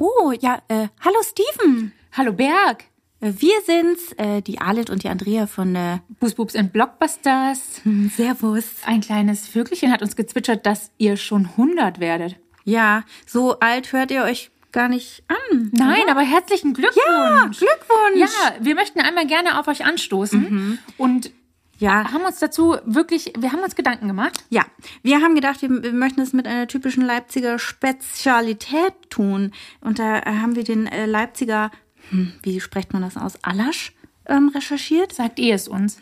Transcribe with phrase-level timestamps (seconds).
[0.00, 1.92] Oh, ja, äh, hallo Steven.
[2.12, 2.84] Hallo Berg.
[3.20, 7.82] Äh, Wir sind's, äh, die Alit und die Andrea von äh, Boos Boobs and Blockbusters.
[7.82, 8.64] hm, Servus.
[8.86, 12.36] Ein kleines Vögelchen hat uns gezwitschert, dass ihr schon 100 werdet.
[12.64, 15.70] Ja, so alt hört ihr euch gar nicht an.
[15.74, 17.04] Nein, aber herzlichen Glückwunsch.
[17.06, 18.20] Ja, Glückwunsch.
[18.20, 21.30] Ja, wir möchten einmal gerne auf euch anstoßen und
[21.80, 24.44] Ja, haben uns dazu wirklich, wir haben uns Gedanken gemacht.
[24.50, 24.64] ja.
[25.02, 29.52] Wir haben gedacht, wir, wir möchten es mit einer typischen Leipziger Spezialität tun.
[29.80, 31.70] Und da äh, haben wir den äh, Leipziger,
[32.10, 33.94] hm, wie spricht man das aus, Alasch
[34.26, 35.14] ähm, recherchiert.
[35.14, 35.98] Sagt ihr es uns?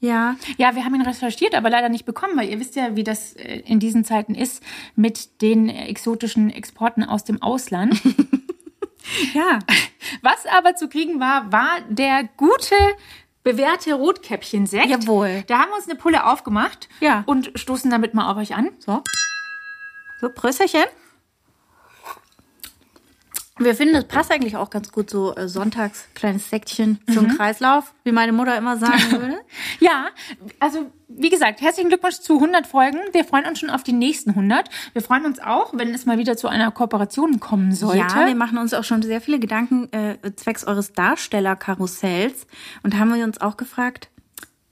[0.00, 3.04] Ja, Ja, wir haben ihn recherchiert, aber leider nicht bekommen, weil ihr wisst ja, wie
[3.04, 4.62] das äh, in diesen Zeiten ist
[4.96, 8.00] mit den exotischen Exporten aus dem Ausland.
[9.34, 9.58] ja.
[10.22, 12.74] Was aber zu kriegen war, war der gute,
[13.44, 14.86] bewährte Rotkäppchen-Sekt.
[14.86, 15.44] Jawohl.
[15.46, 17.22] Da haben wir uns eine Pulle aufgemacht Ja.
[17.26, 18.70] und stoßen damit mal auf euch an.
[18.78, 19.02] So.
[20.20, 20.84] So, Prösterchen.
[23.58, 27.94] Wir finden, das passt eigentlich auch ganz gut, so äh, sonntags kleines Säckchen zum Kreislauf,
[28.02, 29.36] wie meine Mutter immer sagen würde.
[29.78, 30.08] Ja,
[30.58, 32.98] also wie gesagt, herzlichen Glückwunsch zu 100 Folgen.
[33.12, 34.68] Wir freuen uns schon auf die nächsten 100.
[34.92, 37.98] Wir freuen uns auch, wenn es mal wieder zu einer Kooperation kommen sollte.
[37.98, 42.48] Ja, wir machen uns auch schon sehr viele Gedanken äh, zwecks eures Darstellerkarussells
[42.82, 44.08] und haben wir uns auch gefragt,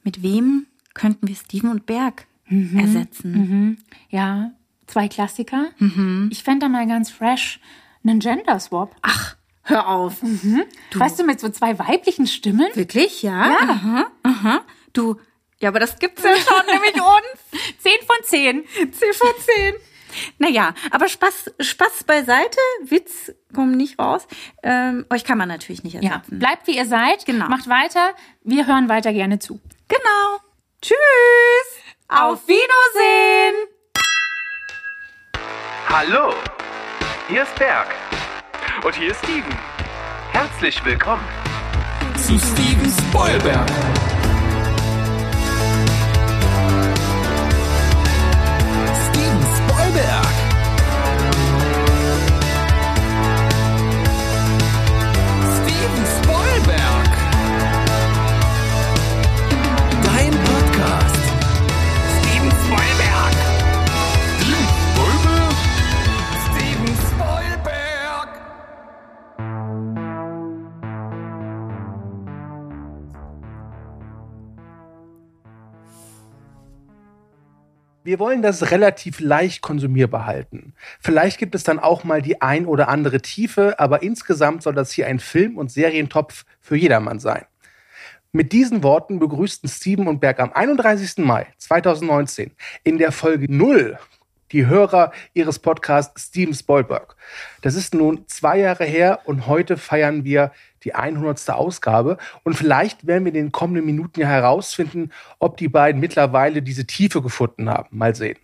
[0.03, 3.79] mit wem könnten wir Steven und Berg ersetzen?
[4.11, 4.51] Ja,
[4.89, 5.67] zwei Klassiker.
[5.79, 6.29] Mhm.
[6.33, 7.61] Ich fände da mal ganz fresh
[8.05, 8.95] einen Gender Swap.
[9.03, 10.17] Ach, hör auf.
[10.95, 12.69] Weißt du, mit so zwei weiblichen Stimmen?
[12.75, 13.47] Wirklich, ja?
[13.51, 13.59] Ja.
[13.69, 14.61] Aha, aha.
[14.93, 15.21] Du,
[15.61, 17.61] ja, aber das gibt's ja schon, nämlich uns.
[17.81, 18.65] Zehn von zehn.
[18.93, 19.75] 10 von 10.
[20.39, 24.27] Naja, aber Spaß, Spaß beiseite, Witz kommt nicht raus.
[24.63, 26.39] Ähm, euch kann man natürlich nicht Ja, ersetzen.
[26.39, 27.25] bleibt wie ihr seid.
[27.25, 27.49] Genau.
[27.49, 28.11] Macht weiter.
[28.43, 29.59] Wir hören weiter gerne zu.
[29.89, 30.39] Genau.
[30.83, 30.97] Tschüss.
[32.09, 33.55] Auf Wiedersehen.
[35.89, 36.33] Hallo,
[37.29, 37.87] hier ist Berg.
[38.85, 39.57] Und hier ist Steven.
[40.33, 41.25] Herzlich willkommen.
[42.17, 43.69] zu Steven Spoilberg.
[78.05, 80.75] Wir wollen das relativ leicht konsumierbar halten.
[80.99, 84.91] Vielleicht gibt es dann auch mal die ein oder andere Tiefe, aber insgesamt soll das
[84.91, 87.45] hier ein Film- und Serientopf für jedermann sein.
[88.33, 91.19] Mit diesen Worten begrüßten Steven und Berg am 31.
[91.19, 92.51] Mai 2019
[92.83, 93.99] in der Folge 0
[94.51, 97.15] die Hörer ihres Podcasts Steven Spoilberg.
[97.63, 100.51] Das ist nun zwei Jahre her und heute feiern wir
[100.85, 101.51] die 100.
[101.51, 106.63] Ausgabe und vielleicht werden wir in den kommenden Minuten ja herausfinden, ob die beiden mittlerweile
[106.63, 107.97] diese Tiefe gefunden haben.
[107.97, 108.39] Mal sehen.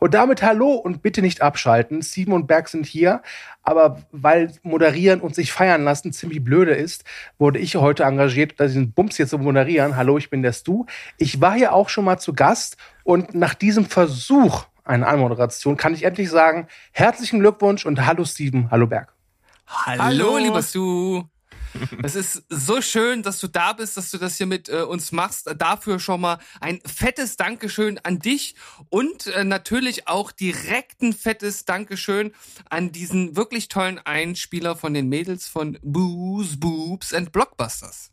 [0.00, 2.02] Und damit hallo und bitte nicht abschalten.
[2.02, 3.22] Steven und Berg sind hier,
[3.62, 7.04] aber weil moderieren und sich feiern lassen ziemlich blöde ist,
[7.38, 9.96] wurde ich heute engagiert, diesen Bums hier zu moderieren.
[9.96, 10.86] Hallo, ich bin der Stu.
[11.18, 15.94] Ich war hier auch schon mal zu Gast und nach diesem Versuch einer Anmoderation kann
[15.94, 19.14] ich endlich sagen, herzlichen Glückwunsch und hallo Steven, hallo Berg.
[19.66, 21.22] Hallo, lieber Stu.
[22.02, 25.12] Es ist so schön, dass du da bist, dass du das hier mit äh, uns
[25.12, 25.50] machst.
[25.58, 28.54] Dafür schon mal ein fettes Dankeschön an dich
[28.88, 32.32] und äh, natürlich auch direkt ein fettes Dankeschön
[32.68, 38.10] an diesen wirklich tollen Einspieler von den Mädels von Boos, Boobs and Blockbusters.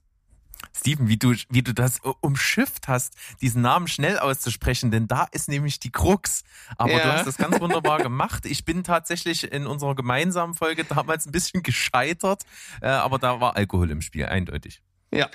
[0.75, 5.49] Steven, wie du, wie du das umschifft hast, diesen Namen schnell auszusprechen, denn da ist
[5.49, 6.43] nämlich die Krux.
[6.77, 6.99] Aber Ja.
[6.99, 8.45] du hast das ganz wunderbar gemacht.
[8.45, 12.43] Ich bin tatsächlich in unserer gemeinsamen Folge damals ein bisschen gescheitert,
[12.81, 14.81] äh, aber da war Alkohol im Spiel, eindeutig.
[15.11, 15.27] Ja.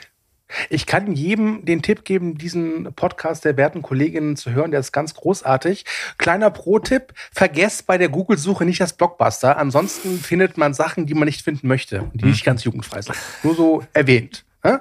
[0.69, 4.71] Ich kann jedem den Tipp geben, diesen Podcast der werten Kolleginnen zu hören.
[4.71, 5.87] Der ist ganz großartig.
[6.19, 9.57] Kleiner Pro-Tipp, vergesst bei der Google-Suche nicht das Blockbuster.
[9.57, 13.17] Ansonsten findet man Sachen, die man nicht finden möchte und die nicht ganz jugendfrei sind.
[13.43, 14.45] Nur so erwähnt.
[14.63, 14.77] Hä?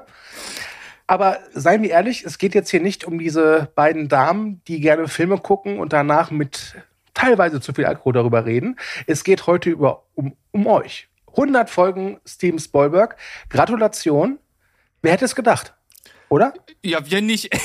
[1.12, 5.10] Aber seien wir ehrlich, es geht jetzt hier nicht um diese beiden Damen, die gerne
[5.10, 6.78] Filme gucken und danach mit
[7.13, 8.80] teilweise zu viel Alkohol darüber reden.
[9.08, 11.10] Es geht heute über, um, um euch.
[11.31, 13.18] 100 Folgen Steven Spielberg.
[13.50, 14.40] Gratulation.
[15.02, 15.74] Wer hätte es gedacht?
[16.30, 16.54] Oder?
[16.81, 17.50] Ja, wir nicht.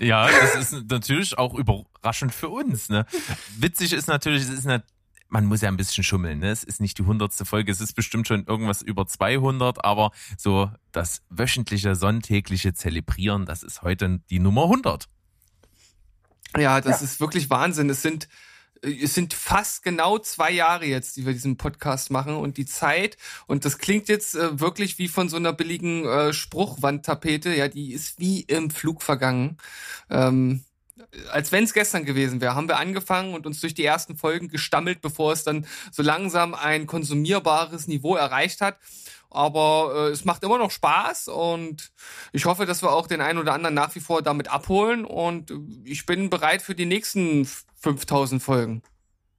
[0.00, 2.88] Ja, das ist natürlich auch überraschend für uns.
[2.88, 3.06] Ne?
[3.58, 4.82] Witzig ist natürlich, es ist eine,
[5.32, 6.40] man muss ja ein bisschen schummeln.
[6.40, 6.50] Ne?
[6.50, 10.70] Es ist nicht die hundertste Folge, es ist bestimmt schon irgendwas über 200, aber so
[10.92, 15.08] das wöchentliche, sonntägliche Zelebrieren, das ist heute die Nummer 100.
[16.58, 17.88] Ja, das ist wirklich Wahnsinn.
[17.88, 18.28] Es sind
[18.84, 23.16] es sind fast genau zwei Jahre jetzt, die wir diesen Podcast machen und die Zeit,
[23.46, 27.92] und das klingt jetzt äh, wirklich wie von so einer billigen äh, Spruchwandtapete, ja, die
[27.92, 29.56] ist wie im Flug vergangen.
[30.10, 30.64] Ähm,
[31.30, 34.48] als wenn es gestern gewesen wäre, haben wir angefangen und uns durch die ersten Folgen
[34.48, 38.78] gestammelt, bevor es dann so langsam ein konsumierbares Niveau erreicht hat.
[39.30, 41.92] Aber äh, es macht immer noch Spaß und
[42.32, 45.50] ich hoffe, dass wir auch den einen oder anderen nach wie vor damit abholen und
[45.50, 45.54] äh,
[45.84, 47.46] ich bin bereit für die nächsten
[47.80, 48.82] 5000 Folgen.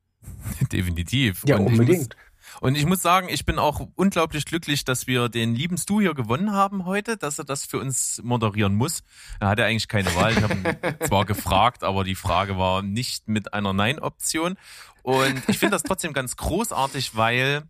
[0.71, 1.43] Definitiv.
[1.45, 2.15] Ja, Und ich unbedingt.
[2.61, 6.13] Und ich muss sagen, ich bin auch unglaublich glücklich, dass wir den lieben Stu hier
[6.13, 9.03] gewonnen haben heute, dass er das für uns moderieren muss.
[9.39, 10.31] Er hatte eigentlich keine Wahl.
[10.33, 14.57] Ich habe ihn zwar gefragt, aber die Frage war nicht mit einer Nein-Option.
[15.01, 17.63] Und ich finde das trotzdem ganz großartig, weil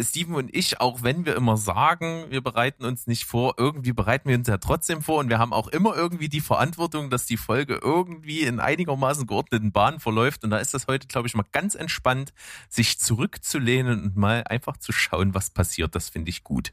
[0.00, 4.28] Steven und ich, auch wenn wir immer sagen, wir bereiten uns nicht vor, irgendwie bereiten
[4.28, 7.36] wir uns ja trotzdem vor und wir haben auch immer irgendwie die Verantwortung, dass die
[7.36, 11.46] Folge irgendwie in einigermaßen geordneten Bahnen verläuft und da ist das heute, glaube ich, mal
[11.52, 12.32] ganz entspannt,
[12.68, 15.94] sich zurückzulehnen und mal einfach zu schauen, was passiert.
[15.94, 16.70] Das finde ich gut.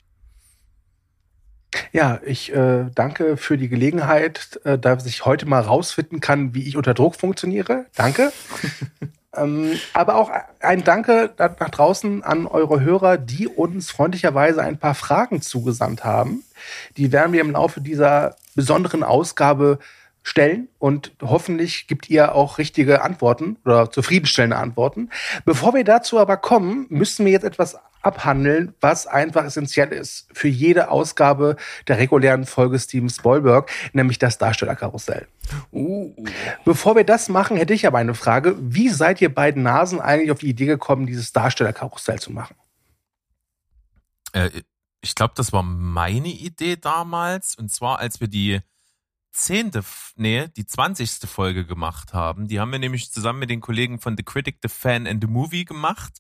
[1.92, 6.64] Ja, ich äh, danke für die Gelegenheit, äh, dass ich heute mal rausfinden kann, wie
[6.64, 7.86] ich unter Druck funktioniere.
[7.96, 8.32] Danke.
[9.38, 14.78] ähm, aber auch ein Danke da- nach draußen an eure Hörer, die uns freundlicherweise ein
[14.78, 16.44] paar Fragen zugesandt haben.
[16.98, 19.80] Die werden wir im Laufe dieser besonderen Ausgabe
[20.28, 25.10] stellen und hoffentlich gibt ihr auch richtige Antworten oder zufriedenstellende Antworten.
[25.46, 30.50] Bevor wir dazu aber kommen, müssen wir jetzt etwas abhandeln, was einfach essentiell ist für
[30.50, 31.56] jede Ausgabe
[31.88, 35.28] der regulären Folge Steven Spielberg, nämlich das Darstellerkarussell.
[35.72, 36.14] Uh,
[36.66, 38.56] Bevor wir das machen, hätte ich aber eine Frage.
[38.60, 42.56] Wie seid ihr beiden Nasen eigentlich auf die Idee gekommen, dieses Darstellerkarussell zu machen?
[44.34, 44.50] Äh,
[45.02, 47.56] ich glaube, das war meine Idee damals.
[47.56, 48.60] Und zwar, als wir die
[49.38, 49.84] zehnte,
[50.16, 52.48] nee, die zwanzigste Folge gemacht haben.
[52.48, 55.30] Die haben wir nämlich zusammen mit den Kollegen von The Critic, The Fan and The
[55.30, 56.20] Movie gemacht.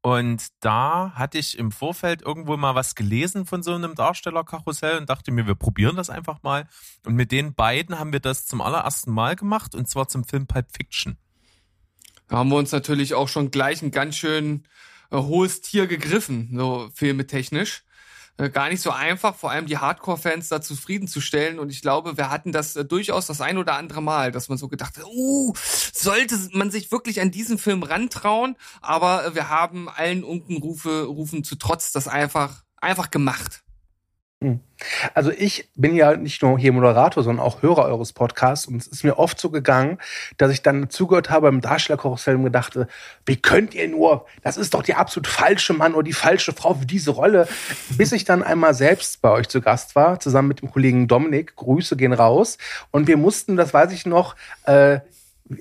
[0.00, 5.08] Und da hatte ich im Vorfeld irgendwo mal was gelesen von so einem Darstellerkarussell und
[5.08, 6.66] dachte mir, wir probieren das einfach mal.
[7.06, 10.46] Und mit den beiden haben wir das zum allerersten Mal gemacht und zwar zum Film
[10.46, 11.18] Pulp Fiction.
[12.26, 14.64] da haben wir uns natürlich auch schon gleich ein ganz schön
[15.10, 17.84] äh, hohes Tier gegriffen, so filmetechnisch.
[18.38, 21.58] Äh, gar nicht so einfach, vor allem die Hardcore-Fans da zufriedenzustellen.
[21.58, 24.58] Und ich glaube, wir hatten das äh, durchaus das ein oder andere Mal, dass man
[24.58, 25.52] so gedacht hat, uh,
[25.92, 28.56] sollte man sich wirklich an diesen Film rantrauen.
[28.80, 33.62] Aber äh, wir haben allen Unkenrufe, Rufen zu trotz das einfach, einfach gemacht.
[35.14, 38.66] Also ich bin ja nicht nur hier Moderator, sondern auch Hörer eures Podcasts.
[38.66, 39.98] Und es ist mir oft so gegangen,
[40.38, 42.88] dass ich dann zugehört habe beim Darstellerkarussell und gedachte,
[43.26, 46.74] wie könnt ihr nur, das ist doch der absolut falsche Mann oder die falsche Frau
[46.74, 47.46] für diese Rolle,
[47.96, 51.56] bis ich dann einmal selbst bei euch zu Gast war, zusammen mit dem Kollegen Dominik,
[51.56, 52.58] Grüße gehen raus.
[52.90, 55.00] Und wir mussten, das weiß ich noch, äh,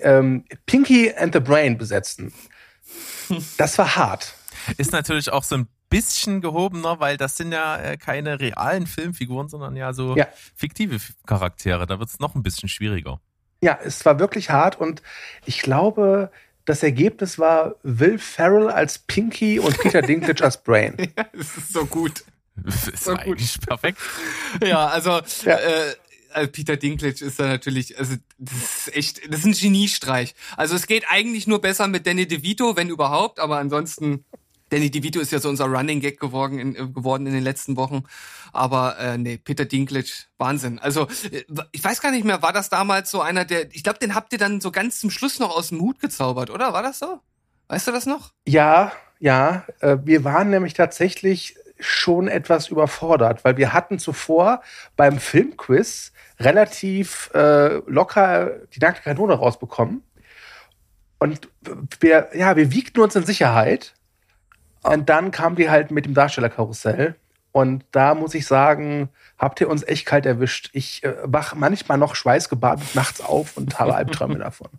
[0.01, 2.33] ähm, Pinky and the Brain besetzen.
[3.57, 4.33] Das war hart.
[4.77, 9.47] Ist natürlich auch so ein bisschen gehobener, weil das sind ja äh, keine realen Filmfiguren,
[9.49, 10.27] sondern ja so Ja.
[10.55, 10.97] fiktive
[11.27, 11.85] Charaktere.
[11.85, 13.21] Da wird es noch ein bisschen schwieriger.
[13.63, 15.03] Ja, es war wirklich hart und
[15.45, 16.31] ich glaube,
[16.65, 20.95] das Ergebnis war Will Ferrell als Pinky und Peter Dinklage als Brain.
[21.33, 22.23] Das ist so gut.
[22.55, 23.19] Das ist So gut.
[23.21, 23.99] eigentlich perfekt.
[24.65, 25.57] Ja, also Ja.
[25.57, 25.95] Äh,
[26.33, 30.33] also Peter Dinklage ist da natürlich, also das ist echt, das ist ein Geniestreich.
[30.55, 34.23] Also es geht eigentlich nur besser mit Danny DeVito, wenn überhaupt, aber ansonsten,
[34.71, 37.75] Danny DeVito ist ja so unser Running Gag geworden in, äh, geworden in den letzten
[37.75, 38.03] Wochen.
[38.53, 40.79] Aber äh, nee, Peter Dinklage, Wahnsinn.
[40.79, 43.99] Also äh, ich weiß gar nicht mehr, war das damals so einer, der, ich glaube,
[43.99, 46.71] den habt ihr dann so ganz zum Schluss noch aus dem Hut gezaubert, oder?
[46.71, 47.19] War das so?
[47.67, 48.31] Weißt du das noch?
[48.47, 54.61] Ja, ja, äh, wir waren nämlich tatsächlich schon etwas überfordert, weil wir hatten zuvor
[54.95, 60.03] beim Filmquiz relativ äh, locker die nackte Kanone rausbekommen.
[61.19, 61.49] Und
[61.99, 63.93] wir, ja, wir wiegten uns in Sicherheit.
[64.83, 67.15] Und dann kamen die halt mit dem Darstellerkarussell.
[67.51, 70.69] Und da muss ich sagen, habt ihr uns echt kalt erwischt.
[70.73, 74.69] Ich äh, wach manchmal noch schweißgebadet nachts auf und habe Albträume davon.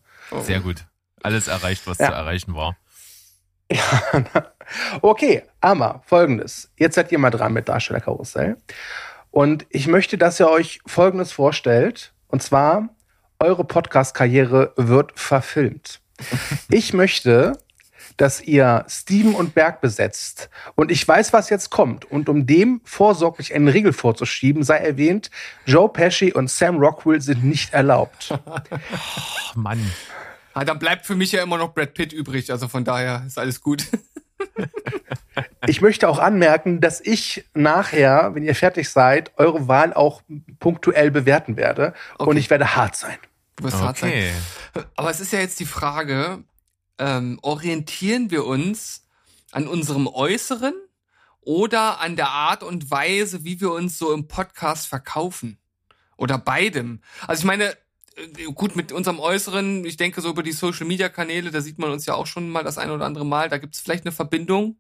[0.41, 0.87] Sehr gut.
[1.23, 2.07] Alles erreicht, was Ja.
[2.09, 2.77] zu erreichen war.
[5.03, 6.71] Okay, aber folgendes.
[6.77, 8.57] Jetzt seid ihr mal dran mit Darstellerkarussell.
[9.31, 12.13] Und ich möchte, dass ihr euch folgendes vorstellt.
[12.29, 12.89] Und zwar,
[13.39, 16.01] eure Podcast-Karriere wird verfilmt.
[16.69, 17.59] Ich möchte,
[18.17, 20.51] dass ihr Steven und Berg besetzt.
[20.75, 22.05] Und ich weiß, was jetzt kommt.
[22.11, 25.31] Und um dem vorsorglich einen Riegel vorzuschieben, sei erwähnt,
[25.67, 28.35] Joe Pesci und Sam Rockwell sind nicht erlaubt.
[28.47, 29.93] Ach, Mann.
[30.55, 33.39] Ah, dann bleibt für mich ja immer noch Brad Pitt übrig, also von daher ist
[33.39, 33.87] alles gut.
[35.67, 40.23] Ich möchte auch anmerken, dass ich nachher, wenn ihr fertig seid, eure Wahl auch
[40.59, 41.95] punktuell bewerten werde.
[42.19, 42.39] Und Okay.
[42.39, 43.17] ich werde hart sein.
[43.57, 44.11] Du wirst hart sein.
[44.11, 44.33] Okay.
[44.97, 46.43] Aber es ist ja jetzt die Frage,
[46.99, 49.07] ähm, orientieren wir uns
[49.51, 50.75] an unserem Äußeren
[51.41, 55.59] oder an der Art und Weise, wie wir uns so im Podcast verkaufen?
[56.17, 57.01] Oder beidem?
[57.27, 57.77] Also ich meine,
[58.17, 62.07] äh, gut, mit unserem Äußeren, ich denke so über die Social-Media-Kanäle, da sieht man uns
[62.07, 64.77] ja auch schon mal das ein oder andere Mal, da gibt es vielleicht eine Verbindung.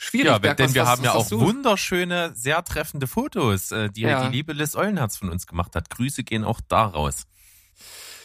[0.00, 1.40] Schwierig, Ja, Berg, denn was- wir was- haben ja was auch sagst du?
[1.40, 4.28] wunderschöne, sehr treffende Fotos, äh, die Ja.
[4.28, 5.90] die liebe Liz Eulenherz von uns gemacht hat.
[5.90, 7.24] Grüße gehen auch da raus.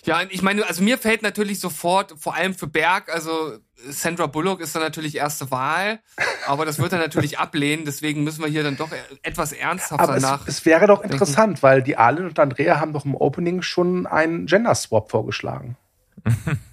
[0.06, 4.60] Ja, ich meine, also mir fällt natürlich sofort, vor allem für Berg, also Sandra Bullock
[4.60, 6.00] ist dann natürlich erste Wahl,
[6.46, 8.90] aber das wird er natürlich ablehnen, deswegen müssen wir hier dann doch
[9.22, 10.48] etwas ernsthafter Aber es, nach.
[10.48, 11.14] es wäre doch denken.
[11.14, 15.78] interessant, weil die Arlen und Andrea haben doch im Opening schon einen Gender Swap vorgeschlagen.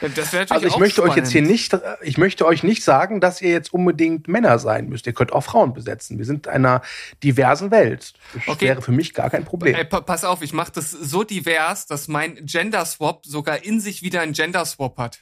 [0.00, 1.50] das wäre Also ich auch möchte euch jetzt hier spannend.
[1.50, 5.06] nicht, äh, ich möchte euch nicht sagen, dass ihr jetzt unbedingt Männer sein müsst.
[5.06, 6.18] Ihr könnt auch Frauen besetzen.
[6.18, 6.82] Wir sind in einer
[7.22, 8.14] diversen Welt.
[8.32, 8.66] Das Okay.
[8.68, 9.74] wäre für mich gar kein Problem.
[9.74, 13.80] Ey, pa pass auf, ich mache das so divers, dass mein Gender Swap sogar in
[13.80, 15.18] sich wieder einen Gender Swap hat.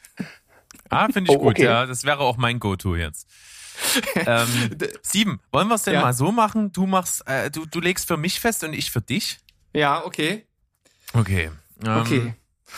[0.90, 1.64] Ah, finde ich Oh, gut, okay.
[1.64, 1.86] ja.
[1.86, 3.26] Das wäre auch mein Go-To jetzt.
[4.14, 4.46] ähm,
[5.04, 6.00] Steven, wollen wir es denn Ja.
[6.02, 6.72] mal so machen?
[6.72, 9.38] Du machst, äh, du, du legst für mich fest und ich für dich?
[9.72, 10.46] Ja, okay.
[11.12, 11.50] Okay.
[11.84, 12.34] Ähm, Okay.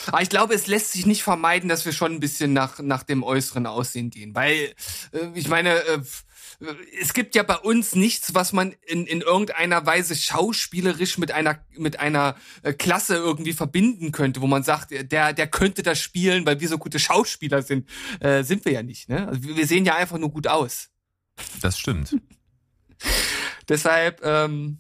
[0.07, 3.03] Aber ich glaube, es lässt sich nicht vermeiden, dass wir schon ein bisschen nach, nach
[3.03, 4.35] dem äußeren Aussehen gehen.
[4.35, 4.75] Weil,
[5.13, 6.01] äh, ich meine, äh,
[7.01, 11.65] es gibt ja bei uns nichts, was man in, in irgendeiner Weise schauspielerisch mit einer,
[11.77, 16.45] mit einer äh, Klasse irgendwie verbinden könnte, wo man sagt, der, der könnte das spielen,
[16.45, 17.89] weil wir so gute Schauspieler sind.
[18.21, 19.29] Äh, sind wir ja nicht, ne?
[19.29, 20.91] Also wir sehen ja einfach nur gut aus.
[21.63, 22.17] Das stimmt.
[23.69, 24.79] Deshalb, ähm,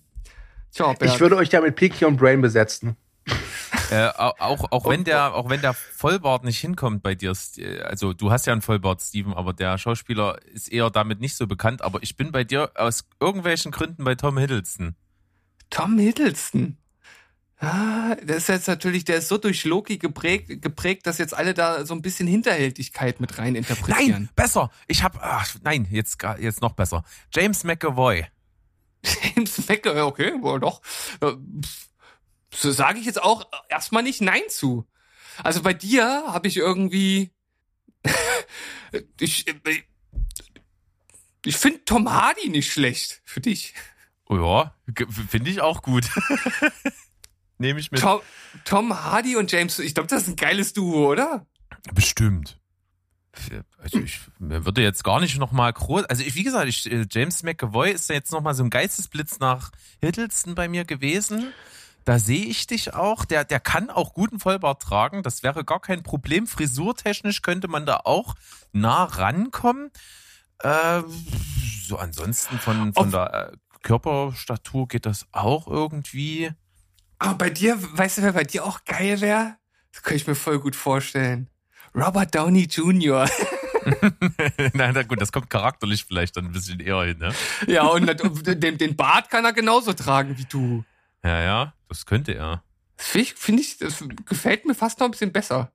[0.73, 0.95] tja.
[1.03, 2.97] Ich würde euch ja mit Pinky und Brain besetzen.
[3.91, 7.81] Äh, au- auch, auch wenn der, auch wenn der Vollbart nicht hinkommt bei dir, St-
[7.83, 11.47] also du hast ja einen Vollbart, Steven, aber der Schauspieler ist eher damit nicht so
[11.47, 14.97] bekannt, aber ich bin bei dir aus irgendwelchen Gründen bei Tom Hiddleston.
[15.71, 16.77] Tom Hiddleston.
[17.63, 21.53] Ah, der ist jetzt natürlich, der ist so durch Loki geprägt, geprägt, dass jetzt alle
[21.53, 24.11] da so ein bisschen Hinterhältigkeit mit rein interpretieren.
[24.13, 24.71] Nein, besser.
[24.89, 27.05] Ich hab, ach, nein, jetzt, jetzt noch besser.
[27.35, 28.25] James McAvoy.
[29.37, 30.81] James McAvoy, okay, wohl doch.
[31.21, 31.90] Äh, pff,
[32.53, 34.87] So sage ich jetzt auch erstmal nicht Nein zu.
[35.43, 37.31] Also bei dir habe ich irgendwie,
[39.21, 39.83] ich, äh,
[41.45, 43.75] ich finde Tom Hardy nicht schlecht für dich.
[44.29, 44.75] Oh ja,
[45.29, 46.09] finde ich auch gut.
[47.59, 48.01] Nehme ich mit.
[48.01, 48.21] Tom,
[48.65, 51.47] Tom Hardy und James, ich glaube, das ist ein geiles Duo, oder?
[51.95, 52.59] Bestimmt.
[53.79, 56.91] Also ich mir würde jetzt gar nicht noch mal groß, also ich, wie gesagt, ich,
[56.91, 60.85] äh, James McAvoy ist ja jetzt noch mal so ein Geistesblitz nach Hiddleston bei mir
[60.85, 61.53] gewesen.
[62.05, 63.25] Da sehe ich dich auch.
[63.25, 65.23] Der, der kann auch guten Vollbart tragen.
[65.23, 66.47] Das wäre gar kein Problem.
[66.47, 68.35] Frisurtechnisch könnte man da auch
[68.73, 69.91] nah rankommen.
[70.61, 71.03] Äh,
[71.87, 76.51] so ansonsten von, von Auf- der äh, Körperstatur geht das auch irgendwie.
[77.19, 79.57] Aber bei dir, weißt du, wer bei dir auch geil wäre?
[79.93, 81.49] Das kann ich mir voll gut vorstellen.
[81.95, 83.29] Robert Downey Jr.
[84.75, 87.33] Nein, na gut, das kommt charakterlich vielleicht dann ein bisschen eher hin, ne?
[87.67, 88.07] ja, und
[88.47, 90.85] den, den Bart kann er genauso tragen wie du.
[91.23, 92.63] Ja, ja, das könnte er.
[92.97, 95.73] Finde ich, find ich, das gefällt mir fast noch ein bisschen besser.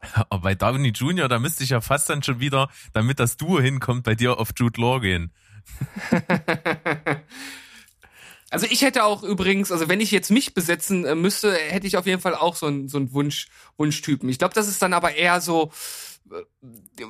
[0.30, 3.60] Aber bei Downey Jr., da müsste ich ja fast dann schon wieder, damit das Duo
[3.60, 5.32] hinkommt, bei dir auf Jude Law gehen.
[8.52, 11.96] Also ich hätte auch übrigens, also wenn ich jetzt mich besetzen äh, müsste, hätte ich
[11.96, 14.28] auf jeden Fall auch so einen so einen Wunsch Wunschtypen.
[14.28, 15.72] Ich glaube, das ist dann aber eher so
[16.30, 17.04] äh,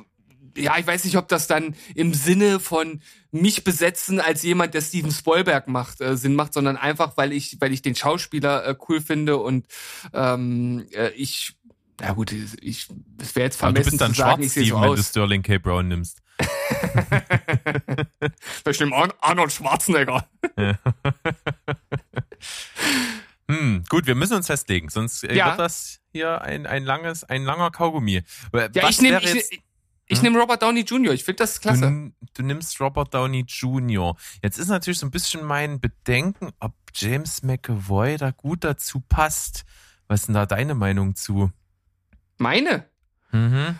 [0.55, 4.81] ja, ich weiß nicht, ob das dann im Sinne von mich besetzen als jemand, der
[4.81, 8.75] Steven Spielberg macht, äh, Sinn macht, sondern einfach, weil ich, weil ich den Schauspieler äh,
[8.87, 9.65] cool finde und
[10.13, 11.55] ähm, äh, ich,
[12.01, 12.87] ja gut, ich,
[13.19, 14.89] es wäre jetzt Aber du vermessen bist dann zu sagen, schwarz, ich sehe so Steven,
[14.89, 15.03] wenn du.
[15.03, 15.57] Sterling K.
[15.57, 16.19] Brown nimmst.
[18.69, 20.27] Ich nehme Ar- Arnold Schwarzenegger.
[23.49, 25.47] Hm, gut, wir müssen uns festlegen, sonst äh, Ja.
[25.47, 28.17] wird das hier ein, ein langes, ein langer Kaugummi.
[28.17, 28.23] Äh,
[28.73, 29.61] Ja, Was ich nehme ich,
[30.05, 31.13] ich, ich nehm Robert Downey Jr.
[31.13, 31.81] Ich finde das klasse.
[31.81, 34.15] Du, du nimmst Robert Downey Jr.
[34.41, 39.65] Jetzt ist natürlich so ein bisschen mein Bedenken, ob James McAvoy da gut dazu passt.
[40.07, 41.51] Was ist denn da deine Meinung zu?
[42.37, 42.85] Meine?
[43.31, 43.79] Mhm.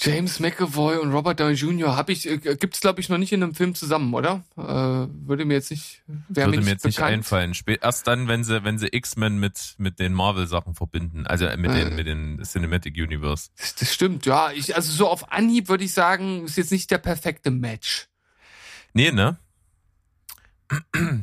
[0.00, 1.94] James McAvoy und Robert Downey Jr.
[1.96, 4.42] habe ich, äh, gibt's glaube ich noch nicht in einem Film zusammen, oder?
[4.56, 7.12] Äh, würde mir jetzt nicht, Würde mir jetzt nicht bekannt.
[7.12, 7.52] einfallen.
[7.54, 11.26] Spä- Erst dann, wenn sie, wenn sie X-Men mit, mit den Marvel-Sachen verbinden.
[11.26, 11.84] Also äh, mit, Äh.
[11.84, 13.50] den, mit den Cinematic Universe.
[13.56, 14.50] Das, das stimmt, ja.
[14.50, 18.08] Ich, also so auf Anhieb würde ich sagen, ist jetzt nicht der perfekte Match.
[18.94, 19.36] Nee, ne?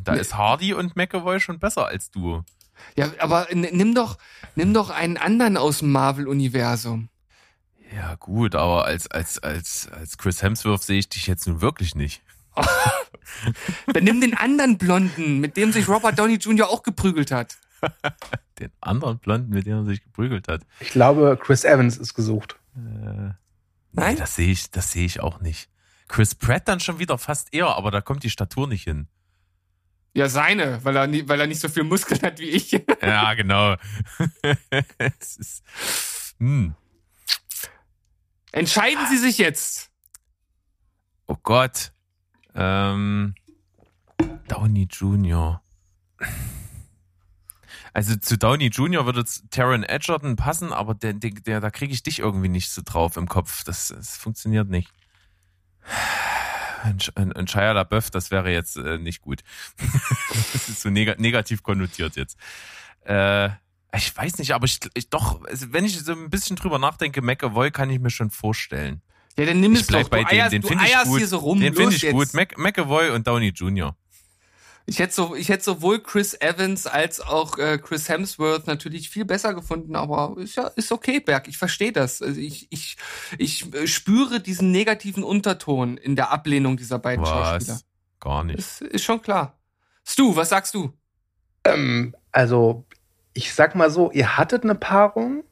[0.05, 2.43] Da ist Hardy und McAvoy schon besser als du.
[2.95, 4.17] Ja, aber nimm doch,
[4.55, 7.09] nimm doch einen anderen aus dem Marvel-Universum.
[7.93, 11.95] Ja, gut, aber als, als, als, als Chris Hemsworth sehe ich dich jetzt nun wirklich
[11.95, 12.21] nicht.
[13.93, 16.69] Dann nimm den anderen Blonden, mit dem sich Robert Downey Jr.
[16.69, 17.57] auch geprügelt hat.
[18.59, 20.61] Den anderen Blonden, mit dem er sich geprügelt hat.
[20.79, 22.57] Ich glaube, Chris Evans ist gesucht.
[22.75, 23.31] Äh,
[23.93, 25.69] Nein, das sehe ich, das sehe ich auch nicht.
[26.07, 29.07] Chris Pratt dann schon wieder fast eher, aber da kommt die Statur nicht hin.
[30.13, 32.71] Ja, seine, weil er, nie, weil er nicht so viel Muskeln hat wie ich.
[33.01, 33.75] Ja, genau.
[34.97, 35.63] es ist,
[36.37, 36.75] hm.
[38.51, 39.89] Entscheiden Sie sich jetzt.
[41.27, 41.93] Oh Gott.
[42.53, 43.33] Ähm,
[44.47, 45.61] Downey Jr.
[47.93, 49.05] Also zu Downey Jr.
[49.05, 52.81] würde Taron Edgerton passen, aber der, der, der da kriege ich dich irgendwie nicht so
[52.83, 53.63] drauf im Kopf.
[53.63, 54.89] Das, das funktioniert nicht.
[56.83, 59.41] Ein, ein, Shia LaBeouf, das wäre jetzt äh, nicht gut.
[60.53, 62.37] das ist so neg negativ konnotiert jetzt.
[63.01, 63.49] Äh,
[63.97, 67.21] ich weiß nicht, aber ich, ich doch, also wenn ich so ein bisschen drüber nachdenke,
[67.21, 69.01] McAvoy kann ich mir schon vorstellen.
[69.37, 70.09] Ja, dann nimm es Ich bleib doch.
[70.09, 71.17] bei du dem, eierst, den finde ich gut.
[71.19, 71.59] hier so rum.
[71.59, 72.13] Den finde ich jetzt.
[72.13, 72.33] gut.
[72.33, 73.95] Mac McAvoy und Downey Jr.
[74.87, 79.25] Ich hätte, so, ich hätte sowohl Chris Evans als auch äh, Chris Hemsworth natürlich viel
[79.25, 81.47] besser gefunden, aber ist ja ist okay, Berg.
[81.47, 82.21] Ich verstehe das.
[82.21, 82.97] Also ich, ich,
[83.37, 87.75] ich äh, spüre diesen negativen Unterton in der Ablehnung dieser beiden Schauspieler.
[87.75, 87.85] Was?
[88.19, 88.59] Gar nicht.
[88.59, 89.59] Ist, ist schon klar.
[90.03, 90.91] Stu, was sagst du?
[91.63, 92.85] Ähm, also,
[93.33, 95.43] ich sag mal so, ihr hattet eine Paarung,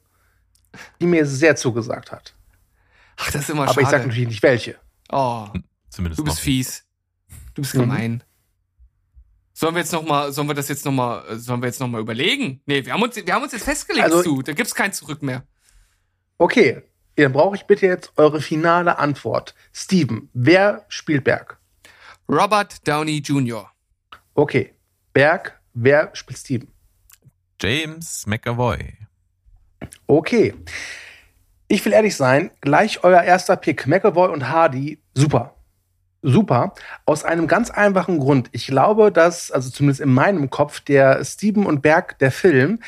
[1.00, 2.34] die mir sehr zugesagt hat.
[3.16, 3.82] Ach, das ist immer Aber schade.
[3.82, 4.76] ich sag natürlich nicht welche.
[5.10, 5.48] oh,
[5.88, 6.42] Zumindest du bist noch.
[6.42, 6.84] fies.
[7.54, 7.80] Du bist Mhm.
[7.80, 8.24] gemein.
[9.52, 11.88] Sollen wir jetzt noch mal, sollen wir das jetzt noch mal, sollen wir jetzt noch
[11.88, 12.62] mal überlegen?
[12.66, 14.42] Nee, wir haben uns, wir haben uns jetzt festgelegt, Also- Stu.
[14.42, 15.42] Da gibt's kein Zurück mehr.
[16.38, 16.82] Okay,
[17.16, 19.54] dann brauche ich bitte jetzt eure finale Antwort.
[19.74, 21.58] Steven, wer spielt Berg?
[22.28, 23.70] Robert Downey Jr.
[24.34, 24.74] Okay,
[25.12, 26.68] Berg, wer spielt Steven?
[27.60, 28.94] James McAvoy.
[30.06, 30.54] Okay.
[31.68, 35.54] Ich will ehrlich sein, gleich euer erster Pick, McAvoy und Hardy, super.
[36.22, 36.74] Super.
[37.06, 38.48] Aus einem ganz einfachen Grund.
[38.52, 42.80] Ich glaube, dass, also zumindest in meinem Kopf, der Steven und Berg, der Film,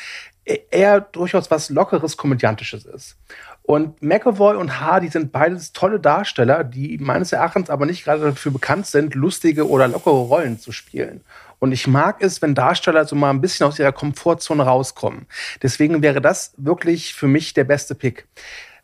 [0.45, 3.17] e- eher durchaus was Lockeres, Komödiantisches ist.
[3.63, 8.51] Und McAvoy und Hardy sind beides tolle Darsteller, die meines Erachtens aber nicht gerade dafür
[8.51, 11.21] bekannt sind, lustige oder lockere Rollen zu spielen.
[11.63, 15.27] Und ich mag es, wenn Darsteller so mal ein bisschen aus ihrer Komfortzone rauskommen.
[15.61, 18.27] Deswegen wäre das wirklich für mich der beste Pick.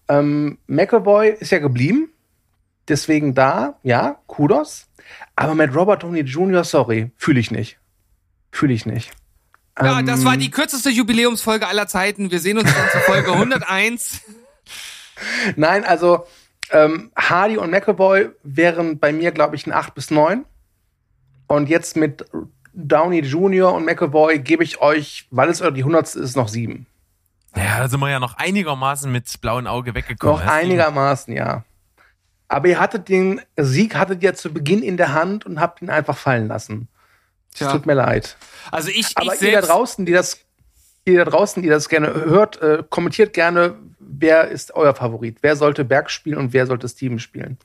[0.07, 2.13] Ähm, McAvoy ist ja geblieben.
[2.87, 4.87] Deswegen da, ja, Kudos.
[5.35, 7.79] Aber mit Robert Downey Jr., sorry, fühle ich nicht.
[8.49, 9.11] Fühle ich nicht.
[9.77, 12.31] Ja, Ähm, das war die kürzeste Jubiläumsfolge aller Zeiten.
[12.31, 14.21] Wir sehen uns dann zur Folge 101.
[15.57, 16.25] Nein, also
[16.71, 20.45] ähm, Hardy und McAvoy wären bei mir, glaube ich, ein 8 bis 9.
[21.47, 22.23] Und jetzt mit
[22.87, 23.73] Downey Jr.
[23.73, 26.15] und McAvoy gebe ich euch, weil es die 100.
[26.15, 26.85] ist, noch 7.
[27.55, 30.35] Ja, da sind wir ja noch einigermaßen mit blauem Auge weggekommen.
[30.45, 31.63] Noch einigermaßen, ja.
[32.47, 35.89] Aber ihr hattet den Sieg hattet ihr zu Beginn in der Hand und habt ihn
[35.89, 36.87] einfach fallen lassen.
[37.53, 38.37] Es tut mir leid.
[38.71, 40.39] Also ich, Aber ich ihr da draußen, die das,
[41.05, 45.37] ihr da draußen, die das gerne hört, äh, kommentiert gerne, wer ist euer Favorit?
[45.41, 47.57] Wer sollte Berg spielen und wer sollte Steven spielen?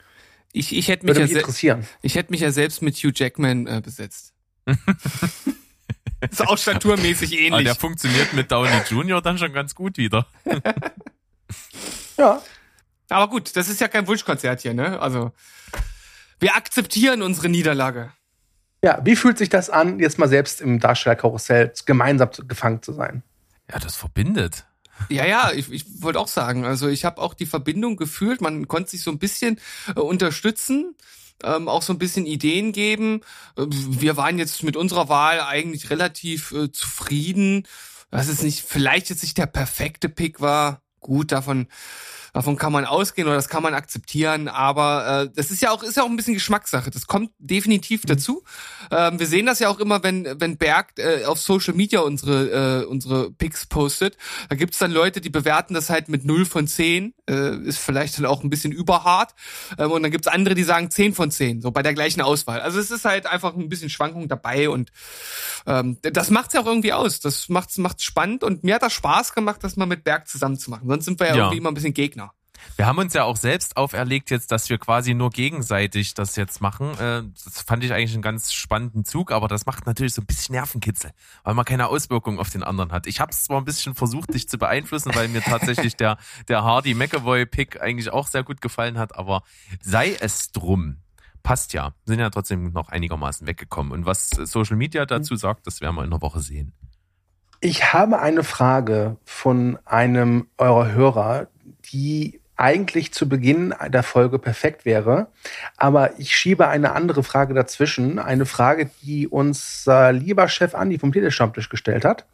[0.53, 1.87] ich, ich hätte mich, Würde ja mich se- interessieren.
[2.03, 4.34] ich hätte mich ja selbst mit Hugh Jackman äh, besetzt.
[6.31, 7.65] ist auch staturmäßig Aber ähnlich.
[7.65, 9.21] der funktioniert mit Downey Jr.
[9.21, 10.27] dann schon ganz gut wieder.
[12.17, 12.41] Ja.
[13.09, 15.01] Aber gut, das ist ja kein Wunschkonzert hier, ne?
[15.01, 15.33] Also
[16.39, 18.13] wir akzeptieren unsere Niederlage.
[18.83, 23.23] Ja, wie fühlt sich das an, jetzt mal selbst im Darstellerkarussell gemeinsam gefangen zu sein?
[23.71, 24.65] Ja, das verbindet.
[25.09, 28.69] Ja, ja, ich, ich wollte auch sagen, also ich habe auch die Verbindung gefühlt, man
[28.69, 29.59] konnte sich so ein bisschen
[29.97, 30.95] äh, unterstützen,
[31.45, 33.21] ähm, auch so ein bisschen Ideen geben.
[33.57, 37.67] Äh, wir waren jetzt mit unserer Wahl eigentlich relativ äh, zufrieden.
[38.11, 40.83] Dass es nicht, vielleicht jetzt nicht der perfekte Pick war.
[41.01, 41.67] Gut, davon,
[42.35, 45.83] davon kann man ausgehen oder das kann man akzeptieren, aber äh, das ist ja auch,
[45.83, 46.91] ist ja auch ein bisschen Geschmackssache.
[46.91, 48.43] Das kommt definitiv dazu.
[48.91, 52.83] Ähm, wir sehen das ja auch immer, wenn, wenn Berg äh, auf Social Media unsere,
[52.83, 54.19] äh, unsere Picks postet.
[54.51, 57.15] Da gibt's dann Leute, die bewerten das halt mit 0 von 10.
[57.31, 59.33] Äh, ist vielleicht dann auch ein bisschen überhart.
[59.79, 62.61] Ähm, und dann gibt's andere, die sagen 10 von 10, so bei der gleichen Auswahl.
[62.61, 64.91] Also es ist halt einfach ein bisschen Schwankung dabei und
[65.67, 67.21] ähm, das macht's ja auch irgendwie aus.
[67.21, 70.59] Das macht's, macht's spannend und mir hat das Spaß gemacht, das mal mit Berg zusammen
[70.59, 70.89] zu machen.
[70.89, 71.43] Sonst sind wir ja, Ja.
[71.45, 72.24] irgendwie immer ein bisschen Gegner.
[72.77, 76.61] Wir haben uns ja auch selbst auferlegt jetzt, dass wir quasi nur gegenseitig das jetzt
[76.61, 76.93] machen.
[76.99, 80.27] Äh, Das fand ich eigentlich einen ganz spannenden Zug, aber das macht natürlich so ein
[80.27, 81.13] bisschen Nervenkitzel,
[81.45, 83.07] weil man keine Auswirkungen auf den anderen hat.
[83.07, 86.65] Ich habe es zwar ein bisschen versucht, dich zu beeinflussen, weil mir tatsächlich der, der
[86.65, 89.43] Hardy McAvoy-Pick eigentlich auch sehr gut gefallen hat, aber
[89.81, 90.97] sei es drum.
[91.43, 91.93] Passt ja.
[92.07, 93.93] Sind ja trotzdem noch einigermaßen weggekommen.
[93.93, 96.73] Und was Social Media dazu sagt, das werden wir in einer Woche sehen.
[97.61, 101.49] Ich habe eine Frage von einem eurer Hörer,
[101.93, 105.29] die eigentlich zu Beginn der Folge perfekt wäre.
[105.77, 108.19] Aber ich schiebe eine andere Frage dazwischen.
[108.19, 112.27] Eine Frage, die unser lieber Chef Andi vom Telestammtisch gestellt hat,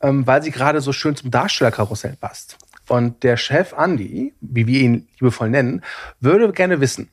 [0.00, 2.56] ähm, weil sie gerade so schön zum Darstellerkarussell passt.
[2.88, 5.82] Und der Chef Andy, wie wir ihn liebevoll nennen,
[6.20, 7.10] würde gerne wissen,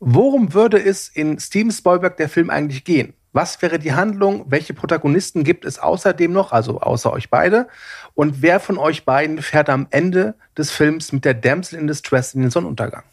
[0.00, 3.14] worum würde es in Steven Spielberg der Film eigentlich gehen?
[3.32, 4.44] Was wäre die Handlung?
[4.48, 7.68] Welche Protagonisten gibt es außerdem noch, also außer euch beide?
[8.14, 12.34] Und wer von euch beiden fährt am Ende des Films mit der Damsel in Distress
[12.34, 13.04] in den Sonnenuntergang?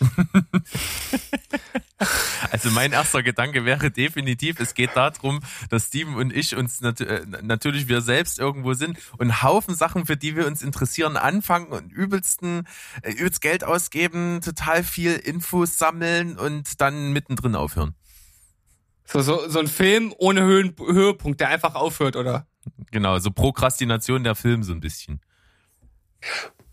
[2.50, 5.40] Also mein erster Gedanke wäre definitiv, es geht darum,
[5.70, 10.04] dass Steven und ich uns nat äh, natürlich wir selbst irgendwo sind und Haufen Sachen,
[10.06, 12.66] für die wir uns interessieren, anfangen und übelsten
[13.02, 17.94] äh, übelst Geld ausgeben, total viel Infos sammeln und dann mittendrin aufhören.
[19.06, 22.46] So, so, so ein Film ohne Höhen, Höhepunkt, der einfach aufhört, oder?
[22.90, 25.20] Genau, so Prokrastination der Film so ein bisschen.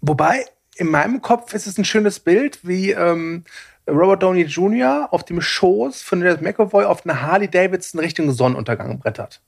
[0.01, 3.43] Wobei, in meinem Kopf ist es ein schönes Bild, wie ähm,
[3.87, 5.07] Robert Downey Jr.
[5.11, 9.41] auf dem Schoß von James McAvoy auf einer Harley Davidson Richtung Sonnenuntergang brettert.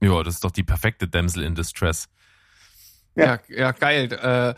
[0.00, 2.08] Ja, das ist doch die perfekte Damsel in Distress.
[3.16, 4.12] Ja, ja, geil.
[4.12, 4.54] Äh,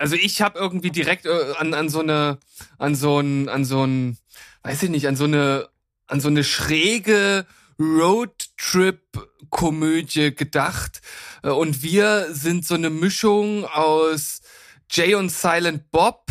[0.00, 2.38] also ich habe irgendwie direkt äh, an, an so eine,
[2.78, 4.18] an so ein, an so ein,
[4.64, 5.68] weiß ich nicht, an so eine,
[6.08, 7.46] an so eine schräge
[7.82, 11.00] Roadtrip-Komödie gedacht.
[11.42, 14.42] Äh, Und wir sind so eine Mischung aus
[14.90, 16.26] Jay und Silent Bob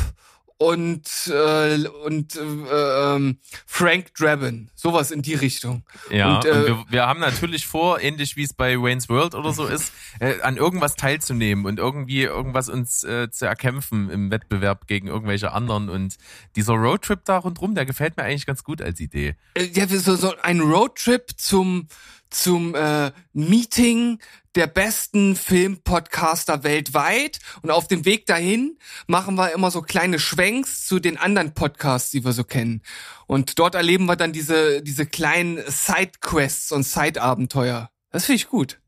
[0.62, 5.84] und äh, und äh, ähm, Frank Drabin, sowas in die Richtung.
[6.12, 9.34] Ja, und, und, äh, wir, wir haben natürlich vor, ähnlich wie es bei Wayne's World
[9.34, 14.30] oder so ist, äh, an irgendwas teilzunehmen und irgendwie irgendwas uns äh, zu erkämpfen im
[14.30, 15.89] Wettbewerb gegen irgendwelche anderen.
[15.89, 16.17] Und
[16.56, 19.36] dieser Roadtrip da rundrum, der gefällt mir eigentlich ganz gut als Idee.
[19.56, 21.88] Äh, ja, wir so, so ein Roadtrip zum
[22.32, 24.20] zum äh, Meeting
[24.56, 30.86] der besten Filmpodcaster weltweit und auf dem Weg dahin machen wir immer so kleine Schwenks
[30.86, 32.82] zu den anderen Podcasts, die wir so kennen.
[33.28, 37.89] Und dort erleben wir dann diese diese kleinen Sidequests und Side-Abenteuer.
[38.10, 38.80] Das finde ich gut.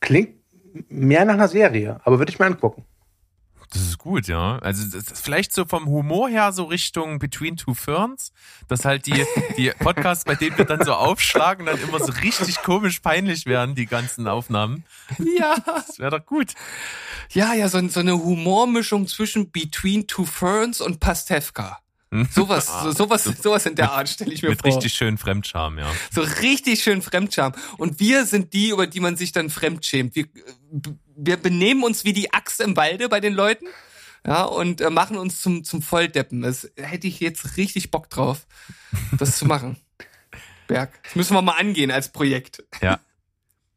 [0.00, 0.36] Klingt
[0.88, 2.84] mehr nach einer Serie, aber würde ich mir angucken.
[3.72, 4.58] Das ist gut, ja.
[4.58, 8.32] Also das ist vielleicht so vom Humor her so Richtung Between Two Ferns,
[8.68, 9.24] dass halt die,
[9.56, 13.74] die Podcasts, bei denen wir dann so aufschlagen, dann immer so richtig komisch peinlich werden,
[13.74, 14.84] die ganzen Aufnahmen.
[15.18, 15.56] Ja.
[15.64, 16.54] Das wäre doch gut.
[17.32, 21.80] Ja, ja, so, so eine Humormischung zwischen Between Two Ferns und Pastewka.
[22.30, 24.70] Sowas, so, sowas, sowas in der Art stelle ich mir Mit vor.
[24.72, 25.90] richtig schön Fremdscham, ja.
[26.12, 27.52] So richtig schön Fremdscham.
[27.78, 30.14] Und wir sind die, über die man sich dann fremdschämt.
[30.14, 30.26] Wir,
[31.16, 33.66] wir benehmen uns wie die Axt im Walde bei den Leuten.
[34.26, 36.42] Ja, und äh, machen uns zum, zum Volldeppen.
[36.42, 38.46] Das hätte ich jetzt richtig Bock drauf,
[39.18, 39.76] das zu machen.
[40.66, 40.90] Berg.
[41.04, 42.64] Das müssen wir mal angehen als Projekt.
[42.82, 42.98] Ja,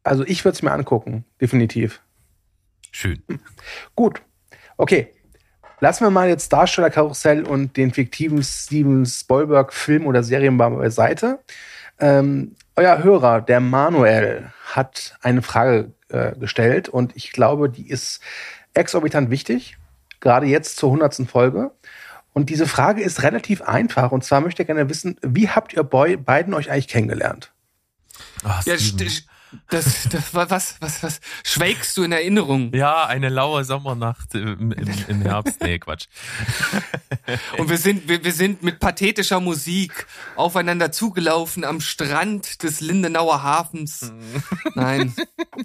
[0.01, 2.01] Also ich würde es mir angucken, definitiv.
[2.91, 3.21] schön.
[3.95, 4.21] Gut.
[4.77, 5.13] Okay.
[5.81, 11.39] Lassen wir mal jetzt Darstellerkarussell und den fiktiven Steven Spielberg Film oder Serien mal beiseite.
[11.99, 18.21] Ähm, euer Hörer, der Manuel, hat eine Frage äh, gestellt und ich glaube, die ist
[18.73, 19.77] exorbitant wichtig,
[20.21, 21.71] gerade jetzt zur hundertsten Folge.
[22.31, 25.83] Und diese Frage ist relativ einfach und zwar möchte er gerne wissen, wie habt ihr
[25.83, 27.51] boy beiden euch eigentlich kennengelernt?
[28.45, 29.23] Ach, Ja, st-
[29.69, 32.73] das, das, wa- was, was, was, schwelgst du in Erinnerung?
[32.73, 35.61] ja, eine laue Sommernacht im, im, im Herbst.
[35.61, 36.05] Nee, Quatsch.
[37.57, 43.43] Und wir sind, wir, wir sind mit pathetischer Musik aufeinander zugelaufen am Strand des Lindenauer
[43.43, 44.11] Hafens.
[44.75, 45.15] Nein.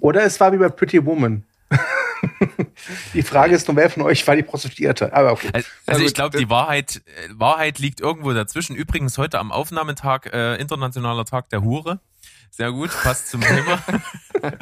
[0.01, 1.43] Oder es war wie bei Pretty Woman.
[3.13, 5.13] die Frage ist nur, wer von euch war die Prostituierte?
[5.13, 5.49] Aber okay.
[5.53, 8.75] Also, also ich glaube, die Wahrheit, äh, Wahrheit liegt irgendwo dazwischen.
[8.75, 11.99] Übrigens heute am Aufnahmetag, äh, internationaler Tag der Hure.
[12.55, 13.83] Sehr gut, passt zum Thema.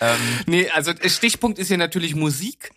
[0.00, 2.70] ähm, Nee, also Stichpunkt ist hier natürlich Musik.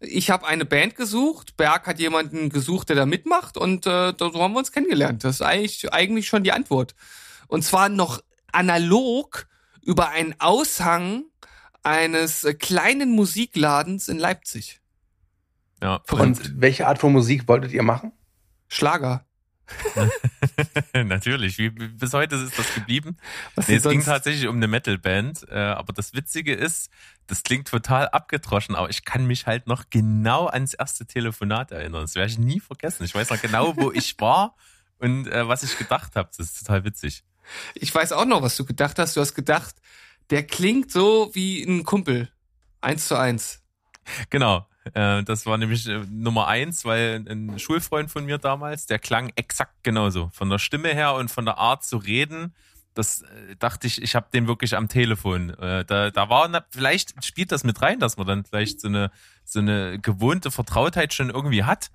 [0.00, 4.26] Ich habe eine Band gesucht, Berg hat jemanden gesucht, der da mitmacht und äh, so
[4.34, 5.24] haben wir uns kennengelernt.
[5.24, 6.94] Das ist eigentlich, eigentlich schon die Antwort.
[7.46, 8.22] Und zwar noch
[8.52, 9.46] analog
[9.82, 11.24] über einen Aushang
[11.82, 14.82] eines äh, kleinen Musikladens in Leipzig.
[15.82, 18.12] ja, Und welche Art von Musik wolltet ihr machen?
[18.68, 19.24] Schlager.
[20.94, 23.16] Natürlich, wie, bis heute ist das geblieben.
[23.54, 26.90] Was Nee, es ging tatsächlich um eine Metalband, äh, aber das Witzige ist,
[27.26, 32.02] das klingt total abgedroschen, aber ich kann mich halt noch genau ans erste Telefonat erinnern.
[32.02, 33.04] Das werde ich nie vergessen.
[33.04, 34.56] Ich weiß noch genau, wo ich war
[34.98, 36.28] und äh, was ich gedacht habe.
[36.36, 37.24] Das ist total witzig.
[37.74, 39.16] Ich weiß auch noch, was du gedacht hast.
[39.16, 39.76] Du hast gedacht,
[40.30, 42.30] der klingt so wie ein Kumpel.
[42.80, 43.62] Eins zu eins.
[44.30, 44.66] Genau.
[44.94, 49.30] Äh, das war nämlich äh, Nummer eins, weil ein Schulfreund von mir damals, der klang
[49.36, 50.30] exakt genauso.
[50.32, 52.54] Von der Stimme her und von der Art zu reden.
[52.94, 55.54] Das äh, dachte ich, ich habe den wirklich am Telefon.
[55.58, 59.10] Da, da war, vielleicht spielt das mit rein, dass man dann vielleicht so eine,
[59.44, 61.90] so eine gewohnte Vertrautheit schon irgendwie hat.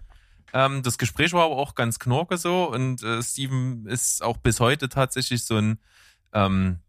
[0.53, 4.89] Ähm, das Gespräch war aber auch ganz knorke so und Steven ist auch bis heute
[4.89, 5.79] tatsächlich so ein,
[6.33, 6.79] ähm,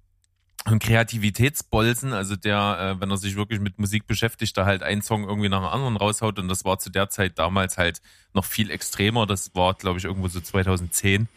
[0.64, 5.02] ein Kreativitätsbolzen, also der, äh, wenn er sich wirklich mit Musik beschäftigt, da halt einen
[5.02, 6.38] Song irgendwie nach dem anderen raushaut.
[6.38, 8.00] Und das war zu der Zeit damals halt
[8.32, 9.26] noch viel extremer.
[9.26, 11.28] Das war, glaube ich, irgendwo so 2010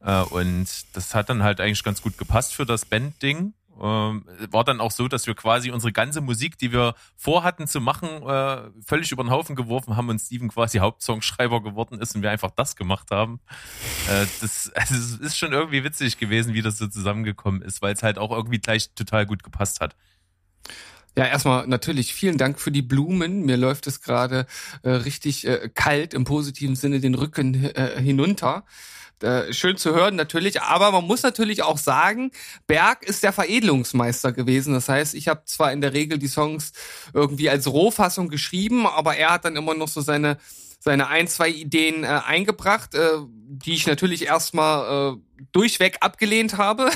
[0.00, 4.64] äh, und das hat dann halt eigentlich ganz gut gepasst für das Band-Ding ähm, war
[4.64, 8.70] dann auch so, dass wir quasi unsere ganze Musik, die wir vorhatten zu machen, äh,
[8.84, 12.50] völlig über den Haufen geworfen haben und Steven quasi Hauptsongschreiber geworden ist und wir einfach
[12.50, 13.40] das gemacht haben.
[14.08, 17.94] Äh, das, also es ist schon irgendwie witzig gewesen, wie das so zusammengekommen ist, weil
[17.94, 19.96] es halt auch irgendwie gleich total gut gepasst hat.
[21.18, 23.46] Ja, erstmal natürlich vielen Dank für die Blumen.
[23.46, 24.46] Mir läuft es gerade
[24.82, 28.64] äh, richtig äh, kalt im positiven Sinne den Rücken äh, hinunter.
[29.22, 32.32] Äh, schön zu hören natürlich, aber man muss natürlich auch sagen,
[32.66, 34.74] Berg ist der Veredelungsmeister gewesen.
[34.74, 36.72] Das heißt, ich habe zwar in der Regel die Songs
[37.14, 40.36] irgendwie als Rohfassung geschrieben, aber er hat dann immer noch so seine
[40.86, 45.16] seine ein, zwei Ideen äh, eingebracht, äh, die ich natürlich erstmal äh,
[45.52, 46.90] durchweg abgelehnt habe,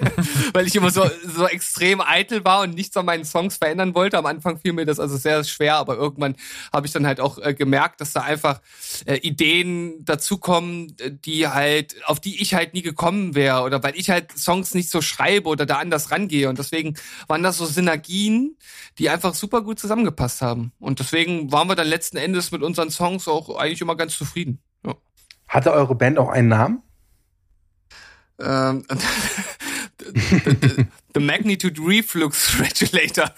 [0.52, 4.16] weil ich immer so, so extrem eitel war und nichts an meinen Songs verändern wollte.
[4.16, 6.36] Am Anfang fiel mir das also sehr schwer, aber irgendwann
[6.72, 8.60] habe ich dann halt auch äh, gemerkt, dass da einfach
[9.06, 14.08] äh, Ideen dazukommen, die halt, auf die ich halt nie gekommen wäre oder weil ich
[14.08, 16.48] halt Songs nicht so schreibe oder da anders rangehe.
[16.48, 18.56] Und deswegen waren das so Synergien,
[18.98, 20.72] die einfach super gut zusammengepasst haben.
[20.78, 24.60] Und deswegen waren wir dann letzten Endes mit unseren Songs auch eigentlich immer ganz zufrieden.
[25.48, 26.82] Hatte eure Band auch einen Namen?
[28.38, 28.84] Ähm,
[29.98, 33.30] the, the, Magnitude Reflux Regulator.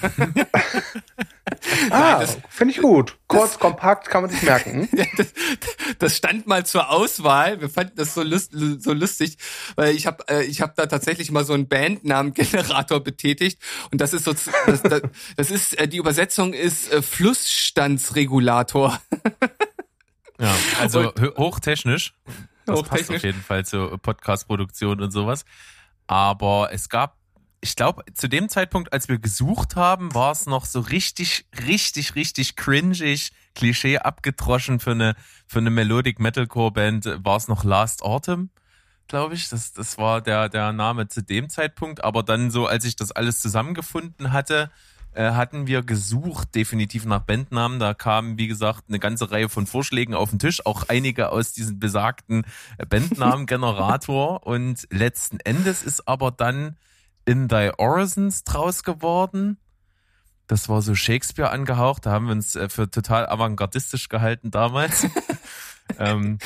[1.90, 3.16] ah, finde ich gut.
[3.28, 4.88] Kurz, das, kompakt, kann man sich merken.
[5.16, 5.28] das,
[5.98, 7.60] das, stand mal zur Auswahl.
[7.60, 9.38] Wir fanden das so, lust, so lustig,
[9.76, 13.60] weil ich habe äh, ich hab da tatsächlich mal so einen Bandnamengenerator betätigt
[13.92, 15.02] und das ist so das, das,
[15.36, 19.00] das ist äh, die Übersetzung ist äh, Flussstandsregulator.
[20.40, 22.14] Ja, also und, hochtechnisch.
[22.66, 25.44] Das passt auf jeden Fall zur Podcast-Produktion und sowas.
[26.06, 27.16] Aber es gab,
[27.60, 32.14] ich glaube, zu dem Zeitpunkt, als wir gesucht haben, war es noch so richtig, richtig,
[32.14, 38.02] richtig cringig, Klischee abgedroschen für eine, für eine Melodic Metalcore Band, war es noch Last
[38.02, 38.50] Autumn
[39.08, 39.48] glaube ich.
[39.48, 42.04] Das, das war der, der Name zu dem Zeitpunkt.
[42.04, 44.70] Aber dann so, als ich das alles zusammengefunden hatte,
[45.18, 47.80] äh, hatten wir gesucht, definitiv nach Bandnamen.
[47.80, 51.52] Da kamen, wie gesagt, eine ganze Reihe von Vorschlägen auf den Tisch, auch einige aus
[51.52, 52.44] diesem besagten
[52.88, 54.46] Bandnamen-Generator.
[54.46, 56.76] Und letzten Endes ist aber dann
[57.24, 59.58] In Thy Orisons draus geworden.
[60.46, 62.06] Das war so Shakespeare angehaucht.
[62.06, 65.04] Da haben wir uns äh, für total avantgardistisch gehalten damals.
[65.98, 66.38] ähm,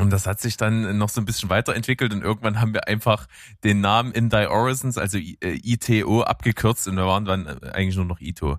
[0.00, 3.26] und das hat sich dann noch so ein bisschen weiterentwickelt und irgendwann haben wir einfach
[3.64, 8.04] den Namen In Thy Orisons, also ITO, abgekürzt und wir waren dann äh, eigentlich nur
[8.04, 8.58] noch ITO.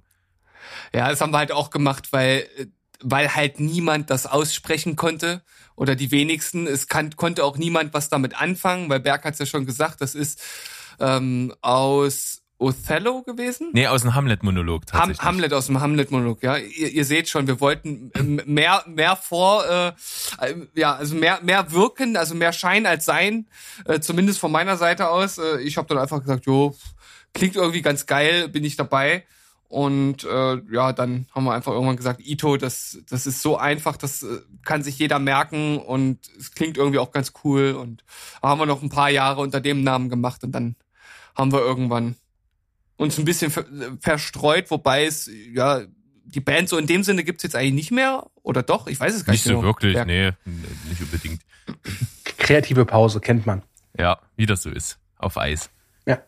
[0.94, 2.48] Ja, das haben wir halt auch gemacht, weil,
[3.02, 5.44] weil halt niemand das aussprechen konnte
[5.76, 6.68] oder die wenigsten.
[6.68, 10.02] Es kann, konnte auch niemand was damit anfangen, weil Berg hat es ja schon gesagt,
[10.02, 10.42] das ist
[11.00, 13.70] ähm, aus Othello gewesen?
[13.74, 15.20] Nee, aus dem Hamlet-Monolog tatsächlich.
[15.20, 16.58] Ham Hamlet aus dem Hamlet-Monolog, ja.
[16.58, 19.94] Ihr, ihr, seht schon, wir wollten ähm, mehr, mehr vor, äh,
[20.76, 23.48] ja, also mehr, mehr wirken, also mehr Schein als Sein,
[23.86, 25.40] äh, zumindest von meiner Seite aus.
[25.40, 26.76] Äh, ich habe dann einfach gesagt, jo,
[27.34, 29.26] klingt irgendwie ganz geil, bin ich dabei.
[29.68, 33.96] Und äh, ja, dann haben wir einfach irgendwann gesagt, Ito, das, das ist so einfach,
[33.96, 37.72] das äh, kann sich jeder merken und es klingt irgendwie auch ganz cool.
[37.72, 38.04] Und
[38.44, 40.76] haben wir noch ein paar Jahre unter dem Namen gemacht und dann
[41.36, 42.18] haben wir irgendwann
[43.02, 43.52] uns ein bisschen
[44.00, 45.82] verstreut, wobei es, ja,
[46.24, 48.28] die Band so in dem Sinne gibt's jetzt eigentlich nicht mehr.
[48.44, 48.88] Oder doch?
[48.88, 49.46] Ich weiß es gar nicht.
[49.46, 49.64] Nicht so genau.
[49.64, 50.06] wirklich, ja.
[50.06, 50.32] nee,
[50.88, 51.42] nicht unbedingt.
[52.38, 53.64] Kreative Pause kennt man.
[53.98, 55.00] Ja, wie das so ist.
[55.18, 55.70] Auf Eis.
[56.06, 56.20] Ja.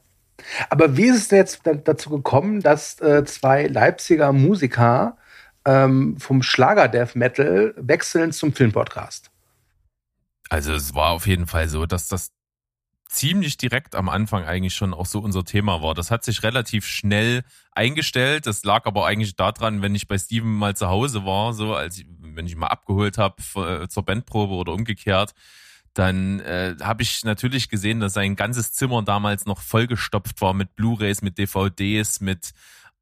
[0.70, 5.18] Aber wie ist es jetzt dazu gekommen, dass äh, zwei Leipziger Musiker
[5.66, 9.32] ähm, vom Schlager Death Metal wechseln zum Filmpodcast?
[10.50, 12.33] Also es war auf jeden Fall so, dass das
[13.14, 15.94] ziemlich direkt am Anfang eigentlich schon auch so unser Thema war.
[15.94, 18.48] Das hat sich relativ schnell eingestellt.
[18.48, 22.00] Das lag aber eigentlich daran, wenn ich bei Steven mal zu Hause war, so als
[22.00, 25.34] ich, wenn ich mal abgeholt habe äh, zur Bandprobe oder umgekehrt,
[25.94, 30.76] dann äh, habe ich natürlich gesehen, dass sein ganzes Zimmer damals noch vollgestopft war mit
[30.76, 32.52] Blu-rays, mit DVDs, mit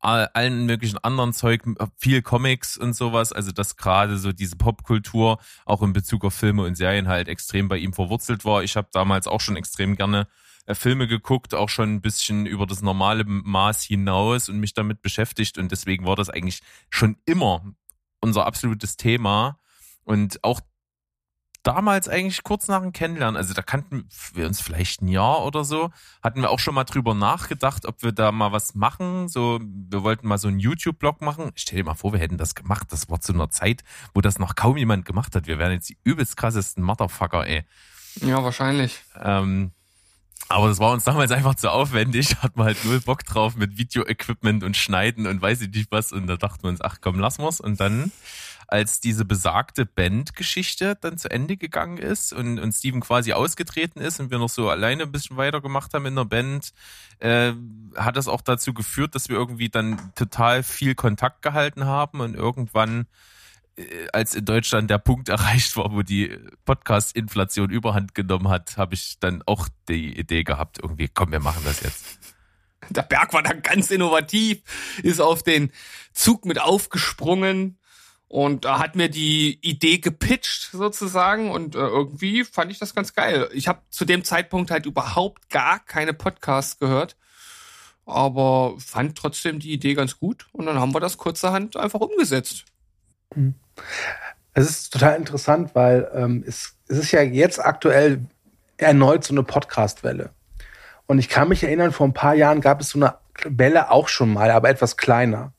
[0.02, 1.64] allen möglichen anderen Zeug,
[1.98, 3.32] viel Comics und sowas.
[3.32, 7.68] Also dass gerade so diese Popkultur auch in Bezug auf Filme und Serien halt extrem
[7.68, 8.64] bei ihm verwurzelt war.
[8.64, 10.28] Ich habe damals auch schon extrem gerne
[10.66, 15.02] äh, Filme geguckt, auch schon ein bisschen über das normale Maß hinaus und mich damit
[15.02, 15.58] beschäftigt.
[15.58, 17.64] Und deswegen war das eigentlich schon immer
[18.20, 19.60] unser absolutes Thema.
[20.04, 20.62] Und auch
[21.64, 25.64] damals eigentlich kurz nach dem Kennenlernen, also da kannten wir uns vielleicht ein Jahr oder
[25.64, 25.92] so,
[26.24, 29.28] hatten wir auch schon mal drüber nachgedacht, ob wir da mal was machen.
[29.28, 31.52] So, wir wollten mal so einen YouTube-Blog machen.
[31.56, 32.88] Stell dir mal vor, wir hätten das gemacht.
[32.92, 35.48] Das war zu einer Zeit, wo das noch kaum jemand gemacht hat.
[35.48, 37.64] Wir wären jetzt die übelst krassesten Motherfucker, ey.
[38.22, 39.00] Ja, wahrscheinlich.
[39.22, 39.72] Ähm,
[40.50, 43.78] Aber das war uns damals einfach zu aufwendig, hat man halt null Bock drauf mit
[43.78, 46.12] Video-Equipment und Schneiden und weiß ich nicht was.
[46.12, 47.62] Und da dachten wir uns, ach komm, lass mal's.
[47.62, 48.12] Und dann,
[48.72, 54.22] als diese besagte Band-Geschichte dann zu Ende gegangen ist und, und Steven quasi ausgetreten ist
[54.22, 56.74] und wir noch so alleine ein bisschen weitergemacht haben in der Band,
[57.20, 57.52] äh,
[57.98, 62.34] hat das auch dazu geführt, dass wir irgendwie dann total viel Kontakt gehalten haben und
[62.34, 63.08] irgendwann
[63.76, 68.94] äh, als in Deutschland der Punkt erreicht war, wo die Podcast-Inflation überhand genommen hat, habe
[68.94, 72.06] ich dann auch die Idee gehabt, irgendwie, komm, wir machen das jetzt.
[72.90, 74.62] Der Berg war dann ganz innovativ,
[75.04, 75.74] ist auf den
[76.14, 77.78] Zug mit aufgesprungen
[78.32, 83.50] und hat mir die Idee gepitcht sozusagen und äh, irgendwie fand ich das ganz geil.
[83.52, 87.18] Ich habe zu dem Zeitpunkt halt überhaupt gar keine Podcasts gehört,
[88.06, 92.64] aber fand trotzdem die Idee ganz gut und dann haben wir das kurzerhand einfach umgesetzt.
[94.54, 98.24] Es ist total interessant, weil ähm, es, es ist ja jetzt aktuell
[98.78, 100.30] erneut so eine Podcast-Welle.
[101.06, 104.08] Und ich kann mich erinnern, vor ein paar Jahren gab es so eine Welle auch
[104.08, 105.52] schon mal, aber etwas kleiner.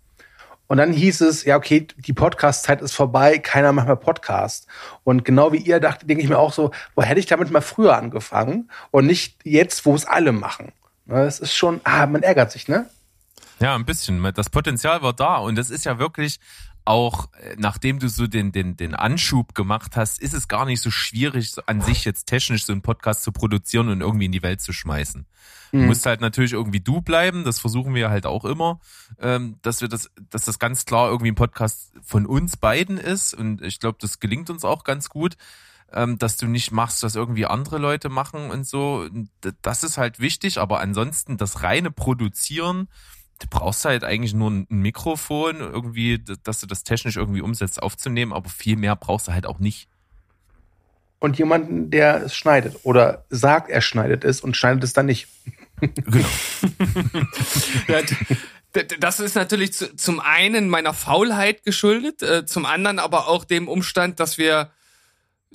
[0.73, 4.67] Und dann hieß es, ja, okay, die Podcast-Zeit ist vorbei, keiner macht mehr Podcast.
[5.05, 7.61] Und genau wie ihr dachte, denke ich mir auch so, wo hätte ich damit mal
[7.61, 10.73] früher angefangen und nicht jetzt, wo es alle machen.
[11.09, 12.89] Es ist schon, ah, man ärgert sich, ne?
[13.61, 14.27] Ja, ein bisschen.
[14.35, 16.41] Das Potenzial war da und das ist ja wirklich
[16.85, 20.81] auch äh, nachdem du so den, den, den Anschub gemacht hast, ist es gar nicht
[20.81, 24.43] so schwierig, an sich jetzt technisch so einen Podcast zu produzieren und irgendwie in die
[24.43, 25.27] Welt zu schmeißen.
[25.73, 25.81] Mhm.
[25.81, 28.81] Du musst halt natürlich irgendwie du bleiben, das versuchen wir halt auch immer,
[29.21, 33.35] ähm, dass wir das, dass das ganz klar irgendwie ein Podcast von uns beiden ist
[33.35, 35.37] und ich glaube, das gelingt uns auch ganz gut
[35.95, 39.09] ähm, dass du nicht machst, was irgendwie andere Leute machen und so.
[39.61, 42.89] Das ist halt wichtig, aber ansonsten das reine Produzieren,
[43.43, 48.33] du brauchst halt eigentlich nur ein Mikrofon, irgendwie, dass du das technisch irgendwie umsetzt, aufzunehmen,
[48.33, 49.89] aber viel mehr brauchst du halt auch nicht.
[51.19, 55.29] Und jemanden, der es schneidet oder sagt, er schneidet es und schneidet es dann nicht.
[55.81, 56.29] Genau.
[59.01, 64.21] das ist natürlich zum einen meiner Faulheit geschuldet, äh, zum anderen aber auch dem Umstand,
[64.21, 64.71] dass wir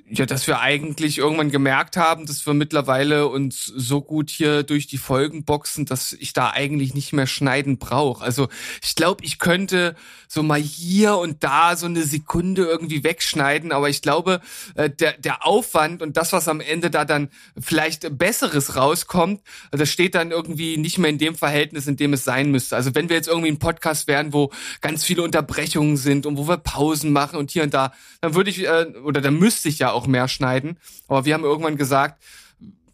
[0.09, 4.87] ja, dass wir eigentlich irgendwann gemerkt haben, dass wir mittlerweile uns so gut hier durch
[4.87, 8.23] die Folgen boxen, dass ich da eigentlich nicht mehr schneiden brauche.
[8.23, 8.47] Also
[8.81, 9.95] ich glaube, ich könnte
[10.29, 14.39] so mal hier und da so eine Sekunde irgendwie wegschneiden, aber ich glaube,
[14.75, 19.41] äh, der, der Aufwand und das, was am Ende da dann vielleicht Besseres rauskommt,
[19.71, 22.77] das steht dann irgendwie nicht mehr in dem Verhältnis, in dem es sein müsste.
[22.77, 26.47] Also wenn wir jetzt irgendwie ein Podcast wären, wo ganz viele Unterbrechungen sind und wo
[26.47, 27.91] wir Pausen machen und hier und da,
[28.21, 30.77] dann würde ich, äh, oder dann müsste ich ja auch mehr schneiden.
[31.07, 32.21] Aber wir haben irgendwann gesagt,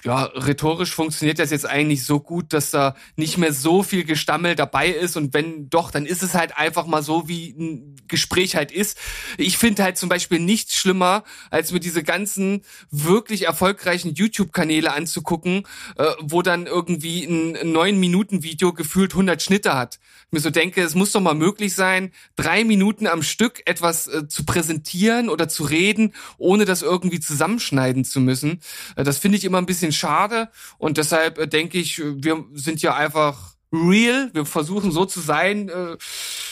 [0.03, 4.55] ja, rhetorisch funktioniert das jetzt eigentlich so gut, dass da nicht mehr so viel Gestammel
[4.55, 8.55] dabei ist und wenn doch, dann ist es halt einfach mal so, wie ein Gespräch
[8.55, 8.97] halt ist.
[9.37, 15.63] Ich finde halt zum Beispiel nichts schlimmer, als mir diese ganzen wirklich erfolgreichen YouTube-Kanäle anzugucken,
[15.97, 19.99] äh, wo dann irgendwie ein neun Minuten Video gefühlt 100 Schnitte hat.
[20.33, 24.27] Mir so denke, es muss doch mal möglich sein, drei Minuten am Stück etwas äh,
[24.27, 28.59] zu präsentieren oder zu reden, ohne das irgendwie zusammenschneiden zu müssen.
[28.95, 32.81] Äh, das finde ich immer ein bisschen schade und deshalb äh, denke ich, wir sind
[32.81, 34.31] ja einfach real.
[34.33, 35.97] Wir versuchen so zu sein, äh,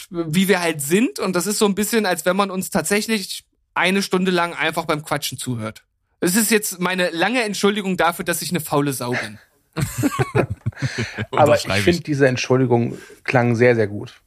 [0.10, 3.44] wie wir halt sind und das ist so ein bisschen, als wenn man uns tatsächlich
[3.74, 5.84] eine Stunde lang einfach beim Quatschen zuhört.
[6.20, 9.40] Es ist jetzt meine lange Entschuldigung dafür, dass ich eine faule Sau bin.
[11.32, 14.22] Aber ich finde, diese Entschuldigung klang sehr, sehr gut.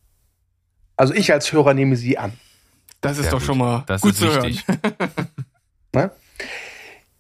[0.97, 2.33] Also ich als Hörer nehme sie an.
[3.01, 3.47] Das ist sehr doch gut.
[3.47, 4.65] schon mal das gut zu wichtig.
[4.67, 4.81] hören.
[5.95, 6.11] Ne?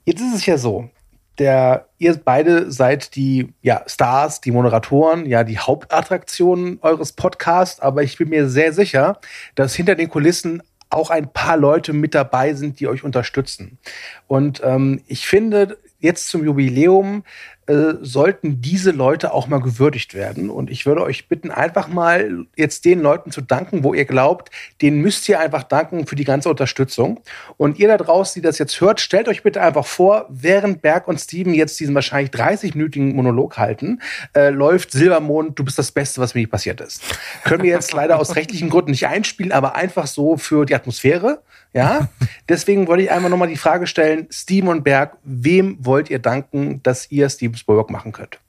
[0.05, 0.91] Jetzt ist es ja so,
[1.39, 8.03] der, ihr beide seid die ja, Stars, die Moderatoren, ja, die Hauptattraktionen eures Podcasts, aber
[8.03, 9.21] ich bin mir sehr sicher,
[9.55, 13.79] dass hinter den Kulissen auch ein paar Leute mit dabei sind, die euch unterstützen.
[14.27, 17.25] Und ähm, ich finde, jetzt zum Jubiläum
[17.67, 20.51] äh, sollten diese Leute auch mal gewürdigt werden.
[20.51, 24.51] Und ich würde euch bitten, einfach mal jetzt den Leuten zu danken, wo ihr glaubt,
[24.83, 27.21] denen müsst ihr einfach danken für die ganze Unterstützung.
[27.57, 31.09] Und ihr da draußen, die das jetzt hört, stellt euch bitte einfach vor, während Berg
[31.09, 34.01] und Steven jetzt diesen wahrscheinlich 30-minütigen Monolog halten,
[34.35, 37.03] äh, läuft Silbermond, du bist das Beste, was mir nicht passiert ist.
[37.45, 41.41] Können wir jetzt leider aus rechtlichen Gründen nicht einspielen, aber einfach so für die Atmosphäre.
[41.73, 42.09] Ja,
[42.49, 46.81] deswegen wollte ich einmal nochmal die Frage stellen, Steven und Berg, wem wollt ihr danken,
[46.85, 48.41] dass ihr Steven Spielberg machen könnt?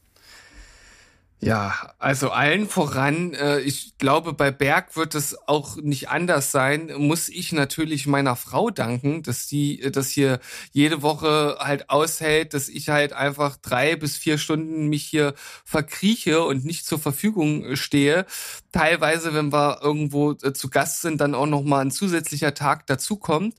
[1.41, 6.91] Ja, also allen voran, äh, ich glaube, bei Berg wird es auch nicht anders sein,
[6.97, 10.39] muss ich natürlich meiner Frau danken, dass die das hier
[10.71, 15.35] jede Woche halt aushält, dass ich halt einfach drei bis vier Stunden mich hier
[15.65, 18.25] verkrieche und nicht zur Verfügung stehe.
[18.71, 23.55] Teilweise, wenn wir irgendwo äh, zu Gast sind, dann auch nochmal ein zusätzlicher Tag dazukommt.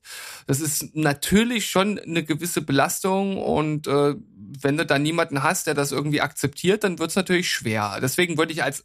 [0.48, 4.16] Das ist natürlich schon eine gewisse Belastung und äh,
[4.60, 7.98] wenn du da niemanden hast, der das irgendwie akzeptiert, dann wird's natürlich schwer.
[8.00, 8.84] Deswegen würde ich als,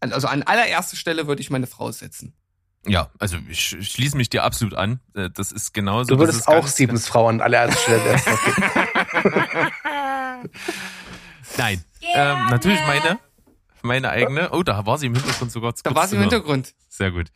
[0.00, 2.34] also an allererster Stelle würde ich meine Frau setzen.
[2.86, 5.00] Ja, also ich schließe mich dir absolut an.
[5.14, 6.08] Äh, Das ist genauso.
[6.08, 8.32] Du das würdest ist auch Stevens Frau an allererster Stelle setzen.
[11.58, 11.84] Nein.
[12.14, 13.18] Ähm, natürlich meine,
[13.82, 14.50] meine eigene.
[14.52, 15.74] Oh, da war sie im Hintergrund sogar.
[15.82, 16.74] Da war sie im Hintergrund.
[16.88, 17.28] Sehr gut.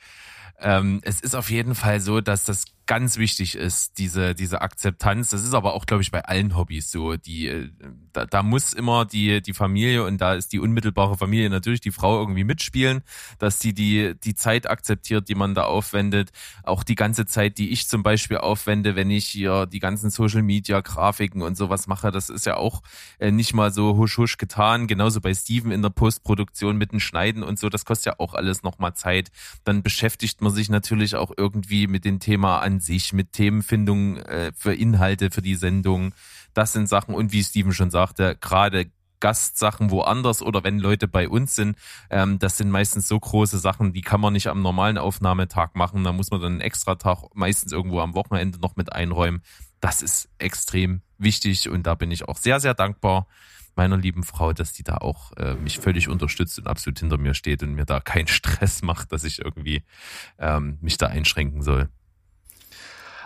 [0.60, 5.30] Ähm, es ist auf jeden Fall so, dass das ganz wichtig ist, diese, diese Akzeptanz.
[5.30, 7.16] Das ist aber auch, glaube ich, bei allen Hobbys so.
[7.16, 7.70] Die, äh,
[8.12, 11.90] da, da muss immer die, die Familie und da ist die unmittelbare Familie natürlich die
[11.90, 13.02] Frau irgendwie mitspielen,
[13.38, 16.30] dass die, die die Zeit akzeptiert, die man da aufwendet.
[16.62, 20.42] Auch die ganze Zeit, die ich zum Beispiel aufwende, wenn ich hier die ganzen Social
[20.42, 22.82] Media Grafiken und sowas mache, das ist ja auch
[23.18, 24.86] äh, nicht mal so husch husch getan.
[24.86, 27.70] Genauso bei Steven in der Postproduktion mit dem Schneiden und so.
[27.70, 29.30] Das kostet ja auch alles nochmal Zeit.
[29.64, 34.52] Dann beschäftigt man sich natürlich auch irgendwie mit dem Thema an sich, mit Themenfindung äh,
[34.56, 36.14] für Inhalte für die Sendung.
[36.54, 38.86] Das sind Sachen und wie Steven schon sagte, gerade
[39.20, 41.78] Gastsachen woanders oder wenn Leute bei uns sind,
[42.10, 46.04] ähm, das sind meistens so große Sachen, die kann man nicht am normalen Aufnahmetag machen.
[46.04, 49.42] Da muss man dann einen extra Tag meistens irgendwo am Wochenende noch mit einräumen.
[49.80, 53.26] Das ist extrem wichtig und da bin ich auch sehr, sehr dankbar
[53.76, 57.34] meiner lieben Frau, dass die da auch äh, mich völlig unterstützt und absolut hinter mir
[57.34, 59.82] steht und mir da keinen Stress macht, dass ich irgendwie
[60.38, 61.88] ähm, mich da einschränken soll.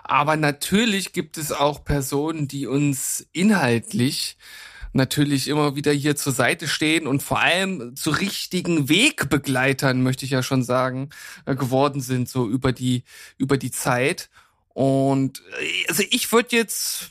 [0.09, 4.39] Aber natürlich gibt es auch Personen, die uns inhaltlich
[4.95, 10.31] natürlich immer wieder hier zur Seite stehen und vor allem zu richtigen Wegbegleitern, möchte ich
[10.31, 11.11] ja schon sagen,
[11.45, 13.05] äh, geworden sind, so über die,
[13.37, 14.31] über die Zeit.
[14.73, 17.11] Und äh, also ich würde jetzt,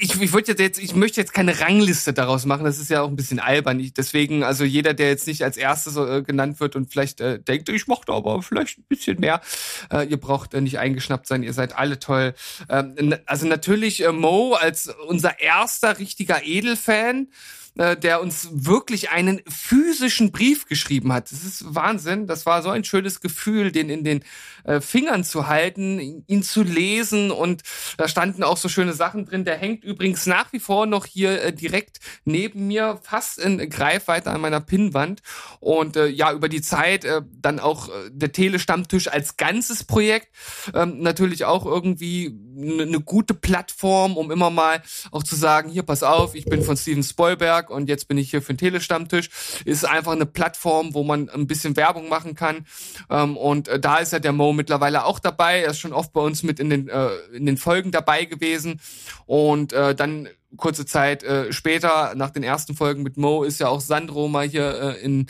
[0.00, 3.08] ich, ich würde jetzt, ich möchte jetzt keine Rangliste daraus machen, das ist ja auch
[3.08, 3.80] ein bisschen albern.
[3.80, 7.38] Ich, deswegen, also jeder, der jetzt nicht als erstes äh, genannt wird und vielleicht äh,
[7.38, 9.40] denkt, ich mochte aber vielleicht ein bisschen mehr,
[9.92, 12.34] äh, ihr braucht äh, nicht eingeschnappt sein, ihr seid alle toll.
[12.68, 17.28] Ähm, also natürlich äh, Mo als unser erster richtiger Edelfan,
[17.78, 21.32] äh, der uns wirklich einen physischen Brief geschrieben hat.
[21.32, 22.26] Das ist Wahnsinn.
[22.26, 24.24] Das war so ein schönes Gefühl, den in den
[24.64, 27.62] äh, Fingern zu halten, ihn- zu lesen und
[27.96, 29.44] da standen auch so schöne Sachen drin.
[29.44, 34.30] Der hängt übrigens nach wie vor noch hier äh, direkt neben mir, fast in Greifweite
[34.30, 35.22] an meiner Pinnwand.
[35.60, 40.28] Und äh, ja, über die Zeit äh, dann auch äh, der Telestammtisch als ganzes Projekt
[40.74, 45.82] ähm, natürlich auch irgendwie eine ne gute Plattform, um immer mal auch zu sagen, hier
[45.84, 49.30] pass auf, ich bin von Steven Spoilberg und jetzt bin ich hier für den Telestammtisch.
[49.64, 52.66] Ist einfach eine Plattform, wo man ein bisschen Werbung machen kann.
[53.10, 55.62] Ähm, und äh, da ist ja der Mittlerweile auch dabei.
[55.62, 58.80] Er ist schon oft bei uns mit in den, äh, in den Folgen dabei gewesen.
[59.26, 63.68] Und äh, dann kurze Zeit äh, später, nach den ersten Folgen mit Mo, ist ja
[63.68, 65.26] auch Sandro mal hier äh, in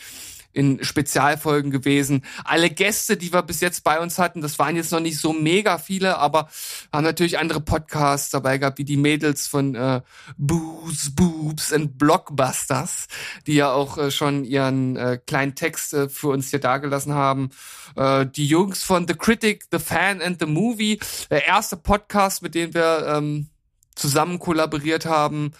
[0.52, 2.24] in Spezialfolgen gewesen.
[2.44, 5.32] Alle Gäste, die wir bis jetzt bei uns hatten, das waren jetzt noch nicht so
[5.32, 6.48] mega viele, aber
[6.92, 10.02] haben natürlich andere Podcasts dabei gehabt, wie die Mädels von äh,
[10.36, 13.08] Booze, Boobs and Blockbusters,
[13.46, 17.50] die ja auch äh, schon ihren äh, kleinen Text äh, für uns hier dargelassen haben.
[17.96, 20.98] Äh, die Jungs von The Critic, The Fan and The Movie,
[21.30, 23.48] der erste Podcast, mit dem wir ähm,
[23.94, 25.52] zusammen kollaboriert haben.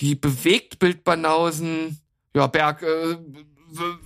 [0.00, 2.00] Die Bewegtbildbanausen,
[2.34, 3.16] ja, Berg, äh,
[3.74, 3.98] for,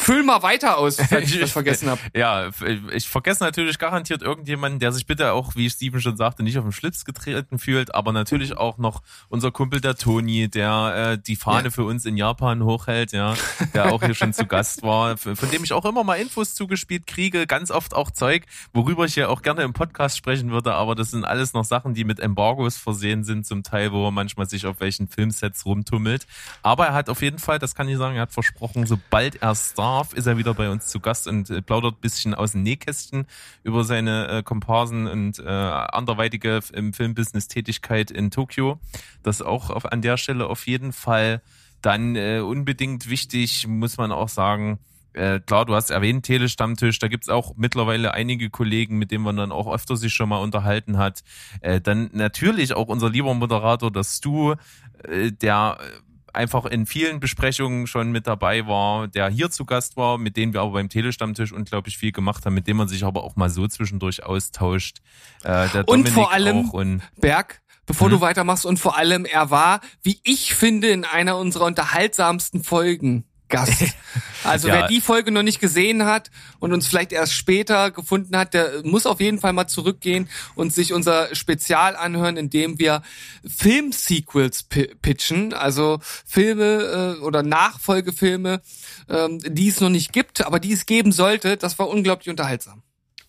[0.00, 2.00] füll mal weiter aus, wenn ich das vergessen habe.
[2.14, 2.50] Ja,
[2.92, 6.64] ich vergesse natürlich garantiert irgendjemanden, der sich bitte auch, wie Steven schon sagte, nicht auf
[6.64, 11.36] den Schlips getreten fühlt, aber natürlich auch noch unser Kumpel der Toni, der äh, die
[11.36, 11.70] Fahne Ja.
[11.70, 13.34] für uns in Japan hochhält, ja,
[13.74, 17.06] der auch hier schon zu Gast war, von dem ich auch immer mal Infos zugespielt
[17.06, 20.94] kriege, ganz oft auch Zeug, worüber ich ja auch gerne im Podcast sprechen würde, aber
[20.94, 24.48] das sind alles noch Sachen, die mit Embargos versehen sind, zum Teil, wo er manchmal
[24.48, 26.26] sich auf welchen Filmsets rumtummelt.
[26.62, 29.50] Aber er hat auf jeden Fall, das kann ich sagen, er hat versprochen, sobald er
[29.52, 32.52] es darf, ist er wieder bei uns zu Gast und äh, plaudert ein bisschen aus
[32.52, 33.26] dem Nähkästchen
[33.64, 38.78] über seine äh, Komparsen und äh, anderweitige im Filmbusiness Tätigkeit in Tokio.
[39.24, 41.42] Das auch auf, an der Stelle auf jeden Fall
[41.82, 44.78] dann äh, unbedingt wichtig, muss man auch sagen.
[45.12, 49.36] Äh, klar, du hast erwähnt, Telestammtisch, da gibt's auch mittlerweile einige Kollegen, mit denen man
[49.36, 51.24] dann auch öfter sich schon mal unterhalten hat.
[51.62, 54.54] Äh, dann natürlich auch unser lieber Moderator, das Stu,
[55.02, 59.96] äh, der äh, einfach in vielen Besprechungen schon mit dabei war, der hier zu Gast
[59.96, 63.04] war, mit denen wir aber beim Telestammtisch unglaublich viel gemacht haben, mit dem man sich
[63.04, 64.98] aber auch mal so zwischendurch austauscht.
[65.42, 68.12] Äh, der Und Dominik vor allem- und Berg, bevor Mhm.
[68.12, 73.24] du weitermachst und vor allem, er war, wie ich finde, in einer unserer unterhaltsamsten Folgen
[73.50, 73.82] Gast.
[74.42, 74.74] Also Ja.
[74.74, 76.30] wer die Folge noch nicht gesehen hat
[76.60, 80.72] und uns vielleicht erst später gefunden hat, der muss auf jeden Fall mal zurückgehen und
[80.72, 83.02] sich unser Spezial anhören, in dem wir
[83.46, 88.62] Film-Sequels pi- pitchen, also Filme äh, oder Nachfolgefilme,
[89.10, 91.58] ähm, die es noch nicht gibt, aber die es geben sollte.
[91.58, 92.82] Das war unglaublich unterhaltsam.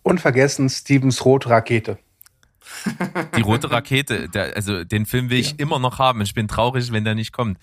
[0.04, 1.98] Unvergessen Stevens rote Rakete.
[3.36, 6.22] Die rote Rakete, der, also den Film will ich immer noch haben.
[6.22, 7.58] Ich bin traurig, wenn der nicht kommt.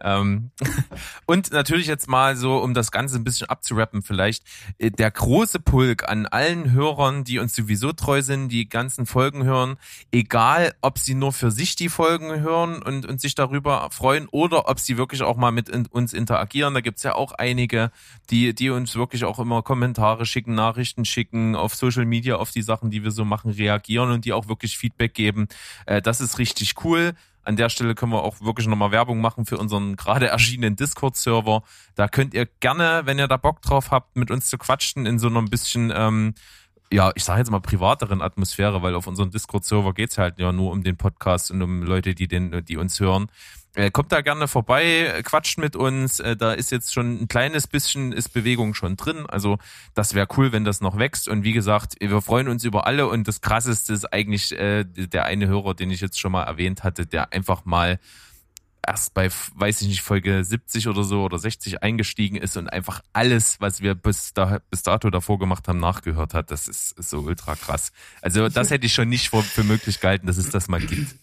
[0.00, 0.50] Ähm,
[1.26, 4.44] und natürlich jetzt mal so, um das Ganze ein bisschen abzurappen vielleicht,
[4.78, 9.44] äh, der große Pulk an allen Hörern, die uns sowieso treu sind, die ganzen Folgen
[9.44, 9.76] hören,
[10.12, 14.68] egal ob sie nur für sich die Folgen hören und, und sich darüber freuen oder
[14.68, 16.74] ob sie wirklich auch mal mit in, uns interagieren.
[16.74, 17.90] Da gibt's ja auch einige,
[18.30, 22.62] die, die uns wirklich auch immer Kommentare schicken, Nachrichten schicken, auf Social Media auf die
[22.62, 25.48] Sachen, die wir so machen, reagieren und die auch wirklich Feedback geben.
[25.86, 27.14] Äh, das ist richtig cool.
[27.44, 31.62] An der Stelle können wir auch wirklich nochmal Werbung machen für unseren gerade erschienenen Discord-Server.
[31.94, 35.18] Da könnt ihr gerne, wenn ihr da Bock drauf habt, mit uns zu quatschen in
[35.18, 36.34] so einer ein bisschen, ähm,
[36.92, 40.72] ja, ich sage jetzt mal privateren Atmosphäre, weil auf unserem Discord-Server geht's halt ja nur
[40.72, 43.30] um den Podcast und um Leute, die den, die uns hören.
[43.78, 46.18] Äh, kommt da gerne vorbei, quatscht mit uns.
[46.18, 49.24] Äh, da ist jetzt schon ein kleines bisschen ist Bewegung schon drin.
[49.28, 49.58] Also
[49.94, 51.28] das wäre cool, wenn das noch wächst.
[51.28, 53.06] Und wie gesagt, wir freuen uns über alle.
[53.06, 56.82] Und das Krasseste ist eigentlich äh, der eine Hörer, den ich jetzt schon mal erwähnt
[56.82, 58.00] hatte, der einfach mal
[58.84, 63.00] erst bei, weiß ich nicht, Folge 70 oder so oder 60 eingestiegen ist und einfach
[63.12, 66.50] alles, was wir bis, da, bis dato davor gemacht haben, nachgehört hat.
[66.50, 67.92] Das ist, so ultra krass.
[68.22, 71.14] Also das hätte ich schon nicht für möglich gehalten, dass es das mal gibt.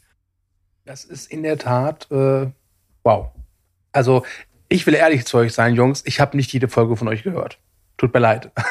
[0.85, 2.47] Das ist in der Tat, äh,
[3.03, 3.31] wow.
[3.91, 4.23] Also,
[4.69, 7.57] ich will ehrlich zu euch sein, Jungs, ich habe nicht jede Folge von euch gehört.
[7.97, 8.51] Tut mir leid.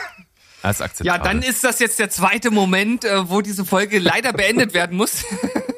[0.63, 4.33] Das ist ja, dann ist das jetzt der zweite Moment, äh, wo diese Folge leider
[4.33, 5.23] beendet werden muss.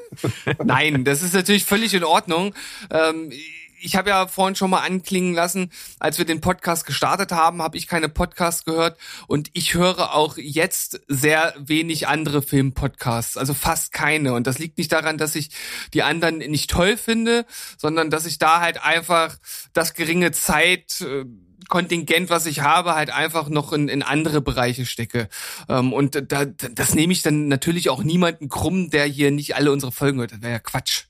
[0.64, 2.54] Nein, das ist natürlich völlig in Ordnung.
[2.90, 3.32] Ähm,
[3.80, 7.76] ich habe ja vorhin schon mal anklingen lassen, als wir den Podcast gestartet haben, habe
[7.76, 13.92] ich keine Podcasts gehört und ich höre auch jetzt sehr wenig andere Filmpodcasts, also fast
[13.92, 14.34] keine.
[14.34, 15.50] Und das liegt nicht daran, dass ich
[15.94, 17.46] die anderen nicht toll finde,
[17.76, 19.36] sondern dass ich da halt einfach
[19.72, 21.24] das geringe Zeit äh,
[21.68, 25.28] Kontingent, was ich habe, halt einfach noch in, in andere Bereiche stecke.
[25.68, 29.72] Ähm, und da, das nehme ich dann natürlich auch niemanden krumm, der hier nicht alle
[29.72, 30.32] unsere Folgen hört.
[30.32, 31.04] Das wäre ja Quatsch.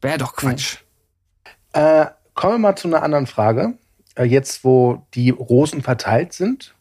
[0.00, 0.76] Wäre doch Quatsch.
[0.76, 0.87] Hm.
[1.72, 3.74] Äh, kommen wir mal zu einer anderen Frage.
[4.14, 6.74] Äh, jetzt, wo die Rosen verteilt sind.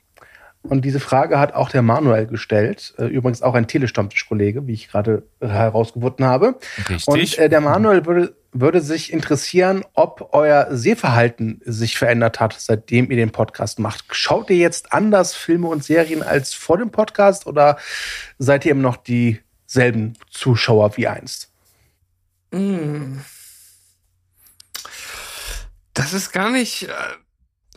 [0.64, 2.94] Und diese Frage hat auch der Manuel gestellt.
[2.98, 6.60] Äh, übrigens auch ein Telestammtisch-Kollege, wie ich gerade herausgefunden habe.
[6.90, 7.08] Richtig.
[7.08, 13.10] Und äh, der Manuel würde, würde sich interessieren, ob euer Sehverhalten sich verändert hat, seitdem
[13.10, 14.04] ihr den Podcast macht.
[14.12, 17.78] Schaut ihr jetzt anders Filme und Serien als vor dem Podcast oder
[18.38, 21.50] seid ihr immer noch dieselben Zuschauer wie einst?
[22.52, 23.20] Mm.
[25.98, 26.84] Das ist gar nicht.
[26.84, 26.94] Äh,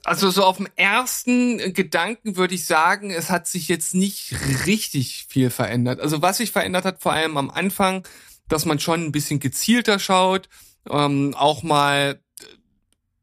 [0.05, 4.35] also so auf dem ersten Gedanken würde ich sagen, es hat sich jetzt nicht
[4.67, 6.01] richtig viel verändert.
[6.01, 8.07] Also was sich verändert hat, vor allem am Anfang,
[8.49, 10.49] dass man schon ein bisschen gezielter schaut,
[10.89, 12.21] ähm, auch mal,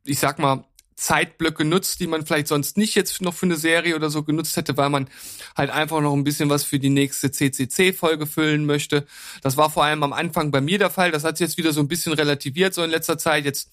[0.03, 3.95] ich sag mal, Zeitblöcke nutzt, die man vielleicht sonst nicht jetzt noch für eine Serie
[3.95, 5.09] oder so genutzt hätte, weil man
[5.55, 9.05] halt einfach noch ein bisschen was für die nächste CCC-Folge füllen möchte.
[9.43, 11.11] Das war vor allem am Anfang bei mir der Fall.
[11.11, 13.45] Das hat sich jetzt wieder so ein bisschen relativiert, so in letzter Zeit.
[13.45, 13.69] Jetzt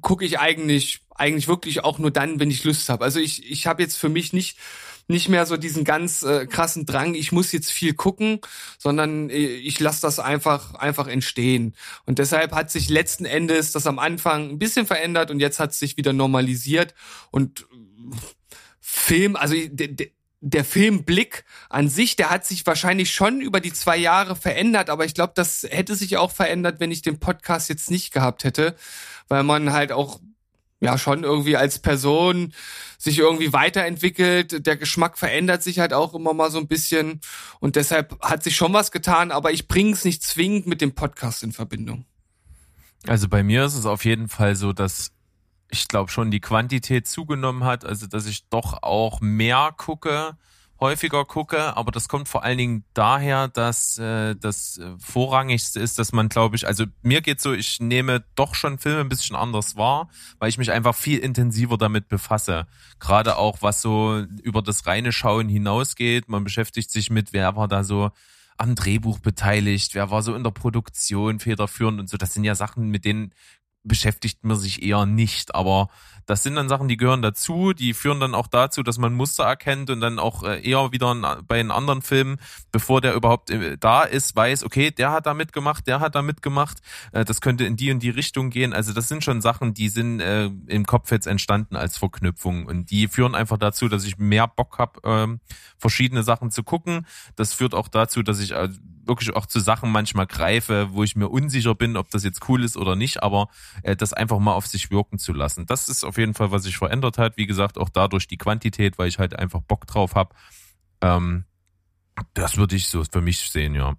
[0.00, 3.04] gucke ich eigentlich eigentlich wirklich auch nur dann, wenn ich Lust habe.
[3.04, 4.58] Also ich ich habe jetzt für mich nicht
[5.08, 8.40] nicht mehr so diesen ganz äh, krassen Drang, ich muss jetzt viel gucken,
[8.78, 11.74] sondern äh, ich lasse das einfach einfach entstehen.
[12.06, 15.72] Und deshalb hat sich letzten Endes das am Anfang ein bisschen verändert und jetzt hat
[15.72, 16.94] es sich wieder normalisiert
[17.30, 17.66] und
[18.80, 20.08] Film, also der, der
[20.64, 25.14] Filmblick an sich, der hat sich wahrscheinlich schon über die zwei Jahre verändert, aber ich
[25.14, 28.74] glaube, das hätte sich auch verändert, wenn ich den Podcast jetzt nicht gehabt hätte
[29.32, 30.20] weil man halt auch
[30.80, 32.52] ja schon irgendwie als Person
[32.98, 34.66] sich irgendwie weiterentwickelt.
[34.66, 37.20] Der Geschmack verändert sich halt auch immer mal so ein bisschen
[37.60, 40.94] und deshalb hat sich schon was getan, aber ich bringe es nicht zwingend mit dem
[40.94, 42.04] Podcast in Verbindung.
[43.06, 45.12] Also bei mir ist es auf jeden Fall so, dass
[45.72, 50.36] ich glaube schon die Quantität zugenommen hat, also dass ich doch auch mehr gucke
[50.82, 56.10] häufiger gucke, aber das kommt vor allen Dingen daher, dass äh, das Vorrangigste ist, dass
[56.12, 59.76] man, glaube ich, also mir geht so, ich nehme doch schon Filme ein bisschen anders
[59.76, 60.10] wahr,
[60.40, 62.66] weil ich mich einfach viel intensiver damit befasse.
[62.98, 66.28] Gerade auch, was so über das reine Schauen hinausgeht.
[66.28, 68.10] Man beschäftigt sich mit, wer war da so
[68.58, 72.16] am Drehbuch beteiligt, wer war so in der Produktion federführend und so.
[72.16, 73.32] Das sind ja Sachen, mit denen
[73.84, 75.88] beschäftigt man sich eher nicht, aber
[76.26, 79.44] das sind dann Sachen, die gehören dazu, die führen dann auch dazu, dass man Muster
[79.44, 82.38] erkennt und dann auch äh, eher wieder bei den anderen Filmen,
[82.70, 86.22] bevor der überhaupt äh, da ist, weiß, okay, der hat da mitgemacht, der hat da
[86.22, 86.78] mitgemacht,
[87.12, 88.72] äh, das könnte in die und die Richtung gehen.
[88.72, 93.08] Also das sind schon Sachen, die sind im Kopf jetzt entstanden als Verknüpfung und die
[93.08, 95.40] führen einfach dazu, dass ich mehr Bock habe, ähm,
[95.78, 97.06] verschiedene Sachen zu gucken.
[97.36, 98.54] Das führt auch dazu, dass ich
[99.04, 102.64] wirklich auch zu Sachen manchmal greife, wo ich mir unsicher bin, ob das jetzt cool
[102.64, 103.48] ist oder nicht, aber
[103.82, 105.66] äh, das einfach mal auf sich wirken zu lassen.
[105.66, 107.36] Das ist auf jeden Fall, was sich verändert hat.
[107.36, 110.34] Wie gesagt, auch dadurch die Quantität, weil ich halt einfach Bock drauf habe.
[111.00, 111.44] Ähm,
[112.34, 113.94] das würde ich so für mich sehen, ja.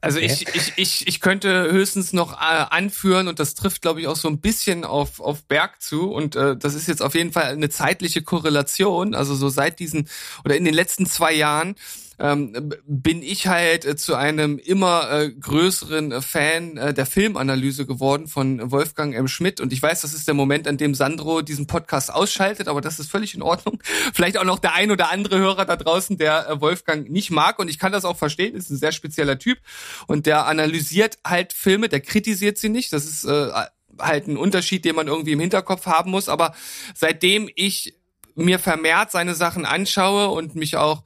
[0.00, 4.06] Also ich, ich, ich, ich könnte höchstens noch äh, anführen und das trifft, glaube ich,
[4.06, 7.32] auch so ein bisschen auf, auf Berg zu und äh, das ist jetzt auf jeden
[7.32, 9.14] Fall eine zeitliche Korrelation.
[9.14, 10.08] Also so seit diesen
[10.44, 11.74] oder in den letzten zwei Jahren
[12.18, 17.86] ähm, bin ich halt äh, zu einem immer äh, größeren äh, Fan äh, der Filmanalyse
[17.86, 19.28] geworden von Wolfgang M.
[19.28, 19.60] Schmidt.
[19.60, 22.98] Und ich weiß, das ist der Moment, an dem Sandro diesen Podcast ausschaltet, aber das
[22.98, 23.82] ist völlig in Ordnung.
[24.14, 27.58] Vielleicht auch noch der ein oder andere Hörer da draußen, der äh, Wolfgang nicht mag.
[27.58, 29.58] Und ich kann das auch verstehen, ist ein sehr spezieller Typ.
[30.06, 32.92] Und der analysiert halt Filme, der kritisiert sie nicht.
[32.92, 33.50] Das ist äh,
[33.98, 36.28] halt ein Unterschied, den man irgendwie im Hinterkopf haben muss.
[36.28, 36.54] Aber
[36.94, 37.94] seitdem ich
[38.34, 41.02] mir vermehrt seine Sachen anschaue und mich auch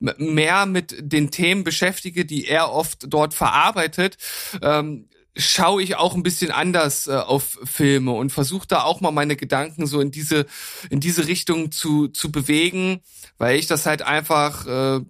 [0.00, 4.16] mehr mit den Themen beschäftige, die er oft dort verarbeitet,
[4.60, 9.12] ähm, schaue ich auch ein bisschen anders äh, auf Filme und versuche da auch mal
[9.12, 10.46] meine Gedanken so in diese
[10.90, 13.00] in diese Richtung zu zu bewegen,
[13.38, 15.00] weil ich das halt einfach äh,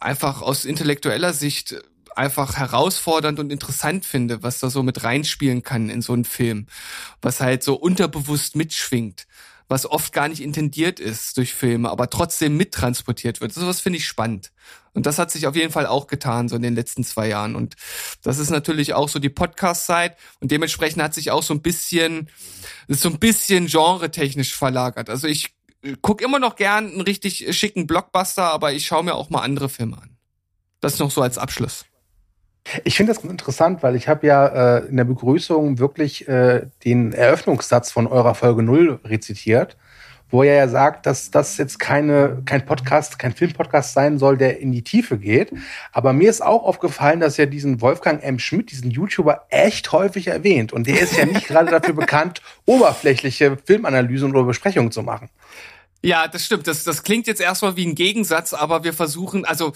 [0.00, 1.76] einfach aus intellektueller Sicht
[2.16, 6.66] einfach herausfordernd und interessant finde, was da so mit reinspielen kann in so einen Film,
[7.22, 9.26] was halt so unterbewusst mitschwingt
[9.68, 13.52] was oft gar nicht intendiert ist durch Filme, aber trotzdem mittransportiert wird.
[13.52, 14.50] Sowas finde ich spannend.
[14.94, 17.54] Und das hat sich auf jeden Fall auch getan, so in den letzten zwei Jahren.
[17.54, 17.76] Und
[18.22, 20.16] das ist natürlich auch so die Podcast-Zeit.
[20.40, 22.30] Und dementsprechend hat sich auch so ein bisschen,
[22.88, 25.10] so ein bisschen genre-technisch verlagert.
[25.10, 25.54] Also ich
[26.02, 29.68] gucke immer noch gern einen richtig schicken Blockbuster, aber ich schaue mir auch mal andere
[29.68, 30.16] Filme an.
[30.80, 31.84] Das noch so als Abschluss.
[32.84, 37.12] Ich finde das interessant, weil ich habe ja äh, in der Begrüßung wirklich äh, den
[37.12, 39.76] Eröffnungssatz von eurer Folge 0 rezitiert,
[40.30, 44.60] wo er ja sagt, dass das jetzt keine, kein Podcast, kein Filmpodcast sein soll, der
[44.60, 45.52] in die Tiefe geht.
[45.92, 48.38] Aber mir ist auch aufgefallen, dass er diesen Wolfgang M.
[48.38, 50.72] Schmidt, diesen YouTuber, echt häufig erwähnt.
[50.72, 55.30] Und der ist ja nicht gerade dafür bekannt, oberflächliche Filmanalysen oder Besprechungen zu machen.
[56.02, 56.66] Ja, das stimmt.
[56.66, 59.72] Das, das klingt jetzt erstmal wie ein Gegensatz, aber wir versuchen, also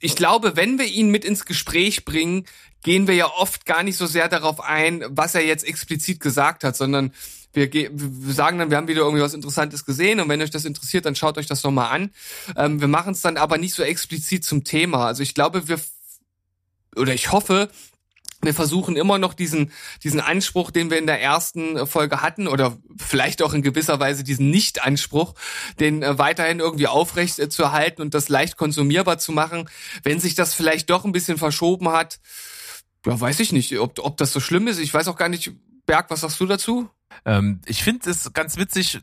[0.00, 2.46] ich glaube, wenn wir ihn mit ins Gespräch bringen,
[2.82, 6.64] gehen wir ja oft gar nicht so sehr darauf ein, was er jetzt explizit gesagt
[6.64, 7.12] hat, sondern
[7.52, 10.64] wir, wir sagen dann, wir haben wieder irgendwie was Interessantes gesehen und wenn euch das
[10.64, 12.10] interessiert, dann schaut euch das nochmal an.
[12.56, 15.06] Ähm, wir machen es dann aber nicht so explizit zum Thema.
[15.06, 15.80] Also ich glaube, wir
[16.96, 17.70] oder ich hoffe,
[18.42, 19.70] wir versuchen immer noch diesen,
[20.02, 24.24] diesen Anspruch, den wir in der ersten Folge hatten, oder vielleicht auch in gewisser Weise
[24.24, 25.34] diesen Nicht-Anspruch,
[25.78, 29.68] den äh, weiterhin irgendwie aufrecht äh, zu erhalten und das leicht konsumierbar zu machen.
[30.02, 32.20] Wenn sich das vielleicht doch ein bisschen verschoben hat,
[33.06, 34.78] ja, weiß ich nicht, ob, ob das so schlimm ist.
[34.78, 35.52] Ich weiß auch gar nicht,
[35.86, 36.88] Berg, was sagst du dazu?
[37.24, 39.00] Ähm, ich finde es ganz witzig.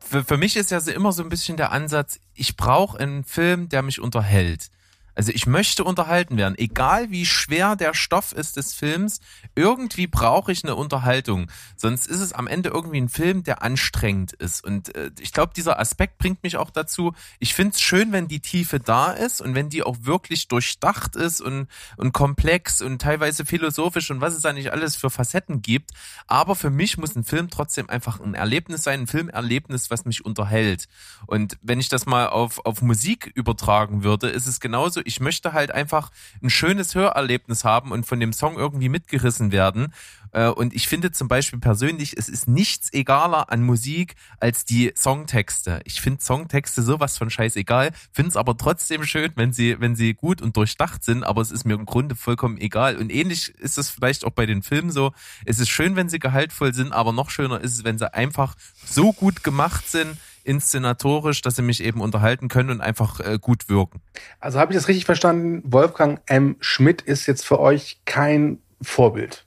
[0.00, 3.68] Für, für mich ist ja immer so ein bisschen der Ansatz, ich brauche einen Film,
[3.68, 4.68] der mich unterhält.
[5.16, 9.20] Also ich möchte unterhalten werden, egal wie schwer der Stoff ist des Films,
[9.54, 11.50] irgendwie brauche ich eine Unterhaltung.
[11.76, 14.62] Sonst ist es am Ende irgendwie ein Film, der anstrengend ist.
[14.62, 18.28] Und äh, ich glaube, dieser Aspekt bringt mich auch dazu, ich finde es schön, wenn
[18.28, 23.00] die Tiefe da ist und wenn die auch wirklich durchdacht ist und, und komplex und
[23.00, 25.92] teilweise philosophisch und was es da nicht alles für Facetten gibt.
[26.26, 30.26] Aber für mich muss ein Film trotzdem einfach ein Erlebnis sein, ein Filmerlebnis, was mich
[30.26, 30.88] unterhält.
[31.26, 35.52] Und wenn ich das mal auf, auf Musik übertragen würde, ist es genauso ich möchte
[35.52, 36.10] halt einfach
[36.42, 39.92] ein schönes Hörerlebnis haben und von dem Song irgendwie mitgerissen werden.
[40.32, 44.92] Äh, und ich finde zum Beispiel persönlich, es ist nichts egaler an Musik als die
[44.96, 45.80] Songtexte.
[45.84, 50.14] Ich finde Songtexte sowas von scheißegal, finde es aber trotzdem schön, wenn sie, wenn sie
[50.14, 52.96] gut und durchdacht sind, aber es ist mir im Grunde vollkommen egal.
[52.96, 55.12] Und ähnlich ist es vielleicht auch bei den Filmen so.
[55.44, 58.56] Es ist schön, wenn sie gehaltvoll sind, aber noch schöner ist es, wenn sie einfach
[58.84, 63.68] so gut gemacht sind, inszenatorisch, dass sie mich eben unterhalten können und einfach äh, gut
[63.68, 64.00] wirken.
[64.40, 65.62] Also habe ich das richtig verstanden?
[65.64, 66.56] Wolfgang M.
[66.60, 69.46] Schmidt ist jetzt für euch kein Vorbild.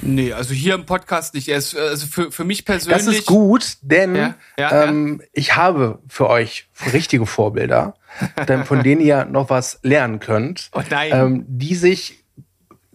[0.00, 1.48] Nee, also hier im Podcast nicht.
[1.48, 3.04] Er ist, also für, für mich persönlich.
[3.04, 5.28] Das ist gut, denn ja, ja, ähm, ja.
[5.32, 7.94] ich habe für euch richtige Vorbilder,
[8.64, 11.10] von denen ihr noch was lernen könnt, oh nein.
[11.12, 12.24] Ähm, die sich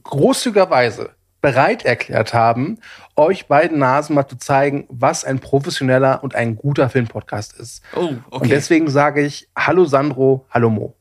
[0.03, 1.11] großzügigerweise
[1.47, 2.77] bereit erklärt haben,
[3.15, 7.81] euch beiden Nasen mal zu zeigen, was ein professioneller und ein guter Filmpodcast ist.
[7.95, 8.19] Oh, okay.
[8.31, 10.93] Und deswegen sage ich Hallo Sandro, Hallo Mo.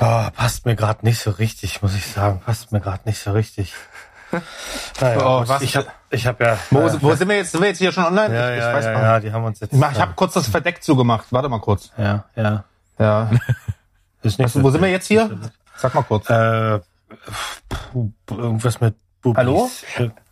[0.00, 2.40] Oh, passt mir gerade nicht so richtig, muss ich sagen.
[2.44, 3.72] Passt mir gerade nicht so richtig.
[5.00, 5.62] Naja, oh, was?
[5.62, 6.58] Ich habe ich hab ja.
[6.70, 7.52] Wo, äh, wo sind wir jetzt?
[7.52, 8.34] Sind wir jetzt hier schon online?
[8.34, 9.72] Ja, ich, ich weiß ja, ja, ja, die haben uns jetzt.
[9.72, 11.28] Ich, ich habe kurz das Verdeck zugemacht.
[11.30, 11.92] Warte mal kurz.
[11.96, 12.64] Ja, ja.
[12.98, 13.30] Ja.
[14.22, 15.30] Ist nicht also, wo sind wir jetzt hier?
[15.76, 16.28] Sag mal kurz.
[16.28, 16.80] Äh,
[18.30, 19.38] irgendwas mit Bubis.
[19.38, 19.70] Hallo?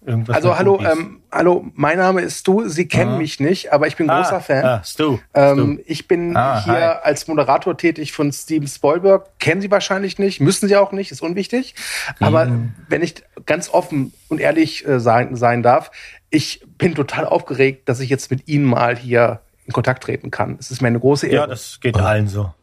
[0.06, 2.68] Irgendwas also hallo, ähm, hallo, mein Name ist Stu.
[2.68, 3.18] Sie kennen ah.
[3.18, 4.64] mich nicht, aber ich bin ah, großer Fan.
[4.64, 5.18] Ah, Stu.
[5.34, 6.98] Ähm, ich bin ah, hier hi.
[7.02, 9.38] als Moderator tätig von Steven Spielberg.
[9.40, 11.74] Kennen Sie wahrscheinlich nicht, müssen Sie auch nicht, ist unwichtig.
[12.20, 12.74] Aber mhm.
[12.88, 15.90] wenn ich ganz offen und ehrlich äh, sein, sein darf,
[16.30, 20.56] ich bin total aufgeregt, dass ich jetzt mit Ihnen mal hier in Kontakt treten kann.
[20.60, 21.42] Es ist mir eine große Ehre.
[21.42, 22.54] Ja, das geht allen so.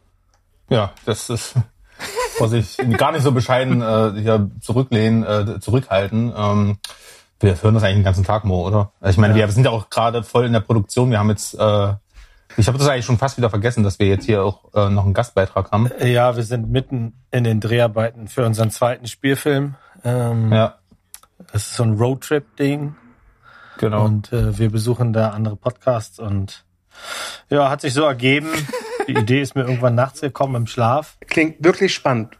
[0.70, 1.56] Ja, das ist
[2.34, 6.32] Vorsicht, gar nicht so bescheiden äh, hier zurücklehnen, äh, zurückhalten.
[6.36, 6.78] Ähm,
[7.40, 8.92] wir hören das eigentlich den ganzen Tag, Mo, oder?
[9.04, 9.46] Ich meine, ja.
[9.46, 11.10] wir sind ja auch gerade voll in der Produktion.
[11.10, 11.94] Wir haben jetzt, äh,
[12.56, 15.04] ich habe das eigentlich schon fast wieder vergessen, dass wir jetzt hier auch äh, noch
[15.04, 15.90] einen Gastbeitrag haben.
[16.00, 19.74] Ja, wir sind mitten in den Dreharbeiten für unseren zweiten Spielfilm.
[20.04, 20.76] Ähm, ja.
[21.52, 22.94] Das ist so ein Roadtrip-Ding.
[23.78, 24.04] Genau.
[24.04, 26.64] Und äh, wir besuchen da andere Podcasts und
[27.50, 28.48] ja, hat sich so ergeben.
[29.08, 31.16] Die Idee ist mir irgendwann nachts gekommen im Schlaf.
[31.26, 32.38] Klingt wirklich spannend.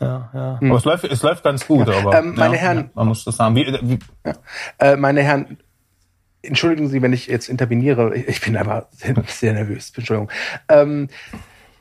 [0.00, 0.60] Ja, ja.
[0.60, 0.70] Hm.
[0.70, 1.98] Aber es läuft, es läuft ganz gut, ja.
[1.98, 2.18] aber.
[2.18, 2.90] Ähm, meine ja, Herren.
[2.94, 3.54] man muss das sagen.
[3.54, 3.98] Wie, wie,
[4.78, 5.58] äh, meine Herren,
[6.42, 8.14] entschuldigen Sie, wenn ich jetzt interveniere.
[8.14, 9.92] Ich bin aber sehr, sehr nervös.
[9.96, 10.30] Entschuldigung.
[10.68, 11.08] Ähm,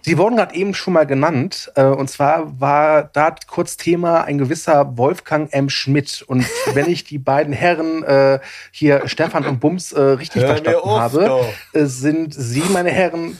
[0.01, 1.71] Sie wurden gerade eben schon mal genannt.
[1.73, 5.67] Äh, und zwar war da kurz Thema ein gewisser Wolfgang M.
[5.67, 6.23] Schmidt.
[6.27, 8.39] Und wenn ich die beiden Herren äh,
[8.71, 13.35] hier, Stefan und Bums, äh, richtig Hör verstanden habe, äh, sind Sie, meine Herren,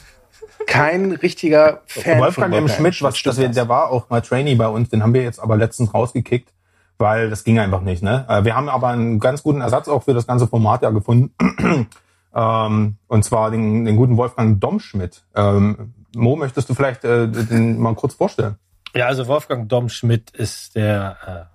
[0.68, 2.68] kein richtiger Fan Wolfgang M.
[2.68, 5.58] Schmidt, was, das, der war auch mal Trainee bei uns, den haben wir jetzt aber
[5.58, 6.54] letztens rausgekickt,
[6.98, 8.04] weil das ging einfach nicht.
[8.04, 8.26] Ne?
[8.30, 11.34] Äh, wir haben aber einen ganz guten Ersatz auch für das ganze Format ja gefunden.
[12.36, 15.24] ähm, und zwar den, den guten Wolfgang Domschmidt.
[15.36, 18.56] Ähm, Mo, möchtest du vielleicht äh, den mal kurz vorstellen?
[18.94, 21.50] Ja, also Wolfgang Domschmidt ist der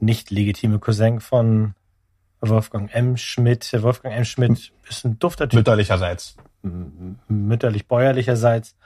[0.00, 1.74] äh, nicht legitime Cousin von
[2.40, 3.16] Wolfgang M.
[3.16, 3.70] Schmidt.
[3.80, 4.24] Wolfgang M.
[4.24, 5.58] Schmidt ist ein dufter Typ.
[5.58, 6.36] Mütterlicherseits
[7.28, 8.76] mütterlich-bäuerlicherseits.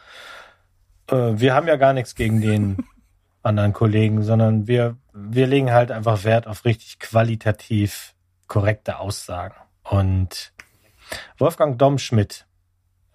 [1.08, 2.76] Äh, wir haben ja gar nichts gegen den
[3.42, 8.14] anderen Kollegen, sondern wir, wir legen halt einfach Wert auf richtig qualitativ
[8.46, 9.54] korrekte Aussagen.
[9.82, 10.52] Und
[11.38, 12.46] Wolfgang Domschmidt,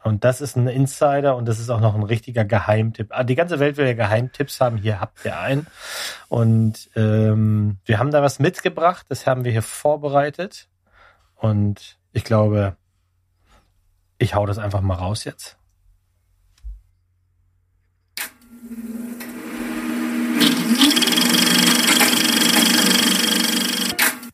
[0.03, 3.07] und das ist ein Insider und das ist auch noch ein richtiger Geheimtipp.
[3.09, 4.78] Ah, die ganze Welt will ja Geheimtipps haben.
[4.78, 5.68] Hier habt ihr einen.
[6.30, 9.05] Und ähm, wir haben da was mitgebracht.
[9.09, 10.70] Das haben wir hier vorbereitet.
[11.36, 12.78] Und ich glaube,
[14.20, 15.57] ich hau das einfach mal raus jetzt.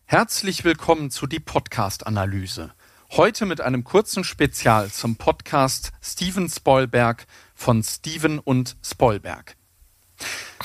[0.06, 2.74] Herzlich willkommen zu die Podcast-Analyse.
[3.12, 7.26] Heute mit einem kurzen Spezial zum Podcast Steven Spoilberg
[7.56, 9.56] von Steven und Spoilberg.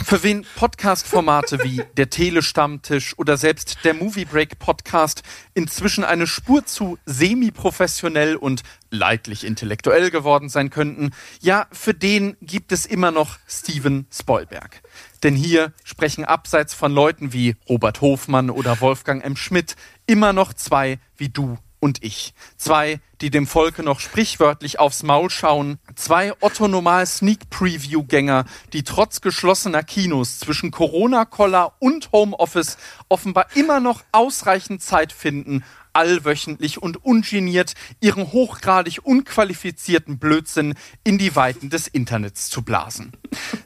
[0.05, 5.23] Für wen Podcast-Formate wie der Telestammtisch oder selbst der Movie Break Podcast
[5.55, 12.73] inzwischen eine Spur zu semi-professionell und leidlich intellektuell geworden sein könnten, ja, für den gibt
[12.73, 14.83] es immer noch Steven Spoilberg.
[15.23, 19.37] Denn hier sprechen abseits von Leuten wie Robert Hofmann oder Wolfgang M.
[19.37, 19.77] Schmidt
[20.07, 22.35] immer noch zwei wie du und ich.
[22.57, 25.79] Zwei, die dem Volke noch sprichwörtlich aufs Maul schauen.
[25.95, 34.83] Zwei Otto-Normal Sneak-Preview-Gänger, die trotz geschlossener Kinos zwischen Corona-Koller und Homeoffice offenbar immer noch ausreichend
[34.83, 35.65] Zeit finden,
[35.99, 43.11] allwöchentlich und ungeniert ihren hochgradig unqualifizierten Blödsinn in die Weiten des Internets zu blasen.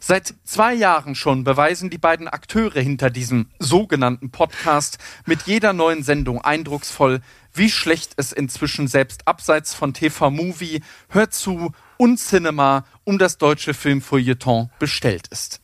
[0.00, 6.02] Seit zwei Jahren schon beweisen die beiden Akteure hinter diesem sogenannten Podcast mit jeder neuen
[6.02, 7.20] Sendung eindrucksvoll,
[7.52, 13.36] wie schlecht es inzwischen selbst abseits von TV Movie, Hör zu und Cinema um das
[13.36, 15.61] deutsche Filmfeuilleton bestellt ist.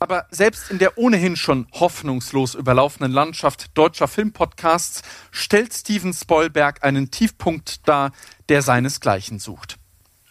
[0.00, 7.10] Aber selbst in der ohnehin schon hoffnungslos überlaufenden Landschaft deutscher Filmpodcasts stellt Steven Spoilberg einen
[7.10, 8.12] Tiefpunkt dar,
[8.48, 9.76] der seinesgleichen sucht.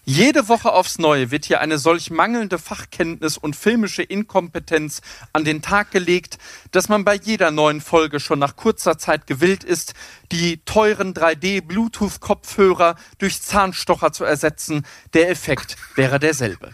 [0.10, 5.02] Jede Woche aufs Neue wird hier eine solch mangelnde Fachkenntnis und filmische Inkompetenz
[5.34, 6.38] an den Tag gelegt,
[6.72, 9.96] dass man bei jeder neuen Folge schon nach kurzer Zeit gewillt ist,
[10.32, 14.86] die teuren 3D-Bluetooth-Kopfhörer durch Zahnstocher zu ersetzen.
[15.14, 16.72] Der Effekt wäre derselbe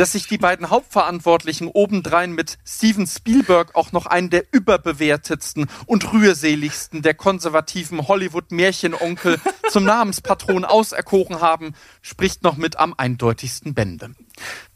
[0.00, 6.14] dass sich die beiden Hauptverantwortlichen obendrein mit Steven Spielberg auch noch einen der überbewertetsten und
[6.14, 9.38] rührseligsten der konservativen Hollywood-Märchenonkel
[9.70, 14.14] zum Namenspatron auserkoren haben, spricht noch mit am eindeutigsten Bände.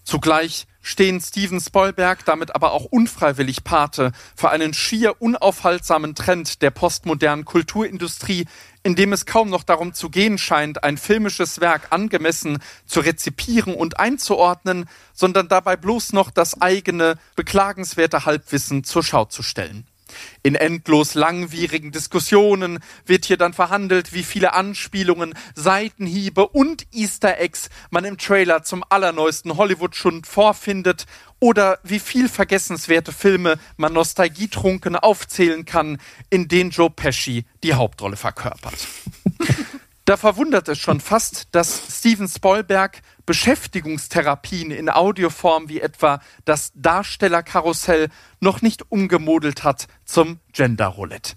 [0.04, 6.70] Zugleich stehen Steven Spoilberg damit aber auch unfreiwillig Pate für einen schier unaufhaltsamen Trend der
[6.70, 8.44] postmodernen Kulturindustrie,
[8.84, 13.74] in dem es kaum noch darum zu gehen scheint, ein filmisches Werk angemessen zu rezipieren
[13.74, 19.86] und einzuordnen, sondern dabei bloß noch das eigene, beklagenswerte Halbwissen zur Schau zu stellen.
[20.42, 27.68] In endlos langwierigen Diskussionen wird hier dann verhandelt, wie viele Anspielungen, Seitenhiebe und Easter Eggs
[27.90, 31.06] man im Trailer zum allerneuesten Hollywood-Schund vorfindet
[31.40, 35.98] oder wie viel vergessenswerte Filme man nostalgietrunken aufzählen kann,
[36.30, 38.86] in denen Joe Pesci die Hauptrolle verkörpert.
[40.06, 48.08] Da verwundert es schon fast, dass Steven Spoilberg Beschäftigungstherapien in Audioform wie etwa das Darstellerkarussell
[48.40, 51.36] noch nicht umgemodelt hat zum Gender Roulette.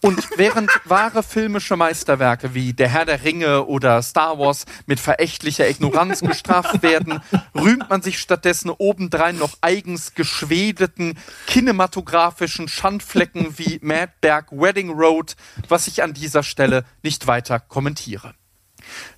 [0.00, 5.68] Und während wahre filmische Meisterwerke wie Der Herr der Ringe oder Star Wars mit verächtlicher
[5.68, 7.20] Ignoranz gestraft werden,
[7.54, 15.34] rühmt man sich stattdessen obendrein noch eigens geschwedeten kinematografischen Schandflecken wie Madberg Wedding Road,
[15.68, 18.34] was ich an dieser Stelle nicht weiter kommentiere.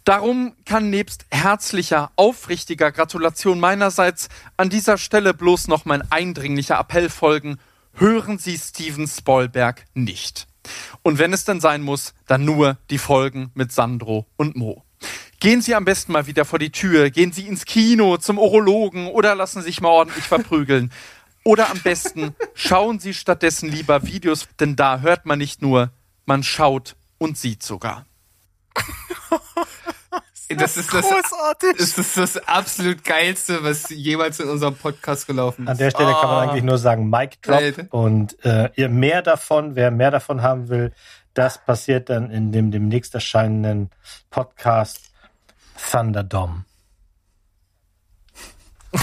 [0.05, 7.11] Darum kann nebst herzlicher, aufrichtiger Gratulation meinerseits an dieser Stelle bloß noch mein eindringlicher Appell
[7.11, 7.59] folgen,
[7.95, 10.47] hören Sie Steven Spoilberg nicht.
[11.03, 14.85] Und wenn es denn sein muss, dann nur die Folgen mit Sandro und Mo.
[15.41, 19.07] Gehen Sie am besten mal wieder vor die Tür, gehen Sie ins Kino, zum Urologen
[19.07, 20.93] oder lassen Sie sich mal ordentlich verprügeln.
[21.45, 25.91] Oder am besten schauen Sie stattdessen lieber Videos, denn da hört man nicht nur,
[26.27, 28.05] man schaut und sieht sogar.
[30.57, 31.77] Das ist das, Großartig.
[31.79, 35.71] das ist das absolut geilste, was jemals in unserem Podcast gelaufen ist.
[35.71, 37.55] An der Stelle kann man eigentlich nur sagen, Mic Drop.
[37.57, 37.87] Alter.
[37.91, 40.93] Und äh, ihr mehr davon, wer mehr davon haben will,
[41.35, 43.91] das passiert dann in dem demnächst erscheinenden
[44.31, 45.13] Podcast
[45.91, 46.65] Thunderdome.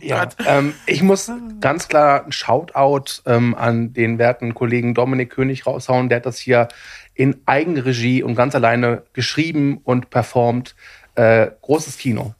[0.00, 1.30] Ja, ähm, ich muss
[1.60, 6.08] ganz klar ein Shoutout ähm, an den werten Kollegen Dominik König raushauen.
[6.08, 6.68] Der hat das hier
[7.14, 10.74] in Eigenregie und ganz alleine geschrieben und performt.
[11.14, 12.34] Äh, großes Kino.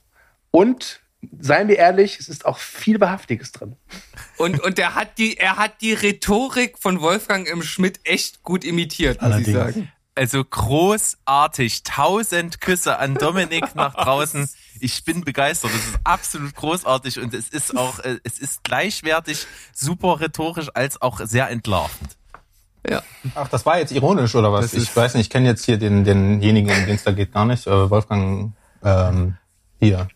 [0.50, 1.00] Und
[1.40, 3.76] seien wir ehrlich, es ist auch viel Behaftiges drin.
[4.36, 7.62] Und, und er hat die, er hat die Rhetorik von Wolfgang M.
[7.62, 9.74] Schmidt echt gut imitiert, muss ich Allerdings.
[9.74, 9.92] sagen.
[10.14, 11.82] Also großartig.
[11.84, 14.48] Tausend Küsse an Dominik nach draußen.
[14.80, 15.70] Ich bin begeistert.
[15.72, 21.00] Das ist absolut großartig und es ist auch, äh, es ist gleichwertig, super rhetorisch als
[21.00, 22.16] auch sehr entlarvend.
[22.88, 23.02] Ja.
[23.34, 24.70] Ach, das war jetzt ironisch oder was?
[24.70, 27.32] Das Ich weiß nicht, ich kenne jetzt hier den, denjenigen, um den es da geht,
[27.32, 27.66] gar nicht.
[27.66, 28.52] Äh, Wolfgang,
[28.82, 29.36] ähm,
[29.78, 30.08] hier.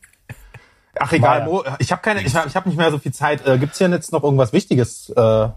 [0.98, 1.44] Ach egal.
[1.44, 3.46] Mo, ich habe keine, ich habe ich hab nicht mehr so viel Zeit.
[3.46, 5.10] Äh, gibt's hier jetzt noch irgendwas Wichtiges?
[5.10, 5.48] Äh,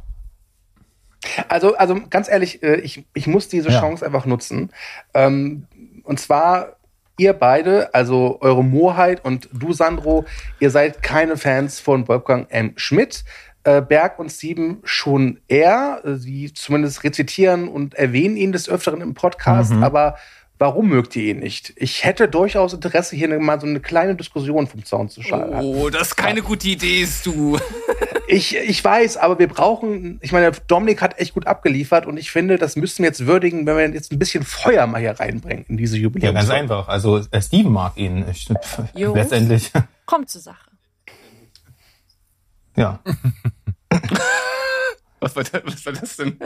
[1.50, 3.80] Also, also ganz ehrlich, äh, ich, ich muss diese Ja.
[3.80, 4.72] Chance einfach nutzen.
[5.14, 5.68] Ähm,
[6.04, 6.75] und zwar
[7.18, 10.26] ihr beide, also eure Moheit und du, Sandro,
[10.60, 12.74] ihr seid keine Fans von Wolfgang M.
[12.76, 13.24] Schmidt.
[13.64, 16.02] Äh, Berg und Steven schon eher.
[16.04, 20.18] Äh, Sie zumindest rezitieren und erwähnen ihn des Öfteren im Podcast, aber
[20.58, 21.74] warum mögt ihr ihn nicht?
[21.76, 25.56] Ich hätte durchaus Interesse, hier mal so eine kleine Diskussion vom Zaun zu schalten.
[25.56, 27.58] Oh, das ist keine gute Idee, ist du.
[28.28, 32.32] Ich, ich weiß, aber wir brauchen, ich meine, Dominik hat echt gut abgeliefert und ich
[32.32, 35.64] finde, das müssen wir jetzt würdigen, wenn wir jetzt ein bisschen Feuer mal hier reinbringen
[35.68, 36.34] in diese ja, Jubiläum.
[36.34, 36.88] ganz einfach.
[36.88, 38.26] Also äh, Steven mag ihn.
[38.28, 38.50] Ich,
[38.96, 39.16] Jungs.
[39.16, 39.72] letztendlich,
[40.08, 40.72] Kommt zur Sache.
[42.76, 43.00] ja.
[45.20, 46.40] Was war das, was war das denn?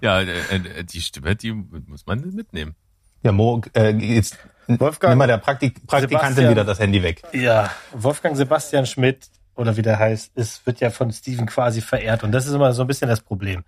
[0.00, 2.74] Ja, äh, äh, die Stimme, die muss man mitnehmen.
[3.22, 6.50] Ja, Mo, äh, jetzt Wolfgang, nimm mal der Praktik Praktikantin Sebastian.
[6.50, 7.22] wieder das Handy weg.
[7.32, 12.22] Ja, Wolfgang Sebastian Schmidt oder wie der heißt, ist, wird ja von Steven quasi verehrt.
[12.24, 13.64] Und das ist immer so ein bisschen das Problem.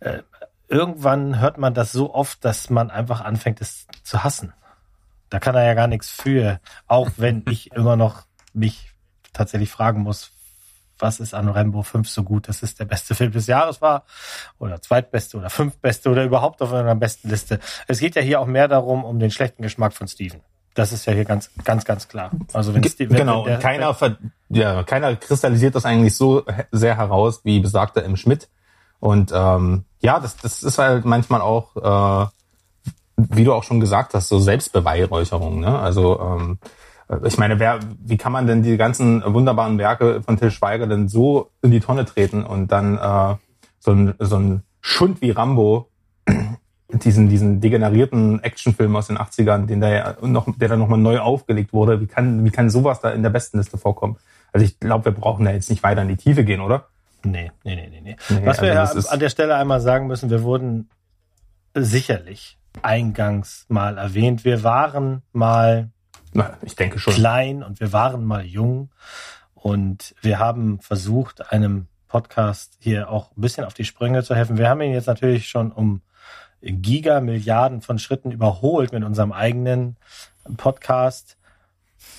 [0.00, 0.22] Äh,
[0.68, 4.52] irgendwann hört man das so oft, dass man einfach anfängt, es zu hassen.
[5.30, 6.60] Da kann er ja gar nichts für.
[6.86, 8.92] Auch wenn ich immer noch mich
[9.32, 10.32] tatsächlich fragen muss,
[10.98, 14.04] was ist an Rambo 5 so gut, dass es der beste Film des Jahres war
[14.58, 17.60] oder zweitbeste oder fünftbeste oder überhaupt auf einer besten Liste.
[17.86, 20.40] Es geht ja hier auch mehr darum, um den schlechten Geschmack von Steven.
[20.74, 22.30] Das ist ja hier ganz, ganz, ganz klar.
[22.52, 23.96] Also wenn Ge- Steve- wenn- genau, der- und keiner,
[24.48, 28.48] ja, keiner kristallisiert das eigentlich so sehr heraus wie besagter im Schmidt.
[29.00, 32.26] Und ähm, ja, das, das ist halt manchmal auch, äh,
[33.16, 35.60] wie du auch schon gesagt hast, so Selbstbeweihräucherung.
[35.60, 35.76] Ne?
[35.78, 36.68] Also ähm, äh,
[37.24, 41.08] ich meine, wer, wie kann man denn die ganzen wunderbaren Werke von Till Schweiger denn
[41.08, 43.36] so in die Tonne treten und dann äh,
[43.78, 45.88] so ein, so ein Schund wie Rambo
[46.92, 51.18] diesen, diesen degenerierten Actionfilm aus den 80ern, den der ja noch, der dann nochmal neu
[51.18, 52.00] aufgelegt wurde.
[52.00, 54.16] Wie kann, wie kann sowas da in der besten Liste vorkommen?
[54.52, 56.88] Also ich glaube, wir brauchen da jetzt nicht weiter in die Tiefe gehen, oder?
[57.24, 58.16] Nee, nee, nee, nee, nee.
[58.46, 60.88] Was wir also das ja an der Stelle einmal sagen müssen, wir wurden
[61.74, 64.44] sicherlich eingangs mal erwähnt.
[64.44, 65.90] Wir waren mal
[66.38, 67.14] Na, ich denke schon.
[67.14, 68.90] klein und wir waren mal jung
[69.54, 74.56] und wir haben versucht, einem Podcast hier auch ein bisschen auf die Sprünge zu helfen.
[74.56, 76.00] Wir haben ihn jetzt natürlich schon um
[76.62, 79.96] Gigamilliarden von Schritten überholt mit unserem eigenen
[80.56, 81.37] Podcast.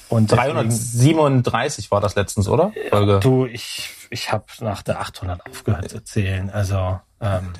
[0.09, 2.71] Und deswegen- 337 war das letztens, oder?
[2.89, 3.19] Folge.
[3.21, 6.49] Du, ich, ich habe nach der 800 aufgehört zu zählen.
[6.49, 7.53] Also ähm,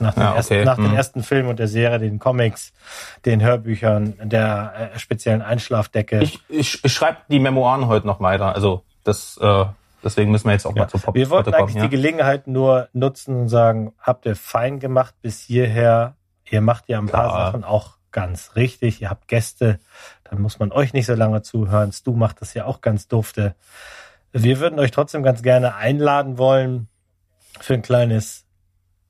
[0.00, 0.36] nach, dem Ja, okay.
[0.36, 0.94] ersten, nach dem Hm.
[0.96, 2.72] ersten Film und der Serie, den Comics,
[3.24, 6.20] den Hörbüchern, der äh, speziellen Einschlafdecke.
[6.22, 8.54] Ich, ich, ich schreibe die Memoiren heute noch weiter.
[8.54, 9.64] Also das, äh,
[10.02, 10.82] deswegen müssen wir jetzt auch ja.
[10.82, 11.62] mal zur Pop Wir wollten kommen.
[11.62, 11.82] eigentlich Ja?
[11.82, 16.16] die Gelegenheit nur nutzen und sagen, habt ihr fein gemacht bis hierher.
[16.50, 17.46] Ihr macht ja ein paar Klar.
[17.52, 19.00] Sachen auch ganz richtig.
[19.00, 19.80] Ihr habt Gäste,
[20.24, 21.92] dann muss man euch nicht so lange zuhören.
[21.92, 23.54] Stu macht das ja auch ganz dufte.
[24.32, 26.88] Wir würden euch trotzdem ganz gerne einladen wollen
[27.60, 28.44] für ein kleines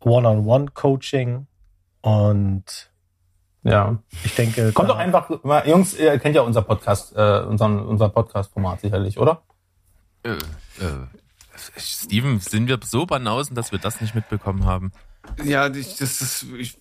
[0.01, 1.47] One-on-One-Coaching
[2.03, 2.91] und
[3.63, 3.99] Ja.
[4.25, 8.11] ich denke, Kommt doch einfach, mal, Jungs, ihr kennt ja unser Podcast, äh, unseren, unser
[8.11, 9.43] Podcast-Format sicherlich, oder?
[10.23, 11.07] Äh, äh,
[11.79, 14.93] Steven, sind wir so banausen, dass wir das nicht mitbekommen haben?
[15.43, 16.47] Ja, ich, das ist.
[16.59, 16.77] Ich,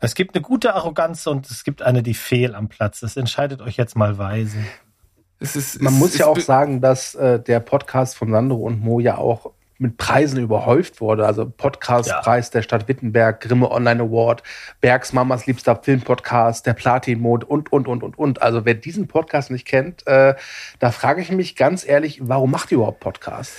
[0.00, 3.16] Es gibt eine gute Arroganz und es gibt eine, die fehl am Platz ist.
[3.16, 4.58] Entscheidet euch jetzt mal weise.
[5.40, 8.56] es ist, Man es muss ist ja auch sagen, dass äh, der Podcast von Sandro
[8.56, 11.26] und Mo ja auch mit Preisen überhäuft wurde.
[11.26, 14.42] Also Podcastpreis der Stadt Wittenberg, Grimme Online Award,
[14.80, 18.42] Bergs Mamas liebster Filmpodcast, der Platin-Mond und, und, und, und, und.
[18.42, 20.34] Also wer diesen Podcast nicht kennt, äh,
[20.78, 23.52] da frage ich mich ganz ehrlich, warum macht ihr überhaupt Podcast?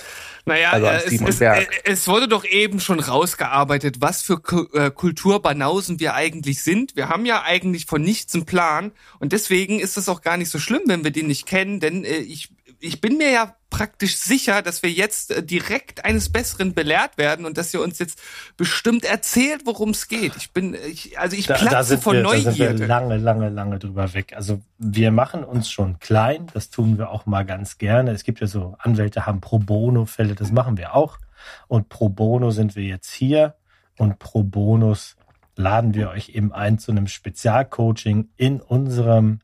[0.48, 1.72] Naja, Also an äh, es, Steven es, Berg.
[1.84, 4.40] äh, es wurde doch eben schon rausgearbeitet, was für
[4.74, 6.96] äh, Kulturbanausen wir eigentlich sind.
[6.96, 10.50] Wir haben ja eigentlich von nichts einen Plan und deswegen ist es auch gar nicht
[10.50, 12.48] so schlimm, wenn wir den nicht kennen, denn ich,
[12.80, 17.44] ich bin mir ja praktisch sicher, dass wir jetzt äh, direkt eines Besseren belehrt werden
[17.44, 18.20] und dass ihr uns jetzt
[18.56, 20.36] bestimmt erzählt, worum es geht.
[20.36, 22.86] Ich bin, äh, ich, also ich Da, platze da, von wir, da sind wir Neugierde.
[22.86, 24.32] lange, lange, lange drüber weg.
[24.34, 28.12] Also wir machen uns schon klein, das tun wir auch mal ganz gerne.
[28.12, 31.18] Es gibt ja so Anwälte haben Pro Bono-Fälle, das machen wir auch.
[31.66, 33.54] Und Pro Bono sind wir jetzt hier
[33.96, 35.16] und Pro Bonus
[35.56, 39.40] laden wir euch eben ein zu einem Spezialcoaching in unserem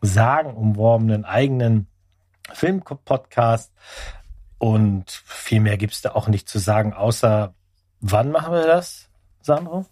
[0.00, 1.88] sagenumworbenen eigenen
[2.52, 3.72] Filmpodcast.
[4.58, 7.54] Und viel mehr gibt's da auch nicht zu sagen, außer
[8.00, 9.08] wann machen wir das,
[9.42, 9.86] Sandro?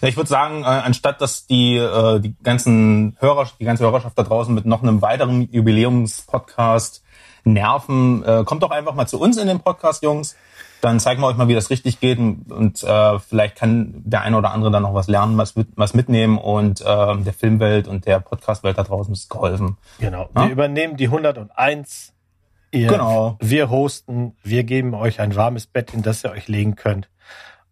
[0.00, 4.16] Ja, ich würde sagen, äh, anstatt dass die, äh, die ganzen Hörer, die ganze Hörerschaft
[4.16, 7.02] da draußen mit noch einem weiteren Jubiläumspodcast
[7.44, 10.36] nerven, äh, kommt doch einfach mal zu uns in den Podcast, Jungs.
[10.80, 14.22] Dann zeigen wir euch mal, wie das richtig geht und, und äh, vielleicht kann der
[14.22, 17.88] eine oder andere dann noch was lernen, was, mit- was mitnehmen und äh, der Filmwelt
[17.88, 19.76] und der Podcastwelt da draußen ist geholfen.
[19.98, 20.28] Genau.
[20.36, 20.44] Ja?
[20.44, 22.12] Wir übernehmen die 101.
[22.70, 23.36] Ihr, Genau.
[23.40, 27.08] Wir hosten, wir geben euch ein warmes Bett, in das ihr euch legen könnt.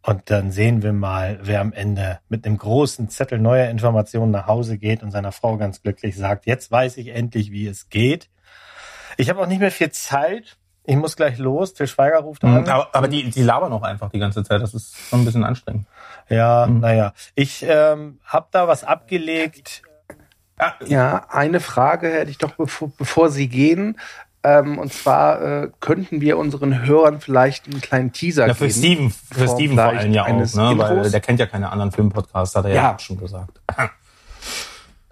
[0.03, 4.47] Und dann sehen wir mal, wer am Ende mit einem großen Zettel neuer Informationen nach
[4.47, 8.31] Hause geht und seiner Frau ganz glücklich sagt, jetzt weiß ich endlich, wie es geht.
[9.17, 10.57] Ich habe auch nicht mehr viel Zeit.
[10.89, 11.75] Ich muss gleich los.
[11.75, 12.63] Till Schweiger ruft an.
[12.63, 12.69] Mhm.
[12.69, 14.63] Aber, aber die, die labern auch einfach die ganze Zeit.
[14.63, 15.87] Das ist schon ein bisschen anstrengend.
[16.29, 17.13] Ja, naja.
[17.35, 19.83] Ich ähm, habe da was abgelegt.
[20.87, 23.99] Ja, eine Frage hätte ich doch, bevor, bevor Sie gehen.
[24.43, 28.79] Ähm, und zwar äh, könnten wir unseren Hörern vielleicht einen kleinen Teaser Ja, für geben.
[28.79, 30.73] Steven, für Steven vor allem ja auch, eines ne?
[30.77, 32.95] weil der kennt ja keine anderen Filmpodcasts, hat er ja, Ja.
[32.95, 33.61] auch schon gesagt.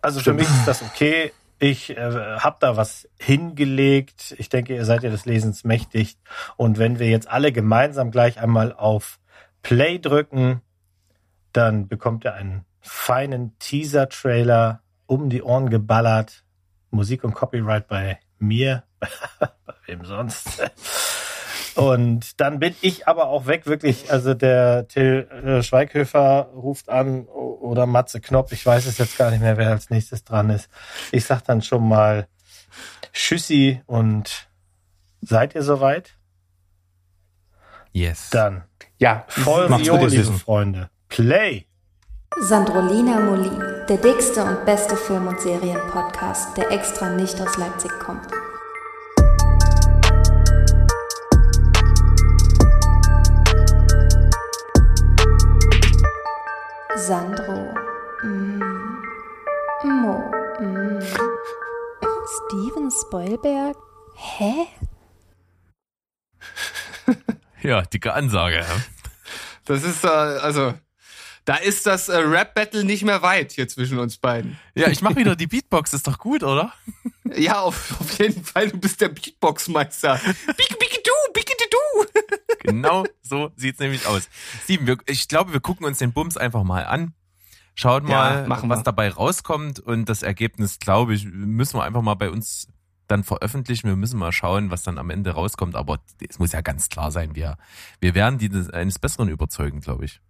[0.01, 1.33] Also für mich ist das okay.
[1.59, 4.35] Ich äh, habe da was hingelegt.
[4.39, 6.17] Ich denke, ihr seid ja des Lesens mächtig.
[6.57, 9.19] Und wenn wir jetzt alle gemeinsam gleich einmal auf
[9.63, 10.61] Play drücken,
[11.53, 16.45] dann bekommt ihr einen feinen Teaser-Trailer um die Ohren geballert.
[16.91, 18.85] Musik und Copyright bei mir.
[19.39, 20.63] bei wem sonst?
[21.75, 24.11] Und dann bin ich aber auch weg, wirklich.
[24.11, 27.27] Also der Till äh, Schweighöfer ruft an
[27.61, 28.53] oder Matze Knopp.
[28.53, 30.69] Ich weiß es jetzt gar nicht mehr, wer als nächstes dran ist.
[31.13, 32.27] Ich sag dann schon mal
[33.13, 34.49] Tschüssi und
[35.21, 36.15] seid ihr soweit?
[37.93, 38.31] Yes.
[38.31, 38.65] Dann
[38.99, 40.33] Ja, voll ihr liebe.
[40.33, 40.91] Freunde.
[41.09, 41.67] Play!
[42.41, 48.27] Sandrolina Molin, der dickste und beste Film- und Serienpodcast, der extra nicht aus Leipzig kommt.
[57.07, 57.75] Sandro,
[58.23, 58.61] mm,
[59.85, 60.25] Mo,
[60.59, 61.03] mm,
[62.33, 63.77] Steven Spoilberg,
[64.17, 64.67] hä?
[67.63, 68.65] Ja, dicke Ansage.
[69.67, 70.73] Das ist, äh, also,
[71.45, 74.59] da ist das äh, Rap-Battle nicht mehr weit hier zwischen uns beiden.
[74.75, 76.73] Ja, ich mach wieder die Beatbox, ist doch gut, oder?
[77.37, 80.19] Ja, auf, auf jeden Fall, du bist der Beatbox-Meister.
[80.57, 82.07] Biki, biki, du, biki, du.
[82.65, 84.29] Genau so sieht's nämlich aus.
[84.65, 87.15] Steven, wir, ich glaube, wir gucken uns den Bums einfach mal an.
[87.77, 88.85] Schauen Ja, mal, machen was wir.
[88.85, 92.69] dabei rauskommt und das Ergebnis, glaube ich, müssen wir einfach mal bei uns
[93.09, 93.89] dann veröffentlichen.
[93.89, 95.75] Wir müssen mal schauen, was dann am Ende rauskommt.
[95.77, 97.59] Aber es muss ja ganz klar sein, wir,
[98.01, 100.21] wir werden die des- eines Besseren überzeugen, glaube ich.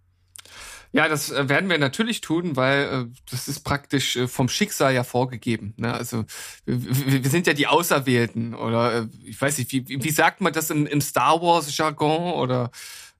[0.95, 4.93] Ja, das äh, werden wir natürlich tun, weil äh, das ist praktisch äh, vom Schicksal
[4.93, 5.73] ja vorgegeben.
[5.75, 5.93] Ne?
[5.93, 6.23] Also
[6.65, 10.53] wir, wir sind ja die Auserwählten oder äh, ich weiß nicht, wie, wie sagt man
[10.53, 12.71] das im, im Star Wars Jargon oder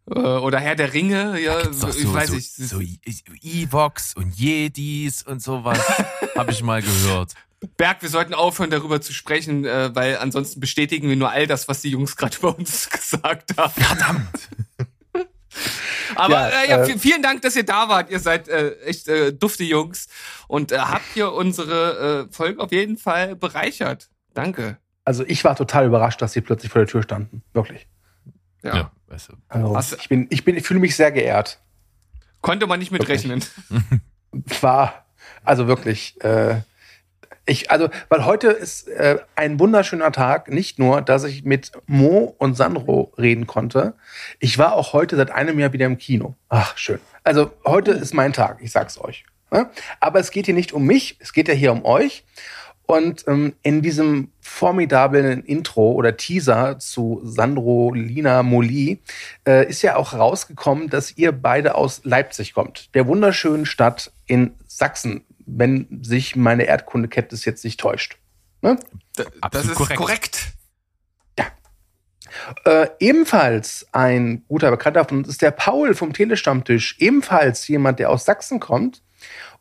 [0.10, 1.38] äh, oder Herr der Ringe?
[1.42, 2.56] Ja, ich so, weiß so, nicht.
[2.56, 2.98] so E-
[3.42, 5.80] Evox und Jedis und sowas.
[6.38, 7.34] Habe ich mal gehört.
[7.76, 11.68] Berg, wir sollten aufhören, darüber zu sprechen, äh, weil ansonsten bestätigen wir nur all das,
[11.68, 13.74] was die Jungs gerade über uns gesagt haben.
[13.74, 14.50] Verdammt.
[16.16, 18.10] Aber Ja, äh, ja, äh, vielen Dank, dass ihr da wart.
[18.12, 20.08] Ihr seid äh, echt äh, dufte Jungs
[20.48, 24.10] und äh, habt ihr unsere äh, Folge auf jeden Fall bereichert.
[24.34, 24.78] Danke.
[25.04, 27.44] Also ich war total überrascht, dass sie plötzlich vor der Tür standen.
[27.54, 27.88] Wirklich.
[28.64, 28.76] Ja.
[28.76, 29.34] Ja, weißt du.
[29.48, 31.60] Also, Hast- ich bin, ich bin, ich fühle mich sehr geehrt.
[32.42, 33.22] Konnte man nicht mit Wirklich.
[33.24, 33.44] rechnen.
[34.62, 35.06] War,
[35.44, 36.62] also wirklich, äh,
[37.46, 42.36] ich, also, weil heute ist äh, ein wunderschöner Tag, nicht nur, dass ich mit Mo
[42.40, 43.94] und Sandro reden konnte.
[44.40, 46.36] Ich war auch heute seit einem Jahr wieder im Kino.
[46.50, 47.00] Ach, schön.
[47.24, 49.26] Also, heute ist mein Tag, ich sag's euch.
[49.52, 49.70] Ne?
[50.00, 52.24] Aber es geht hier nicht um mich, es geht ja hier um euch.
[52.88, 59.00] Und ähm, in diesem formidablen Intro oder Teaser zu Sandro, Lina, Moli
[59.48, 64.54] äh, ist ja auch rausgekommen, dass ihr beide aus Leipzig kommt, der wunderschönen Stadt in
[64.68, 68.18] Sachsen, wenn sich meine Erdkundekenntnis jetzt nicht täuscht.
[68.62, 68.78] Ne?
[69.16, 69.98] Das Absolut ist korrekt.
[69.98, 70.56] korrekt.
[72.66, 78.10] Äh, ebenfalls ein guter Bekannter von uns ist der Paul vom Telestammtisch, ebenfalls jemand, der
[78.10, 79.02] aus Sachsen kommt.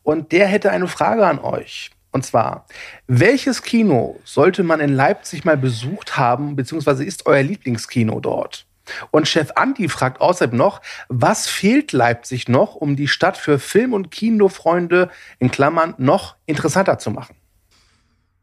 [0.03, 1.91] Und der hätte eine Frage an euch.
[2.11, 2.67] Und zwar,
[3.07, 8.67] welches Kino sollte man in Leipzig mal besucht haben, beziehungsweise ist euer Lieblingskino dort?
[9.11, 13.93] Und Chef Andi fragt außerdem noch, was fehlt Leipzig noch, um die Stadt für Film-
[13.93, 15.09] und Kinofreunde
[15.39, 17.35] in Klammern noch interessanter zu machen?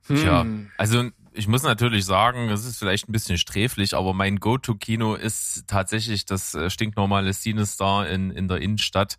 [0.06, 0.70] Tja, Hm.
[0.76, 5.64] also ich muss natürlich sagen, es ist vielleicht ein bisschen sträflich, aber mein Go-To-Kino ist
[5.66, 9.16] tatsächlich das äh, stinknormale CineStar in, in der Innenstadt.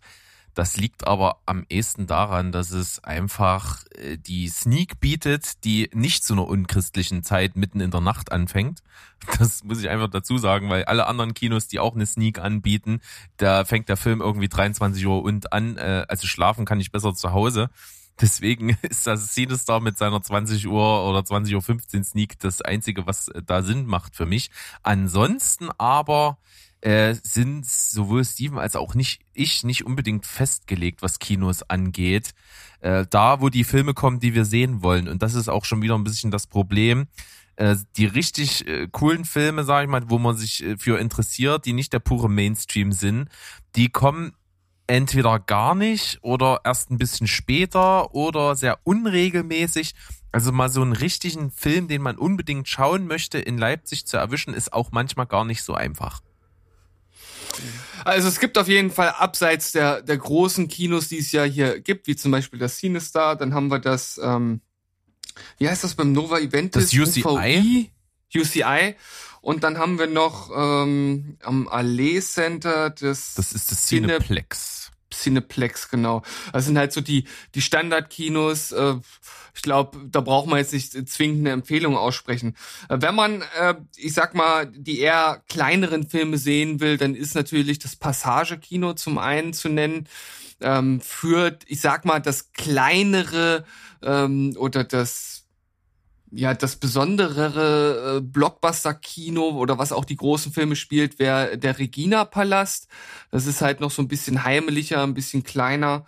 [0.54, 6.24] Das liegt aber am ehesten daran, dass es einfach äh, die Sneak bietet, die nicht
[6.24, 8.82] zu einer unchristlichen Zeit mitten in der Nacht anfängt.
[9.38, 13.00] Das muss ich einfach dazu sagen, weil alle anderen Kinos, die auch eine Sneak anbieten,
[13.38, 15.78] da fängt der Film irgendwie 23 Uhr und an.
[15.78, 17.70] Äh, also schlafen kann ich besser zu Hause.
[18.20, 23.06] Deswegen ist das CineStar mit seiner 20 Uhr oder 20 Uhr 15 Sneak das einzige,
[23.06, 24.50] was äh, da Sinn macht für mich.
[24.82, 26.38] Ansonsten aber
[26.84, 32.34] äh, sind sowohl Steven als auch nicht ich nicht unbedingt festgelegt, was Kinos angeht.
[32.80, 35.08] Äh, da, wo die Filme kommen, die wir sehen wollen.
[35.08, 37.06] Und das ist auch schon wieder ein bisschen das Problem.
[37.56, 41.64] Äh, die richtig äh, coolen Filme, sage ich mal, wo man sich äh, für interessiert,
[41.64, 43.30] die nicht der pure Mainstream sind,
[43.76, 44.34] die kommen
[44.86, 49.94] entweder gar nicht oder erst ein bisschen später oder sehr unregelmäßig.
[50.32, 54.52] Also mal so einen richtigen Film, den man unbedingt schauen möchte, in Leipzig zu erwischen,
[54.52, 56.20] ist auch manchmal gar nicht so einfach.
[58.04, 61.80] Also es gibt auf jeden Fall abseits der, der großen Kinos, die es ja hier
[61.80, 64.60] gibt, wie zum Beispiel das CineStar, dann haben wir das, ähm,
[65.58, 66.90] wie heißt das beim Nova Eventis?
[66.90, 67.90] Das UCI?
[68.34, 68.96] UCI.
[69.40, 74.83] Und dann haben wir noch ähm, am Allee Center das, Das ist das Cine- Cineplex.
[75.14, 76.22] Cineplex, genau.
[76.52, 78.72] Das sind halt so die, die Standardkinos.
[78.72, 78.96] Äh,
[79.54, 82.56] ich glaube, da braucht man jetzt nicht zwingend eine Empfehlung aussprechen.
[82.88, 87.34] Äh, wenn man, äh, ich sag mal, die eher kleineren Filme sehen will, dann ist
[87.34, 90.08] natürlich das Passagekino zum einen zu nennen.
[90.60, 93.64] Ähm, für, ich sag mal, das kleinere
[94.02, 95.33] ähm, oder das
[96.34, 102.88] ja, das besonderere äh, Blockbuster-Kino oder was auch die großen Filme spielt, wäre der Regina-Palast.
[103.30, 106.06] Das ist halt noch so ein bisschen heimlicher, ein bisschen kleiner.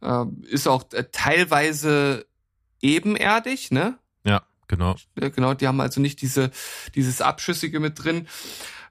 [0.00, 2.26] Äh, ist auch äh, teilweise
[2.80, 3.98] ebenerdig, ne?
[4.24, 4.96] Ja, genau.
[5.18, 6.50] Ja, genau, die haben also nicht diese,
[6.94, 8.28] dieses Abschüssige mit drin.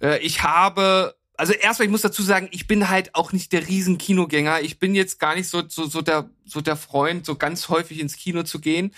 [0.01, 3.67] Äh, ich habe, also erstmal, ich muss dazu sagen, ich bin halt auch nicht der
[3.67, 4.61] riesen Kinogänger.
[4.61, 7.99] Ich bin jetzt gar nicht so, so, so der, so der Freund, so ganz häufig
[7.99, 8.91] ins Kino zu gehen.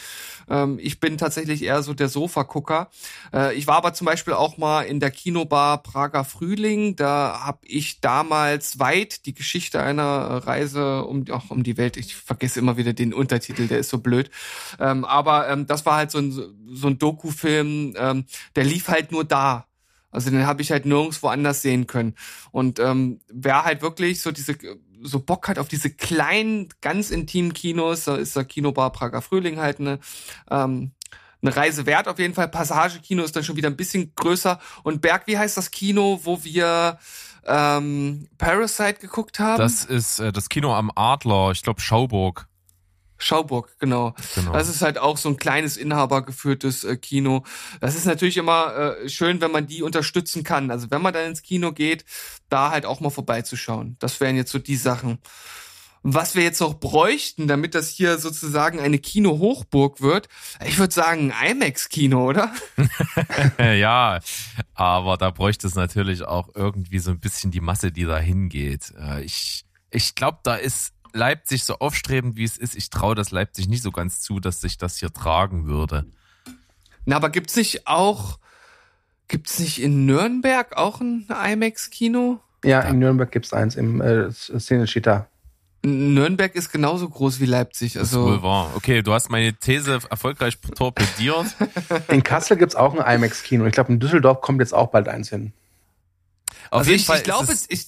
[0.50, 2.90] Ähm, ich bin tatsächlich eher so der Sofagucker.
[3.34, 6.96] Äh, ich war aber zum Beispiel auch mal in der Kinobar Prager Frühling.
[6.96, 11.98] Da habe ich damals weit die Geschichte einer Reise um, ach, um die Welt.
[11.98, 14.30] Ich vergesse immer wieder den Untertitel, der ist so blöd.
[14.80, 18.26] Ähm, aber ähm, das war halt so ein, so ein Doku-Film, ähm,
[18.56, 19.67] der lief halt nur da.
[20.18, 22.16] Also den habe ich halt nirgendwo anders sehen können.
[22.50, 24.58] Und ähm, wer halt wirklich so diese
[25.04, 29.60] so Bock hat auf diese kleinen, ganz intimen Kinos, da ist der Kinobar Prager Frühling
[29.60, 30.00] halt eine,
[30.50, 30.94] ähm,
[31.44, 32.08] eine Reise wert.
[32.08, 34.60] Auf jeden Fall Passagekino ist dann schon wieder ein bisschen größer.
[34.82, 36.98] Und Berg, wie heißt das Kino, wo wir
[37.46, 39.60] ähm, Parasite geguckt haben?
[39.60, 42.47] Das ist äh, das Kino am Adler, ich glaube Schauburg.
[43.18, 44.14] Schauburg, genau.
[44.36, 44.54] Genau.
[44.54, 47.44] Das ist halt auch so ein kleines inhabergeführtes äh, Kino.
[47.82, 50.72] Das ist natürlich immer äh, schön, wenn man die unterstützen kann.
[50.72, 52.06] Also wenn man dann ins Kino geht,
[52.50, 53.98] da halt auch mal vorbeizuschauen.
[54.00, 55.20] Das wären jetzt so die Sachen.
[56.04, 60.30] Was wir jetzt noch bräuchten, damit das hier sozusagen eine Kino-Hochburg wird,
[60.66, 62.54] ich würde sagen ein IMAX-Kino, oder?
[63.60, 64.20] ja,
[64.74, 68.94] aber da bräuchte es natürlich auch irgendwie so ein bisschen die Masse, die da hingeht.
[68.98, 72.76] Äh, Ich, ich glaube, da ist Leipzig so aufstrebend, wie es ist.
[72.76, 76.06] Ich traue das Leipzig nicht so ganz zu, dass sich das hier tragen würde.
[77.06, 78.40] Na, aber gibt's nicht auch,
[79.28, 82.40] gibt's nicht in Nürnberg auch ein IMAX-Kino?
[82.64, 85.28] Ja, in Nürnberg gibt's eins im äh, Szenenschita.
[85.86, 87.94] Nürnberg ist genauso groß wie Leipzig.
[87.94, 88.72] Das ist Also wohl wahr.
[88.76, 91.46] Okay, du hast meine These erfolgreich torpediert.
[92.10, 93.66] In Kassel gibt's auch ein IMAX-Kino.
[93.66, 95.54] Ich glaube, in Düsseldorf kommt jetzt auch bald eins hin.
[96.72, 97.88] Auf also jeden ich, Fall ich glaube, ist es-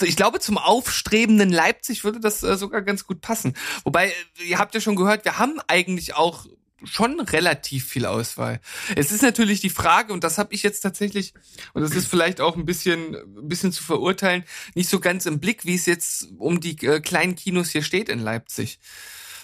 [0.00, 3.54] ich, glaube, zum aufstrebenden Leipzig würde das äh, sogar ganz gut passen.
[3.84, 6.46] Wobei, äh, ihr habt ja schon gehört, wir haben eigentlich auch
[6.84, 8.60] schon relativ viel Auswahl.
[8.94, 11.34] Es ist natürlich die Frage, und das habe ich jetzt tatsächlich,
[11.72, 14.44] und das ist vielleicht auch ein bisschen, ein bisschen zu verurteilen,
[14.74, 18.08] nicht so ganz im Blick, wie es jetzt um die äh, kleinen Kinos hier steht
[18.08, 18.78] in Leipzig.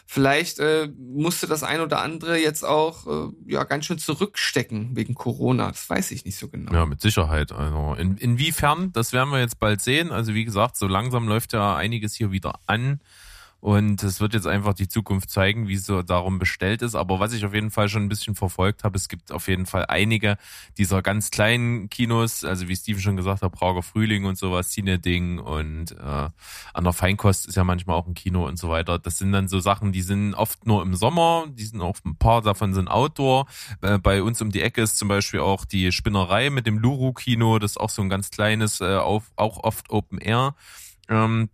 [0.07, 5.15] Vielleicht äh, musste das ein oder andere jetzt auch äh, ja ganz schön zurückstecken wegen
[5.15, 5.69] Corona.
[5.69, 6.73] Das weiß ich nicht so genau.
[6.73, 7.53] Ja, mit Sicherheit.
[7.53, 10.13] Also in, inwiefern, das werden wir jetzt bald sehen.
[10.13, 13.01] Also wie gesagt, so langsam läuft ja einiges hier wieder an.
[13.65, 16.95] Und es wird jetzt einfach die Zukunft zeigen, wie es so darum bestellt ist.
[16.95, 19.65] Aber was ich auf jeden Fall schon ein bisschen verfolgt habe, es gibt auf jeden
[19.65, 20.37] Fall einige
[20.77, 25.39] dieser ganz kleinen Kinos, also wie Steven schon gesagt hat, Prager Frühling und sowas, Cine-Ding
[25.39, 26.29] und äh,
[26.75, 28.99] an der Feinkost ist ja manchmal auch ein Kino und so weiter.
[28.99, 32.17] Das sind dann so Sachen, die sind oft nur im Sommer, die sind auch ein
[32.17, 33.47] paar davon sind Outdoor.
[33.81, 37.59] Äh, bei uns um die Ecke ist zum Beispiel auch die Spinnerei mit dem Luru-Kino,
[37.59, 40.55] das ist auch so ein ganz kleines, äh, auf, auch oft Open Air.
[41.09, 41.49] Ähm,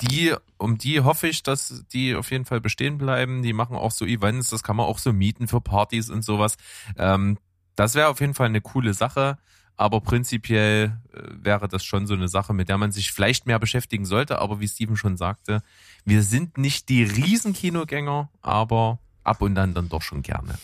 [0.00, 3.42] die, um die hoffe ich, dass die auf jeden Fall bestehen bleiben.
[3.42, 6.56] Die machen auch so Events, das kann man auch so mieten für Partys und sowas.
[6.96, 7.38] Ähm,
[7.76, 9.38] das wäre auf jeden Fall eine coole Sache.
[9.76, 13.60] Aber prinzipiell äh, wäre das schon so eine Sache, mit der man sich vielleicht mehr
[13.60, 14.40] beschäftigen sollte.
[14.40, 15.62] Aber wie Steven schon sagte,
[16.04, 20.58] wir sind nicht die Riesenkinogänger, aber ab und an dann doch schon gerne.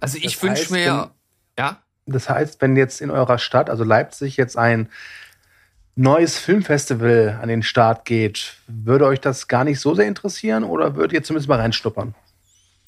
[0.00, 1.10] Also ich wünsche mir
[1.56, 4.88] ja, Das heißt, wenn jetzt in eurer Stadt, also Leipzig, jetzt ein
[5.98, 10.94] neues Filmfestival an den Start geht, würde euch das gar nicht so sehr interessieren oder
[10.96, 12.14] würdet ihr zumindest mal reinschnuppern?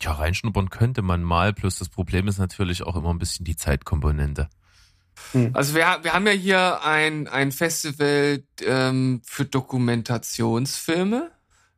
[0.01, 3.57] Ja, reinschnuppern könnte man mal, plus das Problem ist natürlich auch immer ein bisschen die
[3.57, 4.49] Zeitkomponente.
[5.53, 11.31] Also wir, wir haben ja hier ein, ein Festival ähm, für Dokumentationsfilme.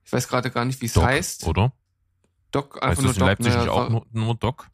[0.05, 1.47] Ich weiß gerade gar nicht, wie es heißt.
[1.47, 1.73] oder?
[2.53, 3.27] Doc, einfach das in nur Doc.
[3.29, 4.69] Leipzig ne, nicht auch war, nur, nur Doc?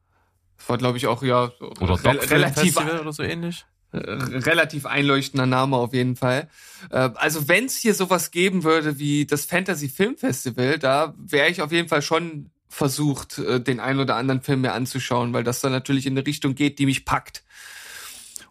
[0.67, 3.65] war glaube ich auch ja Oder re- Doc relativ Festival oder so ähnlich?
[3.93, 6.49] Äh, relativ einleuchtender Name auf jeden Fall.
[6.91, 11.49] Äh, Also wenn es hier sowas geben würde wie das Fantasy Film Festival, da wäre
[11.49, 15.45] ich auf jeden Fall schon versucht, äh, den einen oder anderen Film mir anzuschauen, weil
[15.45, 17.45] das dann natürlich in eine Richtung geht, die mich packt.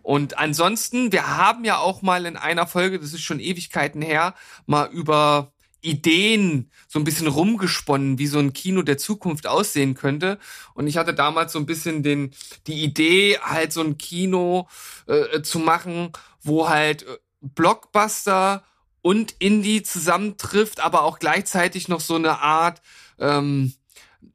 [0.01, 4.35] Und ansonsten, wir haben ja auch mal in einer Folge, das ist schon Ewigkeiten her,
[4.65, 5.51] mal über
[5.88, 10.38] Ideen so ein bisschen rumgesponnen, wie so ein Kino der Zukunft aussehen könnte.
[10.73, 12.31] Und ich hatte damals so ein bisschen den,
[12.68, 14.68] die Idee, halt so ein Kino
[15.07, 16.11] äh, zu machen,
[16.41, 18.64] wo halt äh, Blockbuster
[19.01, 22.81] und Indie zusammentrifft, aber auch gleichzeitig noch so eine Art,
[23.19, 23.73] ähm,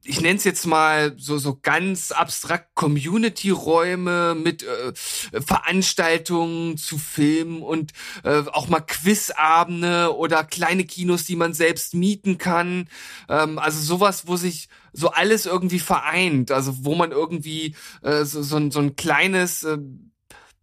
[0.05, 7.61] ich nenne es jetzt mal so so ganz abstrakt Community-Räume mit äh, Veranstaltungen zu Filmen
[7.61, 7.93] und
[8.23, 12.89] äh, auch mal Quizabende oder kleine Kinos, die man selbst mieten kann.
[13.29, 16.51] Ähm, also sowas, wo sich so alles irgendwie vereint.
[16.51, 19.77] Also wo man irgendwie äh, so, so, ein, so ein kleines äh,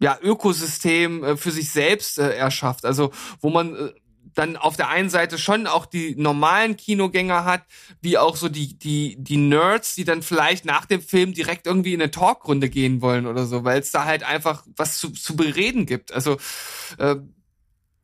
[0.01, 2.85] ja, Ökosystem äh, für sich selbst äh, erschafft.
[2.85, 3.11] Also
[3.41, 3.93] wo man äh,
[4.35, 7.65] dann auf der einen Seite schon auch die normalen Kinogänger hat,
[8.01, 11.95] wie auch so die, die, die Nerds, die dann vielleicht nach dem Film direkt irgendwie
[11.95, 15.37] in eine Talkrunde gehen wollen oder so, weil es da halt einfach was zu, zu
[15.37, 16.13] bereden gibt.
[16.13, 16.39] Also
[16.99, 17.17] äh,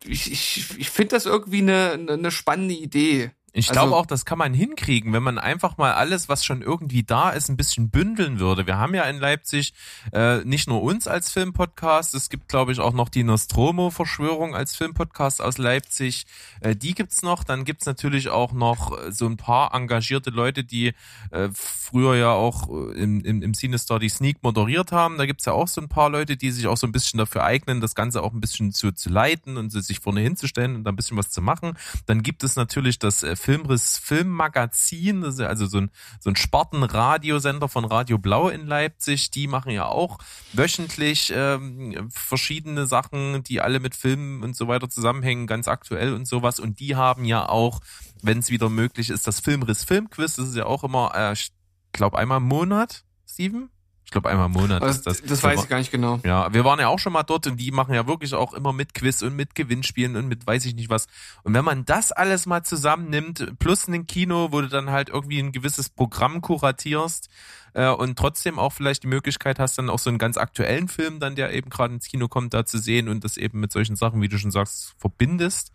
[0.05, 3.31] ich, ich, ich finde das irgendwie eine, eine eine spannende Idee.
[3.59, 6.61] Ich Also- glaube auch, das kann man hinkriegen, wenn man einfach mal alles, was schon
[6.61, 8.67] irgendwie da ist, ein bisschen bündeln würde.
[8.67, 9.73] Wir haben ja in Leipzig
[10.13, 14.77] äh, nicht nur uns als Filmpodcast, es gibt, glaube ich, auch noch die Nostromo-Verschwörung als
[14.77, 16.27] Filmpodcast aus Leipzig.
[16.61, 17.45] Äh, die gibt's noch.
[17.45, 20.93] Dann gibt's natürlich auch noch äh, so ein paar engagierte Leute, die
[21.31, 25.17] äh, früher ja auch äh, im, im, im Cinestar die Sneak moderiert haben.
[25.17, 27.45] Da gibt's ja auch so ein paar Leute, die sich auch so ein bisschen dafür
[27.45, 30.91] eignen, das Ganze auch ein bisschen zu, zu leiten und sich vorne hinzustellen und da
[30.93, 31.73] ein bisschen was zu machen.
[32.05, 37.85] Dann gibt es natürlich das äh, Filmriss Filmmagazin, also so ein, so ein Spartenradiosender von
[37.85, 39.31] Radio Blau in Leipzig.
[39.31, 40.19] Die machen ja auch
[40.53, 46.27] wöchentlich ähm, verschiedene Sachen, die alle mit Filmen und so weiter zusammenhängen, ganz aktuell und
[46.27, 46.59] sowas.
[46.59, 47.79] Und die haben ja auch,
[48.21, 50.35] wenn es wieder möglich ist, das Filmriss Filmquiz.
[50.35, 51.53] Das ist ja auch immer, äh, ich
[51.93, 53.71] glaube, einmal im Monat, Steven?
[54.07, 55.23] Ich glaube, einmal im Monat Also, ist das.
[55.23, 56.21] das weiß ich gar nicht genau.
[56.25, 58.73] Ja, wir waren ja auch schon mal dort und die machen ja wirklich auch immer
[58.73, 61.09] mit Quiz und mit Gewinnspielen und mit weiß ich nicht was.
[61.43, 65.41] Und wenn man das alles mal zusammennimmt, plus ein Kino, wo du dann halt irgendwie
[65.41, 67.29] ein gewisses Programm kuratierst
[67.75, 71.19] äh, und trotzdem auch vielleicht die Möglichkeit hast, dann auch so einen ganz aktuellen Film,
[71.19, 73.97] dann der eben gerade ins Kino kommt, da zu sehen und das eben mit solchen
[73.97, 75.73] Sachen, wie du schon sagst, verbindest,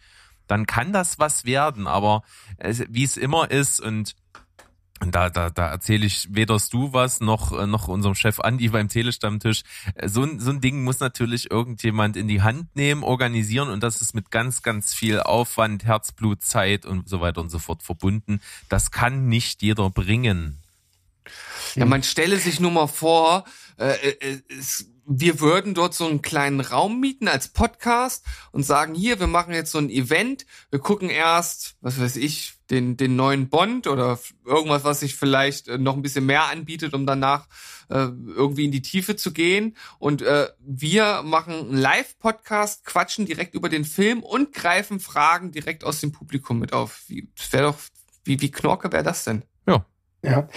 [0.47, 1.85] dann kann das was werden.
[1.85, 2.23] Aber
[2.55, 4.15] es, wie es immer ist und
[5.07, 8.88] da, da, da erzähle ich weder du was noch, äh, noch unserem Chef Andi beim
[8.88, 9.64] Telestammtisch.
[9.95, 13.82] Äh, So ein, so ein Ding muss natürlich irgendjemand in die Hand nehmen, organisieren und
[13.82, 17.84] das ist mit ganz, ganz viel Aufwand, Herzblut, Zeit und so weiter und so fort
[17.84, 18.41] verbunden.
[18.69, 20.57] Das kann nicht jeder bringen.
[21.76, 23.45] Ja, man stelle sich nur mal vor,
[23.78, 28.94] äh, äh, es wir würden dort so einen kleinen Raum mieten als Podcast und sagen,
[28.94, 33.15] hier, wir machen jetzt so ein Event, wir gucken erst, was weiß ich, den, den
[33.15, 37.48] neuen Bond oder irgendwas, was sich vielleicht äh, noch ein bisschen mehr anbietet, um danach
[37.90, 39.76] äh, irgendwie in die Tiefe zu gehen.
[39.99, 45.84] Und äh, wir machen einen Live-Podcast, quatschen direkt über den Film und greifen Fragen direkt
[45.84, 47.03] aus dem Publikum mit auf.
[47.07, 47.78] Wie, das wäre doch,
[48.23, 49.44] wie, wie Knorke wäre das denn?
[49.68, 49.86] Ja.
[50.23, 50.48] Ja.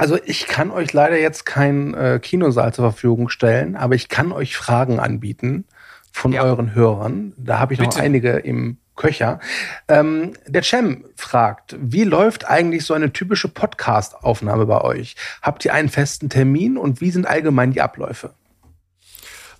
[0.00, 4.32] Also ich kann euch leider jetzt keinen äh, Kinosaal zur Verfügung stellen, aber ich kann
[4.32, 5.66] euch Fragen anbieten
[6.10, 6.42] von Ja.
[6.42, 7.34] euren Hörern.
[7.36, 8.00] Da habe ich noch Bitte.
[8.00, 9.40] einige im Köcher.
[9.88, 15.16] Ähm, der Cem fragt, wie läuft eigentlich so eine typische Podcast-Aufnahme bei euch?
[15.42, 18.30] Habt ihr einen festen Termin und wie sind allgemein die Abläufe?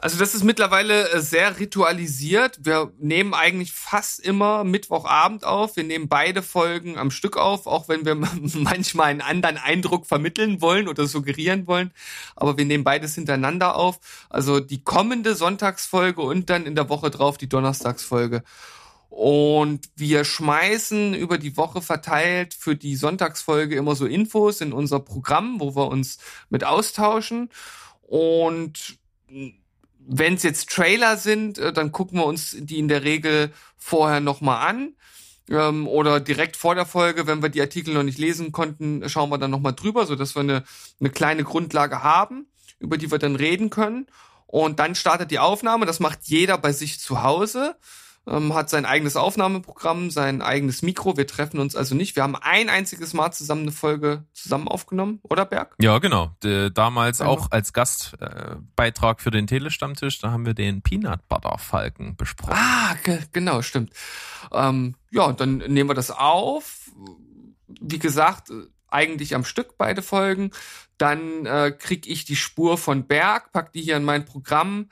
[0.03, 2.59] Also das ist mittlerweile äh, sehr ritualisiert.
[2.63, 5.77] Wir nehmen eigentlich fast immer Mittwochabend auf.
[5.77, 10.63] Wir nehmen beide Folgen am Stück auf, auch wenn wir manchmal einen anderen Eindruck vermitteln
[10.63, 11.93] wollen oder suggerieren wollen.
[12.35, 14.01] Aber wir nehmen beides hintereinander auf.
[14.31, 18.43] Also die kommende Sonntagsfolge und dann in der Woche drauf die Donnerstagsfolge.
[19.11, 25.01] Und wir schmeißen über die Woche verteilt für die Sonntagsfolge immer so Infos in unser
[25.01, 26.19] Programm, wo wir uns
[26.49, 27.51] mit austauschen.
[28.01, 28.99] Und
[30.07, 34.21] wenn es jetzt Trailer sind, äh, dann gucken wir uns die in der Regel vorher
[34.21, 34.95] nochmal an.
[35.49, 39.31] Ähm, oder direkt vor der Folge, wenn wir die Artikel noch nicht lesen konnten, schauen
[39.31, 40.65] wir dann nochmal drüber, sodass wir eine,
[41.01, 42.47] eine kleine Grundlage haben,
[42.79, 44.07] über die wir dann reden können.
[44.47, 45.87] Und dann startet die Aufnahme.
[45.87, 47.77] Das macht jeder bei sich zu Hause
[48.31, 51.17] ähm, hat sein eigenes Aufnahmeprogramm, sein eigenes Mikro.
[51.17, 52.17] Wir treffen uns also nicht.
[52.17, 55.75] Wir haben ein einziges Mal zusammen eine Folge zusammen aufgenommen, oder Berg?
[55.81, 56.31] Ja, genau.
[56.43, 57.31] D damals Genau.
[57.31, 62.55] auch als Gastbeitrag äh, für den Telestammtisch, da haben wir den Peanut Butter Falken besprochen.
[62.57, 63.93] Ah, ge genau, stimmt.
[64.53, 66.91] Ähm, ja, und dann nehmen wir das auf.
[67.81, 68.53] Wie gesagt,
[68.89, 70.51] eigentlich am Stück beide Folgen.
[70.99, 74.91] Dann äh, krieg ich die Spur von Berg, pack die hier in mein Programm.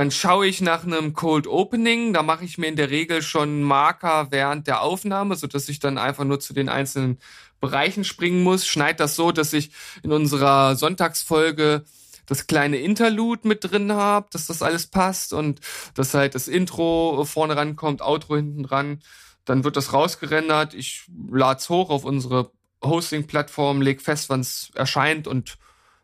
[0.00, 2.14] Dann schaue ich nach einem Cold Opening.
[2.14, 5.78] Da mache ich mir in der Regel schon Marker während der Aufnahme, so dass ich
[5.78, 7.18] dann einfach nur zu den einzelnen
[7.60, 8.66] Bereichen springen muss.
[8.66, 9.72] Schneid das so, dass ich
[10.02, 11.84] in unserer Sonntagsfolge
[12.24, 15.60] das kleine Interlude mit drin habe, dass das alles passt und
[15.92, 19.00] dass halt das Intro vorne rankommt, Outro hinten dran.
[19.44, 20.72] Dann wird das rausgerendert.
[20.72, 22.52] Ich lad's hoch auf unsere
[22.82, 25.58] Hosting-Plattform, leg fest, wann es erscheint und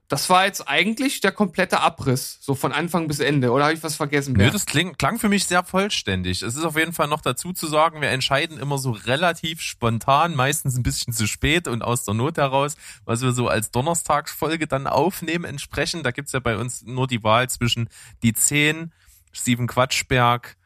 [0.09, 3.51] das war jetzt eigentlich der komplette Abriss, so von Anfang bis Ende.
[3.51, 4.35] Oder habe ich was vergessen?
[4.35, 6.43] Nö, das kling, klang für mich sehr vollständig.
[6.43, 10.37] Es ist auf jeden Fall noch dazu zu sagen, wir entscheiden immer so relativ spontan,
[10.37, 14.69] meistens ein bisschen zu spät und aus der Not heraus, was wir so als Donnerstagsfolge
[14.69, 16.07] dann aufnehmen entsprechend.
[16.07, 17.89] Da gibt's ja bei uns nur die Wahl zwischen
[18.23, 18.93] die 10,
[19.33, 20.57] Steven Quatschberg,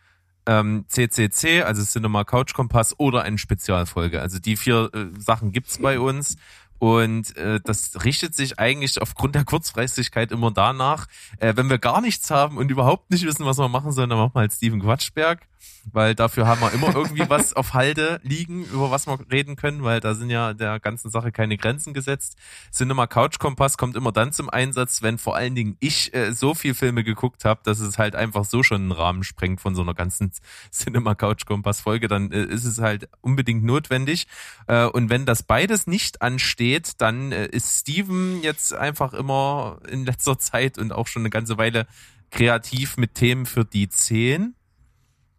[0.46, 4.20] ähm, CCC, also Cinema Couch Kompass oder eine Spezialfolge.
[4.20, 6.36] Also die vier äh, Sachen gibt's bei uns.
[6.80, 11.08] Und äh, das richtet sich eigentlich aufgrund der Kurzfristigkeit immer danach,
[11.38, 14.18] äh, wenn wir gar nichts haben und überhaupt nicht wissen, was wir machen sollen, dann
[14.18, 15.46] machen wir halt Steven Quatschberg,
[15.92, 19.82] weil dafür haben wir immer irgendwie was auf Halde liegen, über was wir reden können,
[19.82, 22.36] weil da sind ja der ganzen Sache keine Grenzen gesetzt.
[22.72, 26.54] Cinema Couch Kompass kommt immer dann zum Einsatz, wenn vor allen Dingen ich äh, so
[26.54, 29.82] viel Filme geguckt habe, dass es halt einfach so schon einen Rahmen sprengt von so
[29.82, 30.32] einer ganzen
[30.70, 34.26] Cinema Couch Kompass Folge, dann äh, ist es halt unbedingt notwendig.
[34.66, 40.04] Äh, und wenn das beides nicht ansteht, dann äh, ist Steven jetzt einfach immer in
[40.04, 41.86] letzter Zeit und auch schon eine ganze Weile
[42.30, 44.54] kreativ mit Themen für die 10.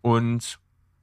[0.01, 0.59] Und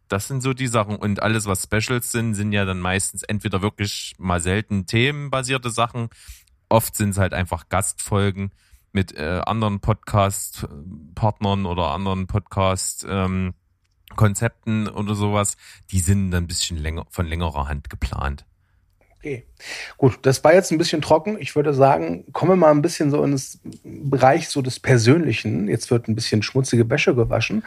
[0.08, 0.96] das sind so die Sachen.
[0.96, 6.08] Und alles, was Specials sind, sind ja dann meistens entweder wirklich mal selten themenbasierte Sachen.
[6.68, 8.50] Oft sind es halt einfach Gastfolgen
[8.92, 15.58] mit äh, anderen Podcast-Partnern oder anderen Podcast-Konzepten oder sowas.
[15.90, 18.46] Die sind dann ein bisschen länger, von längerer Hand geplant.
[19.18, 19.44] Okay.
[19.96, 21.38] Gut, das war jetzt ein bisschen trocken.
[21.40, 25.66] Ich würde sagen, kommen wir mal ein bisschen so ins Bereich so des Persönlichen.
[25.66, 27.64] Jetzt wird ein bisschen schmutzige Wäsche gewaschen.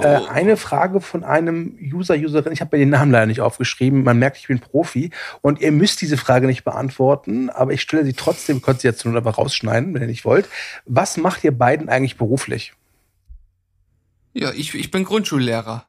[0.00, 2.52] Äh, eine Frage von einem User, Userin.
[2.52, 4.04] Ich habe mir den Namen leider nicht aufgeschrieben.
[4.04, 5.10] Man merkt, ich bin Profi.
[5.40, 8.88] Und ihr müsst diese Frage nicht beantworten, aber ich stelle sie trotzdem, ihr könnt sie
[8.88, 10.48] jetzt nur aber rausschneiden, wenn ihr nicht wollt.
[10.86, 12.74] Was macht ihr beiden eigentlich beruflich?
[14.34, 15.84] Ja, ich, ich bin Grundschullehrer.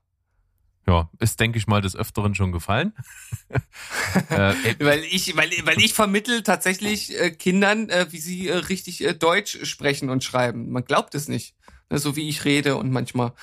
[0.85, 2.93] Ja, ist, denke ich mal, des Öfteren schon gefallen.
[4.29, 8.57] äh, äh, Weil ich, weil, weil ich vermittel tatsächlich äh, Kindern, äh, wie sie äh,
[8.57, 10.71] richtig äh, Deutsch sprechen und schreiben.
[10.71, 11.55] Man glaubt es nicht.
[11.89, 13.33] Ne, so wie ich rede und manchmal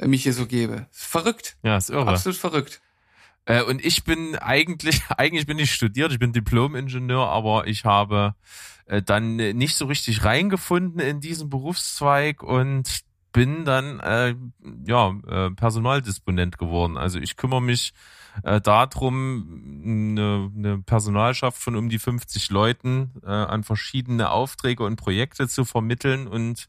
[0.00, 0.86] mich hier so gebe.
[0.90, 1.56] Verrückt.
[1.62, 2.08] ja, ist irre.
[2.08, 2.80] Absolut verrückt.
[3.66, 8.34] Und ich bin eigentlich, eigentlich bin ich studiert, ich bin Diplom-Ingenieur, aber ich habe
[9.06, 14.34] dann nicht so richtig reingefunden in diesen Berufszweig und bin dann äh,
[14.86, 16.96] ja äh, Personaldisponent geworden.
[16.96, 17.92] Also ich kümmere mich
[18.44, 24.96] äh, darum, eine, eine Personalschaft von um die 50 Leuten äh, an verschiedene Aufträge und
[24.96, 26.68] Projekte zu vermitteln und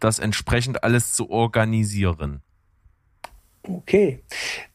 [0.00, 2.42] das entsprechend alles zu organisieren.
[3.66, 4.22] Okay,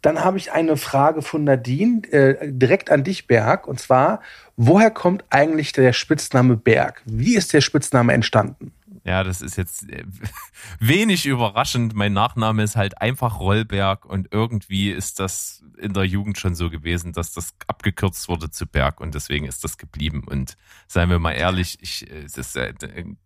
[0.02, 3.68] dann habe ich eine Frage von Nadine äh, direkt an dich, Berg.
[3.68, 4.22] Und zwar,
[4.58, 7.04] woher kommt eigentlich der Spitzname Berg?
[7.06, 8.72] Wie ist der Spitzname entstanden?
[9.04, 10.04] Ja, das ist jetzt äh,
[10.80, 11.94] wenig überraschend.
[11.94, 16.70] Mein Nachname ist halt einfach Rollberg und irgendwie ist das in der Jugend schon so
[16.70, 20.24] gewesen, dass das abgekürzt wurde zu Berg und deswegen ist das geblieben.
[20.26, 20.58] Und
[20.88, 22.74] seien wir mal ehrlich, ich, es ist äh,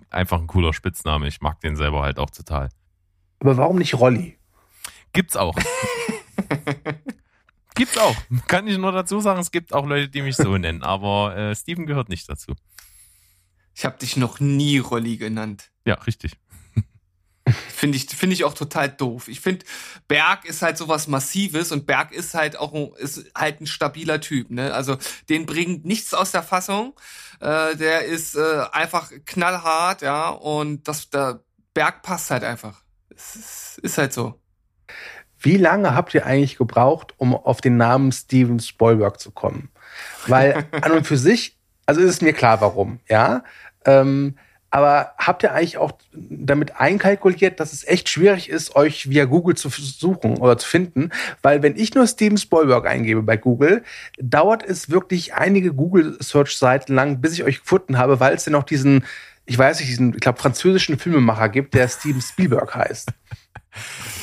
[0.10, 1.28] einfach ein cooler Spitzname.
[1.28, 2.70] Ich mag den selber halt auch total.
[3.40, 4.38] Aber warum nicht Rolli?
[5.12, 5.56] Gibt's auch.
[7.76, 8.16] Gibt's auch.
[8.48, 11.56] Kann ich nur dazu sagen, es gibt auch Leute, die mich so nennen, aber äh,
[11.56, 12.54] Steven gehört nicht dazu.
[13.76, 15.72] Ich habe dich noch nie Rolli genannt.
[15.86, 16.34] Ja, richtig.
[17.68, 19.28] Finde ich, finde ich auch total doof.
[19.28, 19.66] Ich finde,
[20.08, 24.22] Berg ist halt sowas Massives und Berg ist halt auch ein, ist halt ein stabiler
[24.22, 24.50] Typ.
[24.50, 24.74] Ne?
[24.74, 24.98] Also
[25.28, 26.94] den bringt nichts aus der Fassung.
[27.42, 30.30] Äh, der ist äh, einfach knallhart, ja.
[30.30, 31.44] Und das, der
[31.74, 32.82] Berg passt halt einfach.
[33.10, 34.40] Es ist, ist halt so.
[35.38, 39.70] Wie lange habt ihr eigentlich gebraucht, um auf den Namen Steven Spielberg zu kommen?
[40.28, 43.44] Weil an und für sich, also ist es mir klar, warum, ja.
[43.86, 44.36] Ähm,
[44.74, 49.56] aber habt ihr eigentlich auch damit einkalkuliert, dass es echt schwierig ist, euch via Google
[49.56, 51.12] zu suchen oder zu finden?
[51.44, 53.84] Weil wenn ich nur Steven Spielberg eingebe bei Google,
[54.18, 58.64] dauert es wirklich einige Google-Search-Seiten lang, bis ich euch gefunden habe, weil es ja noch
[58.64, 59.06] diesen,
[59.46, 63.12] ich weiß nicht, diesen, ich glaube, französischen Filmemacher gibt, der Steven Spielberg heißt.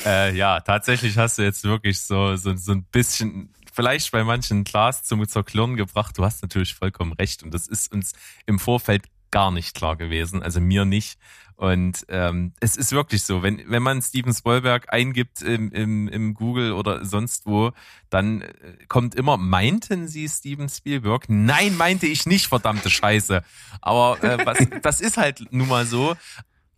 [0.07, 4.65] Äh, ja, tatsächlich hast du jetzt wirklich so, so, so ein bisschen vielleicht bei manchen
[4.65, 6.19] Glas zum Zerklirren gebracht.
[6.19, 7.43] Du hast natürlich vollkommen recht.
[7.43, 8.13] Und das ist uns
[8.45, 10.43] im Vorfeld gar nicht klar gewesen.
[10.43, 11.19] Also mir nicht.
[11.57, 16.35] Und ähm, es ist wirklich so, wenn, wenn man Steven Spielberg eingibt im, im, im
[16.35, 17.73] Google oder sonst wo,
[18.11, 18.53] dann äh,
[18.89, 21.25] kommt immer, meinten Sie Steven Spielberg?
[21.29, 23.43] Nein, meinte ich nicht, verdammte Scheiße.
[23.81, 26.17] Aber äh, was, das ist halt nun mal so.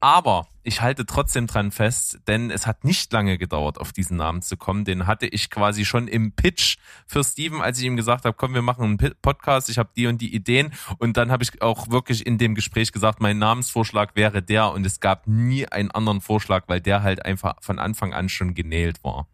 [0.02, 4.42] Aber ich halte trotzdem dran fest, denn es hat nicht lange gedauert, auf diesen Namen
[4.42, 4.84] zu kommen.
[4.84, 6.76] Den hatte ich quasi schon im Pitch
[7.06, 10.08] für Steven, als ich ihm gesagt habe, komm, wir machen einen Podcast, ich habe die
[10.08, 10.72] und die Ideen.
[10.98, 14.84] Und dann habe ich auch wirklich in dem Gespräch gesagt, mein Namensvorschlag wäre der und
[14.84, 19.04] es gab nie einen anderen Vorschlag, weil der halt einfach von Anfang an schon genäht
[19.04, 19.28] war.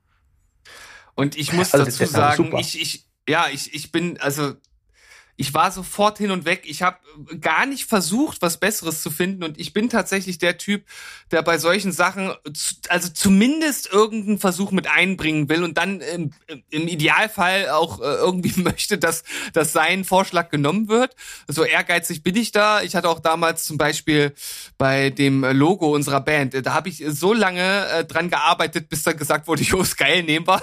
[1.14, 4.52] Und ich muss also, dazu sagen, ich, ich, ja, ich, ich bin, also
[5.40, 6.64] ich war sofort hin und weg.
[6.64, 6.98] Ich habe
[7.40, 9.44] gar nicht versucht, was Besseres zu finden.
[9.44, 10.84] Und ich bin tatsächlich der Typ,
[11.30, 12.32] der bei solchen Sachen,
[12.88, 16.32] also zumindest irgendeinen Versuch mit einbringen will und dann im,
[16.70, 21.14] im Idealfall auch äh, irgendwie möchte, dass, dass sein Vorschlag genommen wird.
[21.46, 22.82] So ehrgeizig bin ich da.
[22.82, 24.34] Ich hatte auch damals zum Beispiel
[24.76, 29.16] bei dem Logo unserer Band, da habe ich so lange äh, dran gearbeitet, bis dann
[29.16, 30.60] gesagt wurde, jo, ist geil, nehmen wir.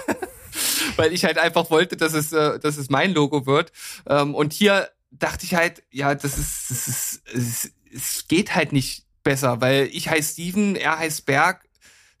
[0.96, 3.72] weil ich halt einfach wollte, dass es, äh, dass es mein Logo wird.
[4.08, 8.72] Ähm, und hier dachte ich halt, ja, das ist, das ist, es, es geht halt
[8.72, 11.64] nicht besser, weil ich heiße Steven, er heißt Berg,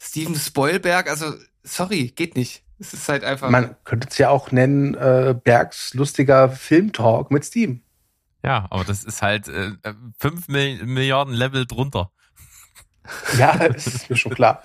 [0.00, 1.32] Steven Spoilberg, also
[1.62, 2.62] sorry, geht nicht.
[2.78, 3.48] Es ist halt einfach.
[3.48, 7.82] Man könnte es ja auch nennen, äh, Bergs lustiger Filmtalk mit Steven.
[8.44, 9.72] Ja, aber das ist halt äh,
[10.18, 12.12] 5 Milliarden Level drunter.
[13.38, 14.60] Ja, ist mir schon klar.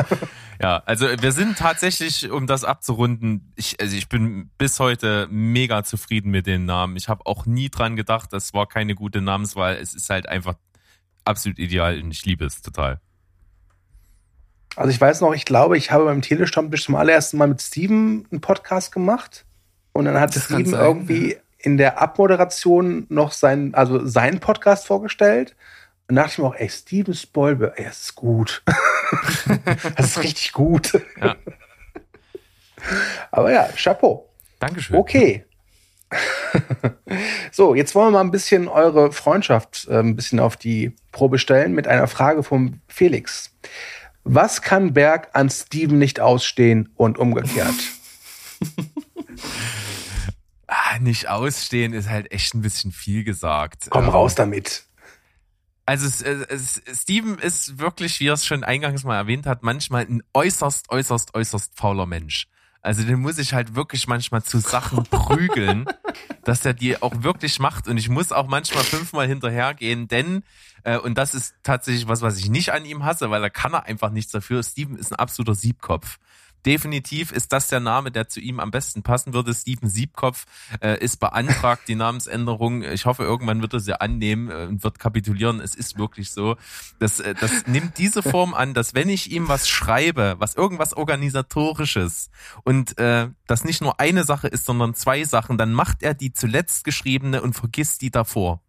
[0.62, 5.84] Ja, also wir sind tatsächlich, um das abzurunden, ich, also ich bin bis heute mega
[5.84, 6.96] zufrieden mit den Namen.
[6.96, 9.76] Ich habe auch nie dran gedacht, das war keine gute Namenswahl.
[9.76, 10.56] Es ist halt einfach
[11.26, 13.00] absolut ideal und ich liebe es total.
[14.76, 18.26] Also ich weiß noch, ich glaube, ich habe beim Telestammtisch zum allerersten Mal mit Steven
[18.32, 19.46] einen Podcast gemacht.
[19.94, 25.56] Und dann hat das Steven irgendwie in der Abmoderation noch sein, also seinen Podcast vorgestellt.
[26.12, 28.64] Und dachte ich mir auch, ey, Steven Spielberg, das ist gut.
[29.96, 31.02] das ist richtig gut.
[31.22, 31.38] Ja.
[33.32, 34.30] Aber ja, Chapeau.
[34.60, 34.98] Dankeschön.
[34.98, 35.46] Okay.
[37.54, 41.40] so, jetzt wollen wir mal ein bisschen eure Freundschaft äh, ein bisschen auf die Probe
[41.40, 43.56] stellen mit einer Frage vom Felix.
[44.26, 47.74] Was kann Berg an Steven nicht ausstehen und umgekehrt?
[50.68, 53.88] ah, nicht ausstehen ist halt echt ein bisschen viel gesagt.
[53.90, 54.84] Komm ähm, raus damit.
[55.86, 60.06] Also es, es, Steven ist wirklich, wie er es schon eingangs mal erwähnt hat, manchmal
[60.06, 62.48] ein äußerst, äußerst, äußerst fauler Mensch.
[62.84, 65.86] Also den muss ich halt wirklich manchmal zu Sachen prügeln,
[66.44, 67.88] dass er die auch wirklich macht.
[67.88, 70.44] Und ich muss auch manchmal fünfmal hinterhergehen, denn,
[70.84, 73.74] äh, und das ist tatsächlich was, was ich nicht an ihm hasse, weil er kann
[73.74, 74.64] er einfach nichts dafür.
[74.64, 76.18] Steven ist ein absoluter Siebkopf.
[76.66, 79.54] Definitiv ist das der Name, der zu ihm am besten passen würde.
[79.54, 80.46] Steven Siebkopf
[80.82, 82.84] äh, ist beantragt, die Namensänderung.
[82.84, 85.60] Ich hoffe, irgendwann wird er sie annehmen äh, und wird kapitulieren.
[85.60, 86.58] Es ist wirklich so.
[87.00, 90.94] Das, äh, das nimmt diese Form an, dass wenn ich ihm was schreibe, was irgendwas
[90.94, 92.30] organisatorisches
[92.64, 96.34] und äh, das nicht nur eine Sache ist, sondern zwei Sachen, dann macht er die
[96.34, 98.62] zuletzt geschriebene und vergisst die davor.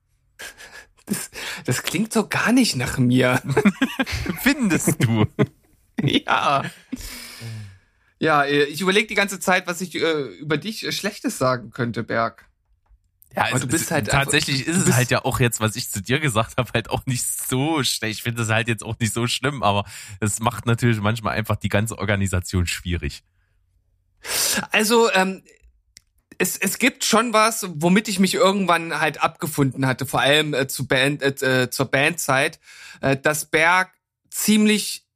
[1.07, 1.31] Das,
[1.65, 3.43] das klingt so gar nicht nach mir.
[4.43, 5.27] Findest du?
[6.03, 6.65] ja.
[8.23, 11.71] Ja, äh, ich überlege die ganze Zeit, was ich äh, über dich äh, Schlechtes sagen
[11.71, 12.49] könnte, Berg.
[13.35, 15.91] Ja, also du bist halt tatsächlich einfach, ist es halt ja auch jetzt, was ich
[15.91, 18.19] zu dir gesagt habe, halt auch nicht so schlecht.
[18.19, 19.85] Ich finde das halt jetzt auch nicht so schlimm, aber
[20.21, 23.25] es macht natürlich manchmal einfach die ganze Organisation schwierig.
[24.71, 25.43] Also ähm,
[26.39, 30.69] es, es gibt schon was, womit ich mich irgendwann halt abgefunden hatte, vor allem äh,
[30.69, 32.61] zu Band, äh, zur Bandzeit,
[33.01, 33.91] äh, dass Berg
[34.31, 35.09] ziemlich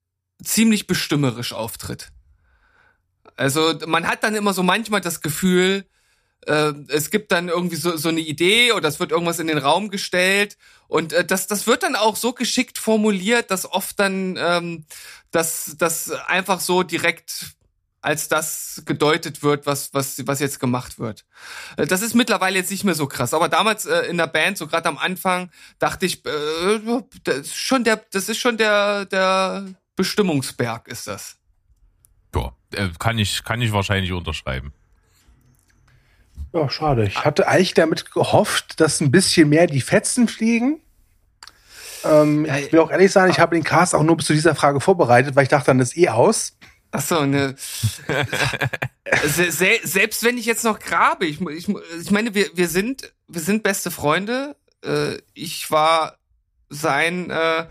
[0.43, 2.11] ziemlich bestimmerisch auftritt.
[3.37, 5.85] Also man hat dann immer so manchmal das Gefühl,
[6.47, 9.59] äh, es gibt dann irgendwie so, so eine Idee oder es wird irgendwas in den
[9.59, 10.57] Raum gestellt
[10.89, 14.87] und äh, das, das wird dann auch so geschickt formuliert, dass oft dann ähm,
[15.31, 17.57] das, das einfach so direkt
[18.07, 21.25] als das gedeutet wird, was, was, was jetzt gemacht wird.
[21.77, 23.35] Äh, das ist mittlerweile jetzt nicht mehr so krass.
[23.35, 25.51] Aber damals äh, in der Band, so gerade am Anfang,
[25.81, 31.37] dachte ich, äh, das ist schon der, das ist schon der, der Bestimmungsberg, ist das.
[32.77, 34.73] Äh, kann ich, kann ich wahrscheinlich unterschreiben.
[36.53, 37.05] Ja, schade.
[37.05, 40.81] Ich hatte eigentlich damit gehofft, dass ein bisschen mehr die Fetzen fliegen.
[42.05, 44.55] Ähm, ich will auch ehrlich sein, ich habe den Cast auch nur bis zu dieser
[44.55, 46.57] Frage vorbereitet, weil ich dachte, dann ist eh aus.
[46.93, 47.57] Ach so, ne.
[49.25, 53.41] Se selbst wenn ich jetzt noch grabe, ich, ich, ich meine, wir, wir sind, wir
[53.41, 54.57] sind beste Freunde.
[54.85, 56.17] Äh, ich war
[56.71, 57.67] sein äh,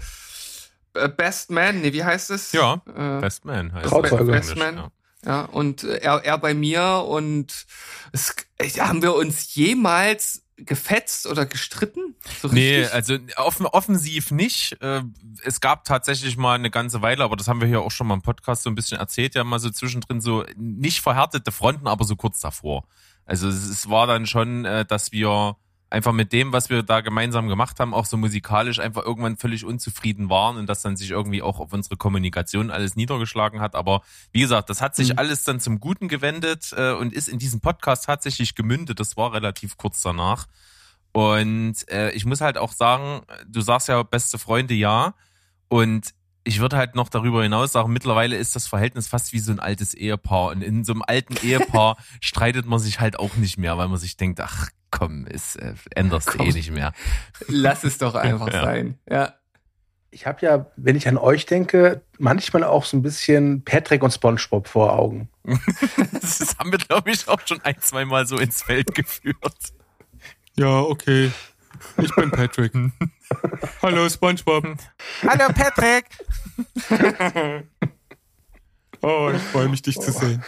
[0.94, 2.52] äh, Best Man, nee, wie heißt es?
[2.52, 4.32] Ja, äh, Best Man heißt Trauzeuge.
[4.32, 4.77] Best Man.
[4.77, 4.91] Ja.
[5.26, 7.65] Ja, und äh, er, er bei mir und
[8.11, 8.35] es,
[8.80, 12.15] haben wir uns jemals gefetzt oder gestritten?
[12.41, 14.81] So nee, also offen, offensiv nicht.
[14.81, 15.02] Äh,
[15.43, 18.14] es gab tatsächlich mal eine ganze Weile, aber das haben wir hier auch schon mal
[18.14, 22.06] im Podcast so ein bisschen erzählt, ja mal so zwischendrin so nicht verhärtete Fronten, aber
[22.06, 22.85] so kurz davor.
[23.26, 25.57] Also es war dann schon, dass wir
[25.95, 29.63] einfach mit dem, was wir da gemeinsam gemacht haben, auch so musikalisch einfach irgendwann völlig
[29.63, 33.76] unzufrieden waren und das dann sich irgendwie auch auf unsere Kommunikation alles niedergeschlagen hat.
[33.76, 34.01] Aber
[34.34, 35.19] wie gesagt, das hat sich mhm.
[35.19, 38.99] alles dann zum Guten gewendet äh, und ist in diesem Podcast tatsächlich gemündet.
[38.99, 40.47] Das war relativ kurz danach.
[41.13, 45.13] Und äh, ich muss halt auch sagen, du sagst ja beste Freunde ja.
[45.69, 46.13] Und
[46.43, 49.61] ich würde halt noch darüber hinaus sagen, mittlerweile ist das Verhältnis fast wie so ein
[49.61, 50.49] altes Ehepaar.
[50.49, 53.97] Und in so einem alten Ehepaar streitet man sich halt auch nicht mehr, weil man
[53.97, 56.93] sich denkt, ach komm, es äh, änderst komm, eh nicht mehr.
[57.47, 58.63] Lass es doch einfach ja.
[58.63, 58.97] sein.
[59.09, 59.35] Ja.
[60.11, 64.11] Ich habe ja, wenn ich an euch denke, manchmal auch so ein bisschen Patrick und
[64.11, 65.27] SpongeBob vor Augen.
[66.13, 69.73] das haben wir, glaube ich, auch schon ein, zwei Mal so ins Feld geführt.
[70.55, 71.31] Ja, okay.
[71.97, 72.72] Ich bin Patrick.
[73.81, 74.77] Hallo SpongeBob.
[75.27, 76.05] Hallo Patrick.
[79.01, 80.01] oh, ich freue mich, dich oh.
[80.01, 80.41] zu sehen.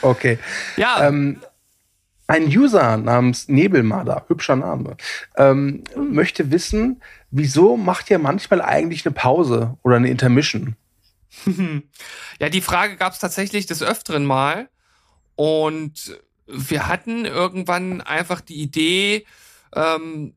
[0.00, 0.38] Okay.
[0.78, 1.06] Ja.
[1.06, 1.42] Ähm,
[2.26, 4.96] ein User namens Nebelmarder, hübscher Name,
[5.36, 10.76] ähm, möchte wissen, wieso macht ihr manchmal eigentlich eine Pause oder eine Intermission?
[12.40, 14.68] ja, die Frage gab es tatsächlich des Öfteren mal.
[15.36, 19.26] Und wir hatten irgendwann einfach die Idee,
[19.74, 20.34] ähm,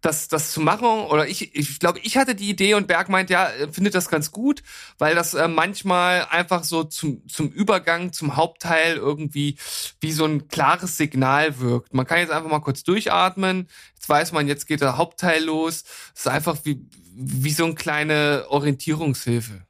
[0.00, 0.86] das, das zu machen.
[0.86, 4.30] Oder ich, ich glaube, ich hatte die Idee und Berg meint, ja, findet das ganz
[4.30, 4.62] gut,
[4.98, 9.56] weil das äh, manchmal einfach so zum, zum Übergang zum Hauptteil irgendwie
[10.00, 11.92] wie so ein klares Signal wirkt.
[11.94, 13.68] Man kann jetzt einfach mal kurz durchatmen.
[13.94, 15.84] Jetzt weiß man, jetzt geht der Hauptteil los.
[16.14, 19.62] Es ist einfach wie, wie so eine kleine Orientierungshilfe.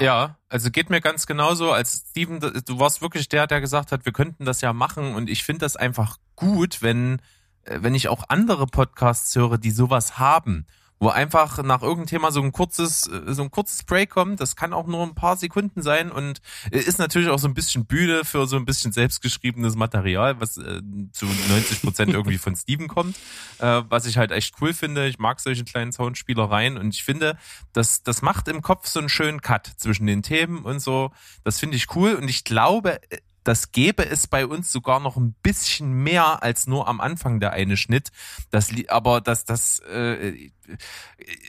[0.00, 1.72] Ja, also geht mir ganz genauso.
[1.72, 5.14] Als Steven, du warst wirklich der, der gesagt hat, wir könnten das ja machen.
[5.14, 7.20] Und ich finde das einfach gut, wenn
[7.80, 10.66] wenn ich auch andere Podcasts höre, die sowas haben,
[11.00, 14.56] wo einfach nach irgendeinem Thema so ein kurzes, äh, so ein kurzes Break kommt, das
[14.56, 16.40] kann auch nur ein paar Sekunden sein und
[16.70, 20.58] äh, ist natürlich auch so ein bisschen Bühne für so ein bisschen selbstgeschriebenes Material, was
[20.58, 20.82] äh,
[21.12, 23.16] zu 90 Prozent irgendwie von Steven kommt,
[23.58, 25.06] äh, was ich halt echt cool finde.
[25.06, 27.38] Ich mag solche kleinen Soundspielereien und ich finde,
[27.72, 31.12] das, das macht im Kopf so einen schönen Cut zwischen den Themen und so.
[31.44, 33.00] Das finde ich cool und ich glaube,
[33.48, 37.54] das gäbe es bei uns sogar noch ein bisschen mehr als nur am Anfang der
[37.54, 38.10] eine Schnitt.
[38.50, 40.50] Das, aber das, das, äh,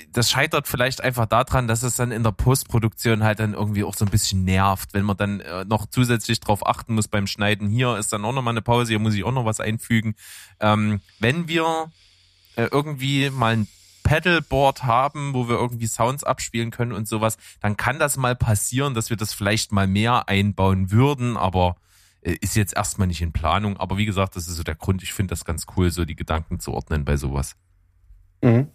[0.10, 3.96] das scheitert vielleicht einfach daran, dass es dann in der Postproduktion halt dann irgendwie auch
[3.96, 7.68] so ein bisschen nervt, wenn man dann äh, noch zusätzlich drauf achten muss beim Schneiden.
[7.68, 10.16] Hier ist dann auch noch mal eine Pause, hier muss ich auch noch was einfügen.
[10.62, 11.92] Ähm, wenn wir
[12.56, 13.68] äh, irgendwie mal ein
[14.04, 18.94] Pedalboard haben, wo wir irgendwie Sounds abspielen können und sowas, dann kann das mal passieren,
[18.94, 21.76] dass wir das vielleicht mal mehr einbauen würden, aber
[22.22, 23.78] ist jetzt erstmal nicht in Planung.
[23.78, 25.04] Aber wie gesagt, das ist so der Grund.
[25.04, 27.56] Ich finde das ganz cool, so die Gedanken zu ordnen bei sowas.
[28.42, 28.68] Mhm.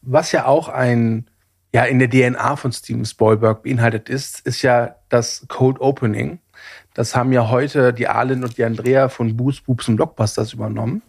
[0.00, 1.28] Was ja auch ein,
[1.74, 6.38] ja, in der DNA von Steven Spielberg beinhaltet ist, ist ja das Cold Opening.
[6.94, 11.02] Das haben ja heute die Arlen und die Andrea von Boost, Boobs und Blockbusters übernommen.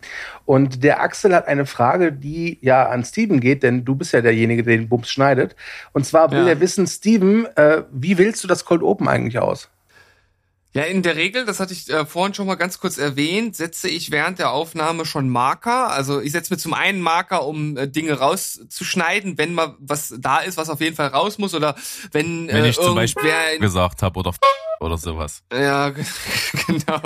[0.45, 4.22] Und der Axel hat eine Frage, die ja an Steven geht, denn du bist ja
[4.22, 5.56] derjenige, der den Bums schneidet.
[5.91, 6.49] Und zwar will Ja.
[6.49, 9.69] er wissen, Steven, äh, wie wählst du das Cold Open eigentlich aus?
[10.75, 13.87] Ja, in der Regel, das hatte ich äh, vorhin schon mal ganz kurz erwähnt, setze
[13.87, 15.89] ich während der Aufnahme schon Marker.
[15.91, 20.39] Also ich setze mir zum einen Marker, um äh, Dinge rauszuschneiden, wenn mal was da
[20.39, 21.75] ist, was auf jeden Fall raus muss oder
[22.11, 24.33] wenn, Wenn äh, ich zum Beispiel gesagt habe oder
[24.79, 25.43] oder sowas.
[25.51, 25.91] Ja,
[26.67, 26.99] genau.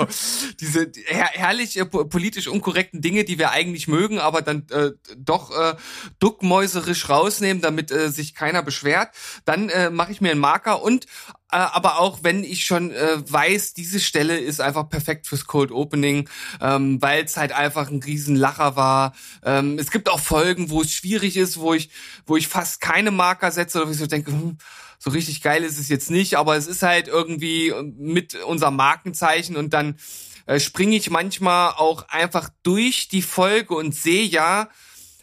[0.60, 4.90] Diese her herrlich äh, po- politisch unkorrekten Dinge, die wir eigentlich mögen, aber dann äh,
[5.16, 5.76] doch äh,
[6.18, 9.10] duckmäuserisch rausnehmen, damit äh, sich keiner beschwert.
[9.44, 11.06] Dann äh, mache ich mir einen Marker und
[11.48, 16.28] aber auch wenn ich schon äh, weiß, diese Stelle ist einfach perfekt fürs Cold Opening,
[16.60, 19.14] ähm, weil es halt einfach ein Riesenlacher war.
[19.44, 21.90] Ähm, es gibt auch Folgen, wo es schwierig ist, wo ich,
[22.26, 24.58] wo ich fast keine Marker setze oder wo ich so denke, hm,
[24.98, 29.56] so richtig geil ist es jetzt nicht, aber es ist halt irgendwie mit unserem Markenzeichen
[29.56, 29.96] und dann
[30.46, 34.68] äh, springe ich manchmal auch einfach durch die Folge und sehe ja,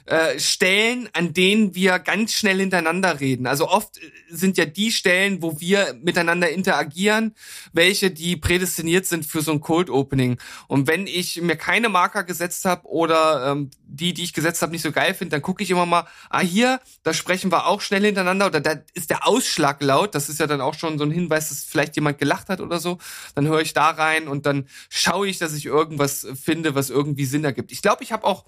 [0.05, 3.47] äh, Stellen, an denen wir ganz schnell hintereinander reden.
[3.47, 7.33] Also oft äh, sind ja die Stellen, wo wir miteinander interagieren,
[7.73, 10.37] welche die prädestiniert sind für so ein Cold Opening.
[10.67, 14.71] Und wenn ich mir keine Marker gesetzt habe oder ähm, die, die ich gesetzt habe,
[14.71, 17.81] nicht so geil finde, dann gucke ich immer mal, ah hier, da sprechen wir auch
[17.81, 20.13] schnell hintereinander oder da ist der Ausschlag laut.
[20.13, 22.79] Das ist ja dann auch schon so ein Hinweis, dass vielleicht jemand gelacht hat oder
[22.79, 22.99] so.
[23.33, 27.25] Dann höre ich da rein und dann schaue ich, dass ich irgendwas finde, was irgendwie
[27.25, 27.71] Sinn ergibt.
[27.71, 28.45] Ich glaube, ich habe auch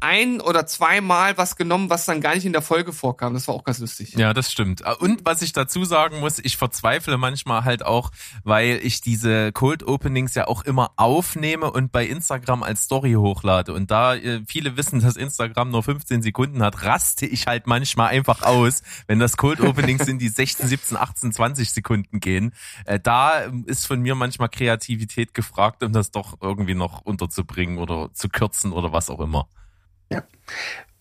[0.00, 3.34] ein oder zweimal was genommen, was dann gar nicht in der Folge vorkam.
[3.34, 4.14] Das war auch ganz lustig.
[4.14, 4.82] Ja, das stimmt.
[5.00, 8.10] Und was ich dazu sagen muss, ich verzweifle manchmal halt auch,
[8.42, 13.72] weil ich diese Cold Openings ja auch immer aufnehme und bei Instagram als Story hochlade.
[13.72, 18.08] Und da äh, viele wissen, dass Instagram nur 15 Sekunden hat, raste ich halt manchmal
[18.08, 22.54] einfach aus, wenn das Cold Openings sind, die 16, 17, 18, 20 Sekunden gehen.
[22.86, 27.78] Äh, da ähm, ist von mir manchmal Kreativität gefragt, um das doch irgendwie noch unterzubringen
[27.78, 29.48] oder zu kürzen oder was auch immer.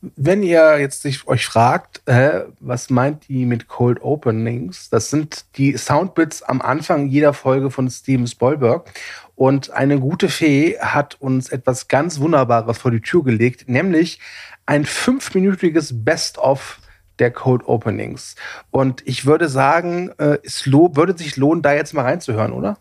[0.02, 4.90] Wenn ihr jetzt sich euch fragt, äh, was meint die mit Cold Openings?
[4.90, 8.92] Das sind die Soundbits am Anfang jeder Folge von Steven Spielberg.
[9.36, 14.20] Und eine gute Fee hat uns etwas ganz Wunderbares vor die Tür gelegt, nämlich
[14.68, 16.80] ein fünfminütiges Best-of
[17.18, 18.36] der Cold Openings.
[18.70, 22.78] Und ich würde sagen, äh, es würde sich lohnen, da jetzt mal reinzuhören, oder?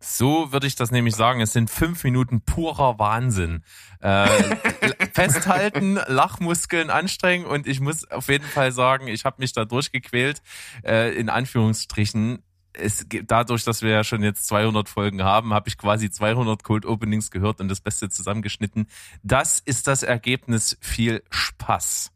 [0.00, 1.40] So würde ich das nämlich sagen.
[1.40, 3.64] Es sind fünf Minuten purer Wahnsinn.
[4.00, 4.28] Äh,
[5.16, 10.42] festhalten, Lachmuskeln anstrengen und ich muss auf jeden Fall sagen, ich habe mich da durchgequält,
[10.84, 12.42] äh, in Anführungsstrichen.
[12.78, 16.84] Es, dadurch, dass wir ja schon jetzt 200 Folgen haben, habe ich quasi 200 Cold
[16.84, 18.86] Openings gehört und das Beste zusammengeschnitten.
[19.22, 20.76] Das ist das Ergebnis.
[20.82, 22.12] Viel Spaß.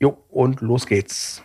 [0.00, 1.44] Jo, und los geht's.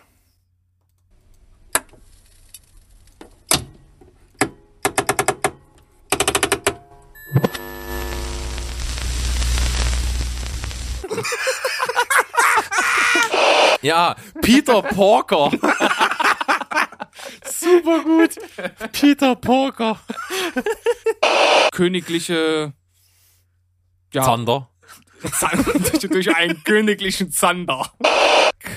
[13.82, 15.50] Ja, Peter Porker.
[17.44, 18.30] Super gut.
[18.92, 20.00] Peter Porker.
[21.72, 22.72] Königliche
[24.12, 24.68] ja, Zander.
[25.32, 25.72] Zander
[26.08, 27.92] durch einen königlichen Zander.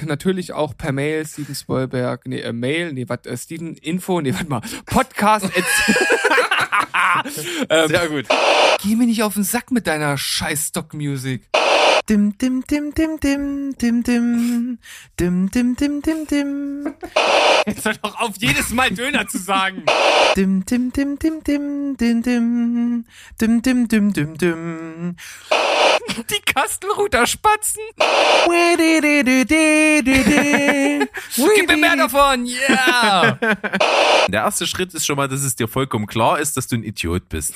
[0.06, 4.34] Natürlich auch per Mail, Steven Spielberg, nee, äh, Mail, nee, was, äh, Steven Info, nee,
[4.34, 5.46] warte mal, Podcast.
[7.70, 8.26] ähm, Sehr gut.
[8.82, 11.48] Geh mir nicht auf den Sack mit deiner scheiß Stockmusik.
[12.10, 14.78] Dim, dim, dim, dim, dim, dim, dim,
[15.18, 16.96] dim, dim, dim, dim, dim,
[17.66, 19.86] Jetzt hör doch auf, jedes Mal Döner zu sagen.
[20.36, 23.06] dim, dim, dim, dim, dim, dim, dim,
[23.40, 25.16] dim, dim, dim, dim, dim.
[26.30, 27.82] Die Kastelruther Spatzen.
[31.56, 33.40] Gib mir mehr davon, yeah.
[34.28, 36.84] Der erste Schritt ist schon mal, dass es dir vollkommen klar ist, dass du ein
[36.84, 37.54] Idiot bist.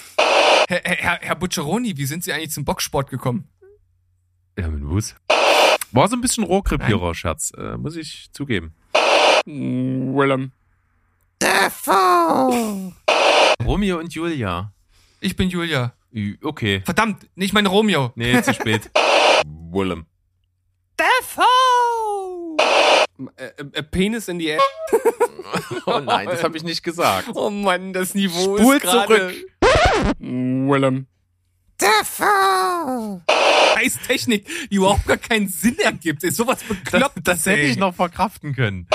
[0.69, 3.49] Herr, Herr, Herr Bucceroni, wie sind Sie eigentlich zum Boxsport gekommen?
[4.57, 5.15] Ja, mit Wus.
[5.91, 8.73] War so ein bisschen Rohrkrepierer-Scherz, äh, muss ich zugeben.
[9.45, 10.51] Willem.
[13.63, 14.73] Romeo und Julia.
[15.21, 15.93] Ich bin Julia.
[16.41, 16.81] Okay.
[16.84, 18.11] Verdammt, nicht mein Romeo.
[18.15, 18.89] Nee, zu spät.
[19.71, 20.05] Willem.
[23.35, 24.61] Äh, äh, Penis in die Air.
[25.85, 27.29] Oh nein, das habe ich nicht gesagt.
[27.34, 29.07] Oh Mann, das Niveau Spul ist gerade...
[29.07, 29.34] zurück.
[30.19, 31.07] Willem.
[33.78, 36.24] Scheiß Technik, die überhaupt gar keinen Sinn ergibt.
[36.24, 37.20] Ist sowas bekloppt.
[37.24, 38.88] Das hätte ich noch verkraften können.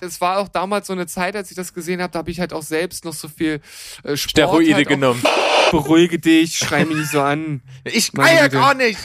[0.00, 2.38] Es war auch damals so eine Zeit, als ich das gesehen habe, da habe ich
[2.38, 3.60] halt auch selbst noch so viel
[4.04, 5.22] äh, Sport Steroide halt genommen.
[5.72, 7.62] Beruhige dich, schrei mich nicht so an.
[7.84, 8.98] Ich ja gar nicht.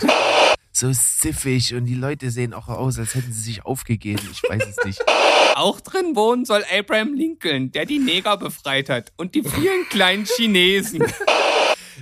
[0.71, 4.27] So siffig und die Leute sehen auch aus, als hätten sie sich aufgegeben.
[4.31, 5.03] Ich weiß es nicht.
[5.55, 10.25] Auch drin wohnen soll Abraham Lincoln, der die Neger befreit hat und die vielen kleinen
[10.25, 11.03] Chinesen.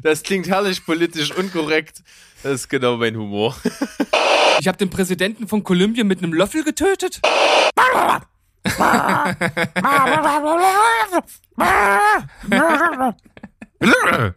[0.03, 2.03] Das klingt herrlich politisch unkorrekt.
[2.43, 3.55] Das ist genau mein Humor.
[4.59, 7.21] Ich habe den Präsidenten von Kolumbien mit einem Löffel getötet.
[13.81, 14.33] Stell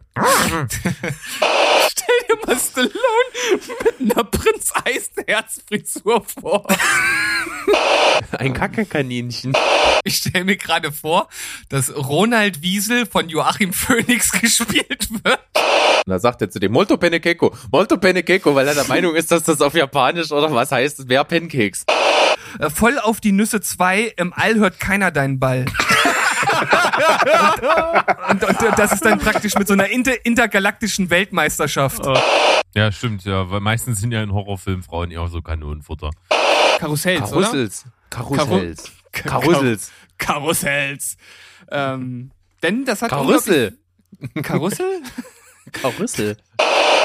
[2.29, 2.91] dir mal Stallone
[4.01, 6.67] mit einer Prinz Eisenherz-Frisur vor.
[8.39, 9.53] Ein Kackekaninchen.
[10.05, 11.29] Ich stelle mir gerade vor,
[11.69, 15.41] dass Ronald Wiesel von Joachim Phoenix gespielt wird.
[16.07, 19.31] Und da sagt er zu dem Molto Penekeko, Molto Penekeko, weil er der Meinung ist,
[19.31, 21.85] dass das auf Japanisch oder was heißt, wer Pancakes.
[22.59, 25.65] Äh, Voll auf die Nüsse 2, im All hört keiner deinen Ball.
[28.31, 32.07] Und, und, und das ist dann praktisch mit so einer inter intergalaktischen Weltmeisterschaft.
[32.75, 36.11] Ja, stimmt, ja, weil meistens sind ja in Horrorfilmen Frauen eher so Kanonenfutter.
[36.79, 37.85] Karussells, Karussells.
[38.11, 38.93] Karussells.
[39.13, 39.93] Karussells.
[40.19, 41.17] Karussells.
[41.71, 42.31] Ähm,
[42.63, 43.79] denn das hat Karussel.
[44.43, 45.03] Karussel?
[45.73, 46.37] Karussel.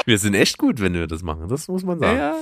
[0.04, 2.18] Wir sind echt gut, wenn wir das machen, das muss man sagen.
[2.18, 2.34] Ja.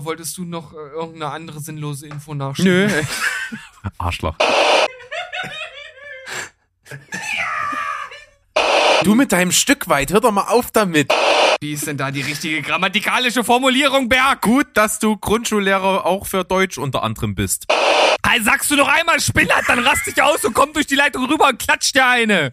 [0.00, 2.86] Wolltest du noch äh, irgendeine andere sinnlose Info nachschieben?
[2.86, 3.02] Nö.
[3.98, 4.36] Arschloch.
[9.04, 11.12] Du mit deinem Stück weit, hör doch mal auf damit.
[11.60, 14.42] Wie ist denn da die richtige grammatikalische Formulierung, Berg?
[14.42, 17.66] Gut, dass du Grundschullehrer auch für Deutsch unter anderem bist.
[18.26, 21.24] Hey, sagst du noch einmal Spinnert, dann rast dich aus und komm durch die Leitung
[21.26, 22.50] rüber und klatscht dir eine.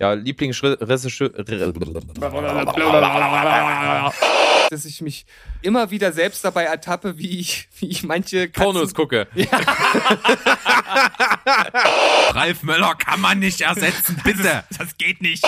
[0.00, 1.28] Ja, Lieblingsregisseur.
[4.70, 5.26] Dass ich mich
[5.62, 9.28] immer wieder selbst dabei ertappe, wie ich, wie ich manche Katzen Pornos gucke.
[12.30, 14.64] Ralf Möller kann man nicht ersetzen, bitte.
[14.76, 15.44] Das geht nicht.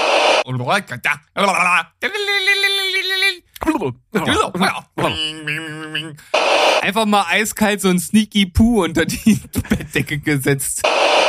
[6.82, 9.34] Einfach mal eiskalt so ein Sneaky Poo unter die
[9.68, 10.82] Bettdecke gesetzt.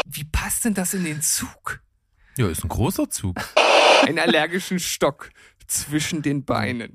[0.06, 1.82] Wie passt denn das in den Zug?
[2.38, 3.38] Ja, ist ein großer Zug.
[4.04, 5.30] Einen allergischen Stock
[5.68, 6.94] zwischen den Beinen.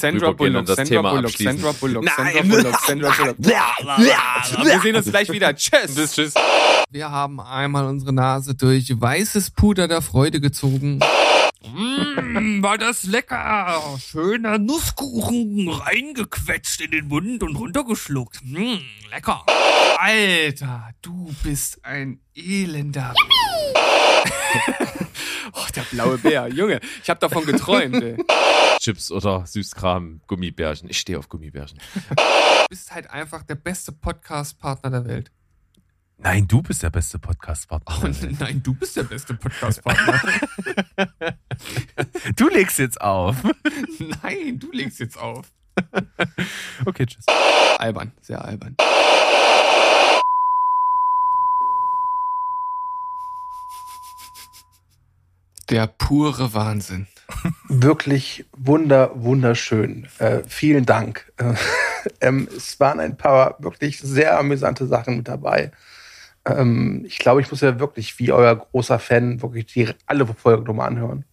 [0.00, 1.58] Sandra Bullock, das Sandra Thema Bullock, abschließen.
[1.58, 2.14] Sandra Bullock, Nein.
[2.16, 4.66] Sandra Bullock, Sandra Bullock.
[4.66, 5.54] Wir sehen uns gleich wieder.
[5.54, 5.94] Tschüss.
[5.94, 6.34] Bis tschüss.
[6.90, 11.00] Wir haben einmal unsere Nase durch weißes Puder der Freude gezogen.
[11.64, 13.80] Mmh, war das lecker.
[13.98, 18.40] Schöner Nusskuchen reingequetscht in den Mund und runtergeschluckt.
[18.44, 18.78] Mmh,
[19.10, 19.44] lecker.
[19.98, 23.14] Alter, du bist ein elender.
[25.52, 26.48] oh, der blaue Bär.
[26.48, 28.02] Junge, ich habe davon geträumt.
[28.02, 28.16] Ey.
[28.82, 30.90] Chips oder Süßkram, Gummibärchen.
[30.90, 31.78] Ich stehe auf Gummibärchen.
[32.04, 32.16] Du
[32.68, 35.30] bist halt einfach der beste Podcast-Partner der Welt.
[36.18, 37.94] Nein, du bist der beste Podcast-Partner.
[38.02, 38.08] Oh,
[38.40, 40.20] nein, du bist der beste Podcast-Partner.
[42.36, 43.36] Du legst jetzt auf.
[44.22, 45.52] nein, du legst jetzt auf.
[46.84, 47.24] Okay, tschüss.
[47.78, 48.76] Albern, sehr albern.
[55.70, 57.06] Der pure Wahnsinn.
[57.68, 60.08] Wirklich wunder, wunderschön.
[60.18, 61.32] Äh, vielen Dank.
[61.38, 61.54] Äh,
[62.20, 65.72] ähm, es waren ein paar wirklich sehr amüsante Sachen mit dabei.
[66.44, 70.64] Ähm, ich glaube, ich muss ja wirklich, wie euer großer Fan, wirklich die alle Folgen
[70.64, 71.24] nochmal anhören.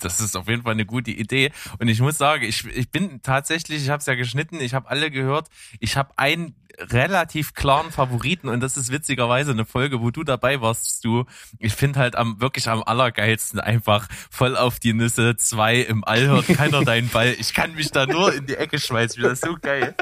[0.00, 1.52] Das ist auf jeden Fall eine gute Idee.
[1.78, 4.88] Und ich muss sagen, ich, ich bin tatsächlich, ich habe es ja geschnitten, ich habe
[4.88, 5.48] alle gehört.
[5.78, 10.60] Ich habe einen relativ klaren Favoriten und das ist witzigerweise eine Folge, wo du dabei
[10.60, 11.26] warst, du.
[11.58, 16.26] Ich finde halt am wirklich am allergeilsten einfach voll auf die Nüsse, zwei im All
[16.26, 17.34] hört keiner deinen Ball.
[17.38, 19.22] Ich kann mich da nur in die Ecke schmeißen.
[19.22, 19.94] Das ist so geil.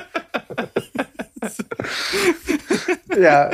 [3.16, 3.50] Ja,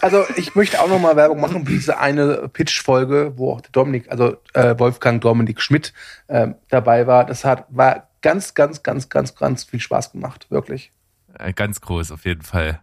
[0.00, 3.70] also ich möchte auch noch mal Werbung machen für diese eine Pitch-Folge, wo auch der
[3.72, 5.92] Dominik, also äh, Wolfgang Dominik Schmidt
[6.28, 7.24] ähm, dabei war.
[7.24, 10.92] Das hat war ganz, ganz, ganz, ganz, ganz viel Spaß gemacht, wirklich.
[11.38, 12.80] Äh, Ganz groß auf jeden Fall.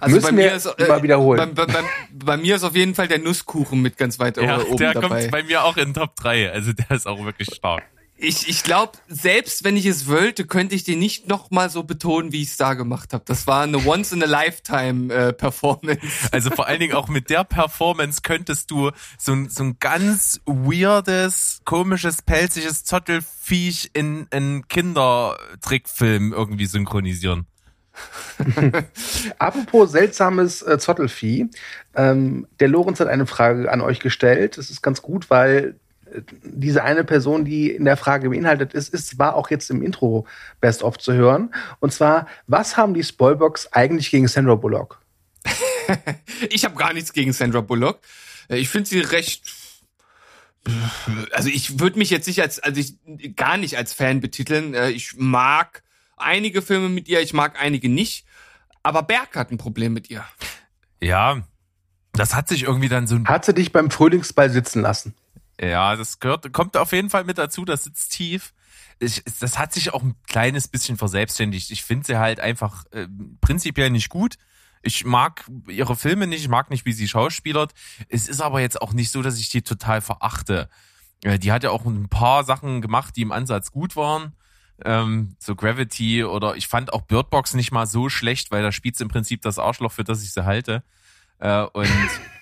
[0.00, 1.54] Also Müssen wir mal wiederholen.
[1.54, 4.58] Bei, bei, bei, bei mir ist auf jeden Fall der Nusskuchen mit ganz weit Ja,
[4.60, 5.20] oben der dabei.
[5.20, 6.50] kommt bei mir auch in Top 3.
[6.50, 7.84] Also der ist auch wirklich stark.
[8.22, 11.84] Ich, ich glaube, selbst wenn ich es wollte, könnte ich den nicht noch mal so
[11.84, 13.24] betonen, wie ich es da gemacht habe.
[13.26, 16.06] Das war eine Once-in-a-Lifetime-Performance.
[16.30, 20.42] Also vor allen Dingen auch mit der Performance könntest du so ein, so ein ganz
[20.44, 27.46] weirdes, komisches, pelziges Zottelfiech in einen Kindertrickfilm irgendwie synchronisieren.
[29.38, 31.48] Apropos seltsames äh, Zottelvieh.
[31.94, 34.58] Ähm, der Lorenz hat eine Frage an euch gestellt.
[34.58, 35.72] Das ist ganz gut, weil äh,
[36.42, 40.26] diese eine Person, die in der Frage beinhaltet ist, ist, war auch jetzt im Intro
[40.60, 41.54] Best of zu hören.
[41.80, 45.00] Und zwar, was haben die Spoilbox eigentlich gegen Sandra Bullock?
[46.50, 48.00] ich habe gar nichts gegen Sandra Bullock.
[48.48, 49.44] Ich finde sie recht.
[51.32, 52.96] Also ich würde mich jetzt nicht als, also ich
[53.36, 54.74] gar nicht als Fan betiteln.
[54.74, 55.82] Äh, ich mag
[56.16, 58.26] einige Filme mit ihr, ich mag einige nicht.
[58.82, 60.24] Aber Berg hat ein Problem mit ihr.
[61.00, 61.42] Ja,
[62.12, 63.18] das hat sich irgendwie dann so.
[63.24, 65.14] Hat sie dich beim Frühlingsball sitzen lassen?
[65.60, 68.54] Ja, das gehört, kommt auf jeden Fall mit dazu, das sitzt tief.
[68.98, 71.70] Ich, das hat sich auch ein kleines bisschen verselbstständigt.
[71.70, 73.06] Ich finde sie halt einfach äh,
[73.40, 74.36] prinzipiell nicht gut.
[74.82, 77.72] Ich mag ihre Filme nicht, ich mag nicht, wie sie schauspielert.
[78.08, 80.70] Es ist aber jetzt auch nicht so, dass ich die total verachte.
[81.22, 84.34] Äh, die hat ja auch ein paar Sachen gemacht, die im Ansatz gut waren
[84.84, 89.00] ähm, so Gravity oder ich fand auch Birdbox nicht mal so schlecht, weil da spielt
[89.00, 90.82] im Prinzip das Arschloch, für das ich sie halte.
[91.38, 91.88] Äh, und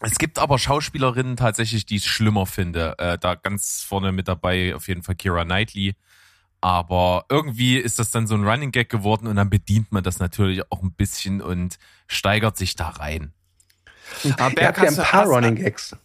[0.00, 2.94] es gibt aber Schauspielerinnen tatsächlich, die ich schlimmer finde.
[2.98, 5.94] Äh, da ganz vorne mit dabei auf jeden Fall Kira Knightley.
[6.60, 10.18] Aber irgendwie ist das dann so ein Running Gag geworden und dann bedient man das
[10.18, 13.32] natürlich auch ein bisschen und steigert sich da rein.
[14.38, 15.96] Aber ihr habt ja ein paar Running Gags.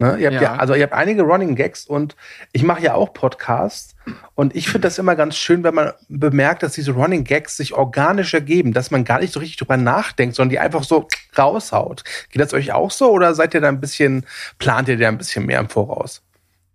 [0.00, 0.16] Ne?
[0.18, 0.54] Ihr habt ja.
[0.54, 0.56] ja.
[0.56, 2.16] also ihr habt einige Running Gags und
[2.52, 3.94] ich mache ja auch Podcasts
[4.34, 7.74] und ich finde das immer ganz schön, wenn man bemerkt, dass diese Running Gags sich
[7.74, 11.06] organisch ergeben, dass man gar nicht so richtig drüber nachdenkt, sondern die einfach so
[11.36, 12.02] raushaut.
[12.30, 14.24] Geht das euch auch so oder seid ihr da ein bisschen,
[14.58, 16.22] plant ihr da ein bisschen mehr im Voraus?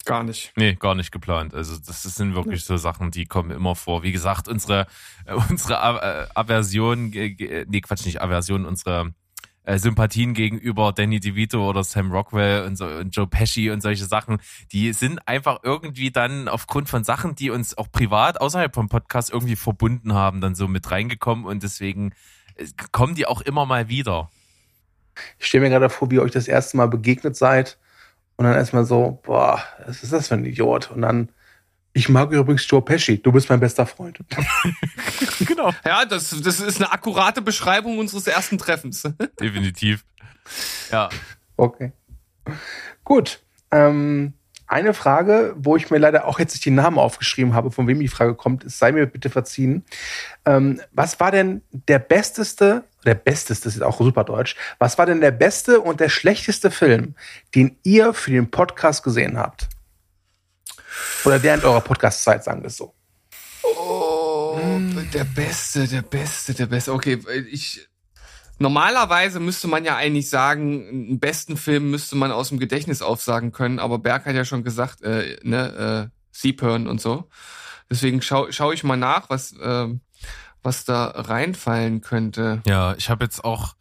[0.05, 0.53] Gar nicht.
[0.55, 1.55] Nee, gar nicht geplant.
[1.55, 4.03] Also das sind wirklich so Sachen, die kommen immer vor.
[4.03, 4.85] Wie gesagt, unsere,
[5.49, 5.81] unsere
[6.35, 9.15] Aversion, nee, Quatsch, nicht Aversion, unsere
[9.65, 14.05] äh, Sympathien gegenüber Danny DeVito oder Sam Rockwell und, so, und Joe Pesci und solche
[14.05, 14.39] Sachen,
[14.71, 19.31] die sind einfach irgendwie dann aufgrund von Sachen, die uns auch privat außerhalb vom Podcast
[19.31, 22.13] irgendwie verbunden haben, dann so mit reingekommen und deswegen
[22.55, 24.29] äh, kommen die auch immer mal wieder.
[25.39, 27.77] Ich stelle mir gerade vor, wie ihr euch das erste Mal begegnet seid
[28.35, 30.91] und dann erstmal so, boah, was ist das für ein Idiot?
[30.91, 31.29] Und dann
[31.95, 33.21] ich mag übrigens Joe Pesci.
[33.21, 34.19] Du bist mein bester Freund.
[35.39, 35.71] genau.
[35.85, 39.03] Ja, das, das ist eine akkurate Beschreibung unseres ersten Treffens.
[39.39, 40.03] Definitiv.
[40.91, 41.07] Ja.
[41.55, 41.93] Okay.
[43.05, 43.39] Gut.
[43.71, 44.33] Ähm,
[44.67, 48.01] eine Frage, wo ich mir leider auch jetzt nicht den Namen aufgeschrieben habe, von wem
[48.01, 49.85] die Frage kommt, ist, sei mir bitte verziehen.
[50.45, 55.21] Ähm, was war denn der besteste, der besteste ist auch super deutsch, was war denn
[55.21, 57.15] der beste und der schlechteste Film,
[57.55, 59.69] den ihr für den Podcast gesehen habt?
[61.25, 62.93] Oder während eurer Podcast-Zeit, sagen wir es so.
[63.63, 64.59] Oh,
[65.13, 66.93] der Beste, der Beste, der Beste.
[66.93, 67.19] Okay,
[67.49, 67.87] ich.
[68.57, 73.51] Normalerweise müsste man ja eigentlich sagen, einen besten Film müsste man aus dem Gedächtnis aufsagen
[73.51, 77.27] können, aber Berg hat ja schon gesagt, äh, ne, äh, Seaburn und so.
[77.89, 79.87] Deswegen schaue schau ich mal nach, was, äh,
[80.63, 82.61] was da reinfallen könnte.
[82.65, 83.75] Ja, ich habe jetzt auch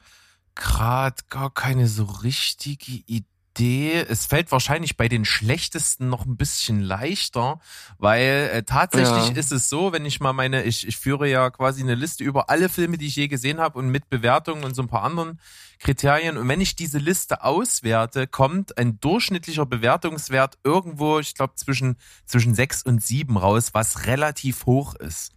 [0.56, 4.04] gerade gar keine so richtige Idee Idee.
[4.08, 7.60] Es fällt wahrscheinlich bei den schlechtesten noch ein bisschen leichter,
[7.98, 9.36] weil äh, tatsächlich ja.
[9.36, 12.50] ist es so, wenn ich mal meine, ich, ich führe ja quasi eine Liste über
[12.50, 15.40] alle Filme, die ich je gesehen habe und mit Bewertungen und so ein paar anderen
[15.78, 16.36] Kriterien.
[16.36, 22.54] Und wenn ich diese Liste auswerte, kommt ein durchschnittlicher Bewertungswert irgendwo, ich glaube, zwischen, zwischen
[22.54, 25.32] sechs und sieben raus, was relativ hoch ist.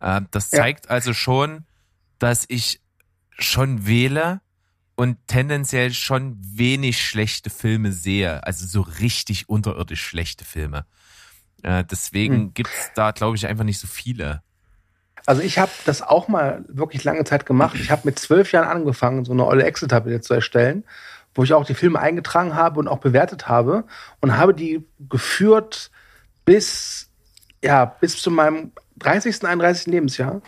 [0.00, 0.92] Äh, das zeigt ja.
[0.92, 1.66] also schon,
[2.18, 2.80] dass ich
[3.38, 4.40] schon wähle,
[4.98, 8.44] und tendenziell schon wenig schlechte Filme sehe.
[8.44, 10.86] Also so richtig unterirdisch schlechte Filme.
[11.62, 12.54] Äh, deswegen hm.
[12.54, 14.42] gibt's da, glaube ich, einfach nicht so viele.
[15.24, 17.76] Also ich habe das auch mal wirklich lange Zeit gemacht.
[17.80, 20.82] Ich habe mit zwölf Jahren angefangen, so eine olle Excel-Tabelle zu erstellen,
[21.32, 23.84] wo ich auch die Filme eingetragen habe und auch bewertet habe
[24.20, 25.92] und habe die geführt
[26.44, 27.08] bis,
[27.62, 29.86] ja, bis zu meinem 30., 31.
[29.86, 30.42] Lebensjahr.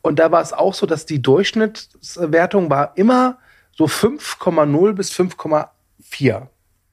[0.00, 3.38] Und da war es auch so, dass die Durchschnittswertung war immer
[3.76, 6.48] so 5,0 bis 5,4.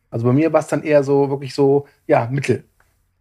[0.09, 2.65] Also bei mir war es dann eher so wirklich so, ja, Mittel.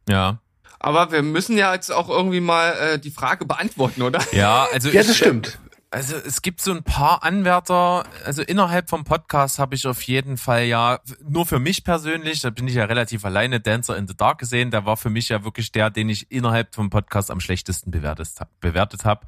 [0.09, 0.41] Ja.
[0.79, 4.21] Aber wir müssen ja jetzt auch irgendwie mal äh, die Frage beantworten, oder?
[4.33, 5.59] Ja, also ja, das ich, stimmt.
[5.91, 10.37] Also es gibt so ein paar Anwärter, also innerhalb vom Podcast habe ich auf jeden
[10.37, 14.17] Fall ja, nur für mich persönlich, da bin ich ja relativ alleine, Dancer in the
[14.17, 17.41] Dark gesehen, der war für mich ja wirklich der, den ich innerhalb vom Podcast am
[17.41, 18.31] schlechtesten bewertet,
[18.61, 19.27] bewertet habe.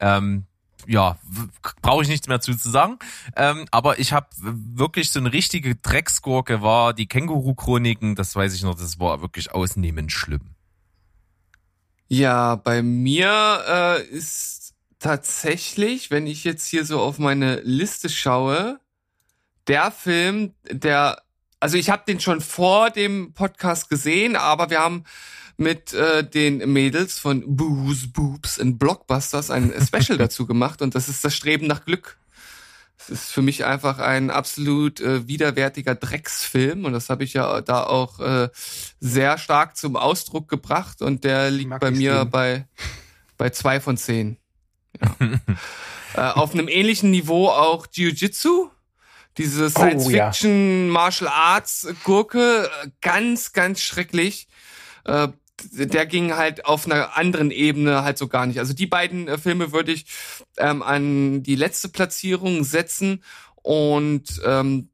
[0.00, 0.46] Ähm,
[0.86, 1.18] ja,
[1.82, 2.98] brauche ich nichts mehr zu, sagen.
[3.36, 8.62] Ähm, aber ich habe wirklich so eine richtige Drecksgurke war die Känguru-Chroniken, das weiß ich
[8.62, 10.54] noch, das war wirklich ausnehmend schlimm.
[12.08, 18.80] Ja, bei mir äh, ist tatsächlich, wenn ich jetzt hier so auf meine Liste schaue,
[19.66, 21.22] der Film, der,
[21.60, 25.04] also ich habe den schon vor dem Podcast gesehen, aber wir haben
[25.60, 31.08] mit äh, den Mädels von Booze, Boobs and Blockbusters ein Special dazu gemacht und das
[31.08, 32.16] ist das Streben nach Glück.
[32.98, 37.60] Es ist für mich einfach ein absolut äh, widerwärtiger Drecksfilm und das habe ich ja
[37.60, 38.48] da auch äh,
[39.00, 42.30] sehr stark zum Ausdruck gebracht und der liegt bei mir sehen.
[42.30, 42.66] bei
[43.36, 44.38] bei zwei von zehn.
[45.00, 45.16] Ja.
[46.14, 48.70] äh, auf einem ähnlichen Niveau auch Jiu-Jitsu,
[49.36, 50.92] diese oh, Science-Fiction, ja.
[50.92, 52.70] Martial Arts Gurke,
[53.00, 54.48] ganz, ganz schrecklich.
[55.04, 55.28] Äh,
[55.72, 58.58] der ging halt auf einer anderen Ebene halt so gar nicht.
[58.58, 60.06] Also die beiden äh, Filme würde ich
[60.56, 63.22] ähm, an die letzte Platzierung setzen
[63.62, 64.90] und ähm,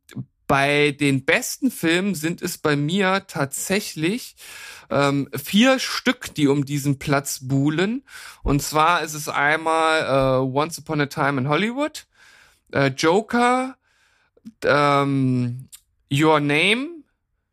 [0.47, 4.36] bei den besten Filmen sind es bei mir tatsächlich
[4.90, 8.05] ähm, vier Stück, die um diesen Platz buhlen.
[8.43, 12.06] Und zwar ist es einmal äh, Once Upon a Time in Hollywood,
[12.72, 13.76] äh, Joker,
[14.62, 15.68] ähm,
[16.12, 16.88] Your Name,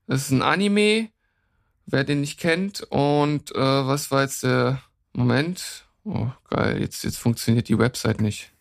[0.05, 1.09] das ist ein Anime,
[1.85, 2.81] wer den nicht kennt.
[2.89, 4.81] Und äh, was war jetzt der
[5.13, 5.85] Moment?
[6.03, 8.51] Oh, geil, jetzt, jetzt funktioniert die Website nicht.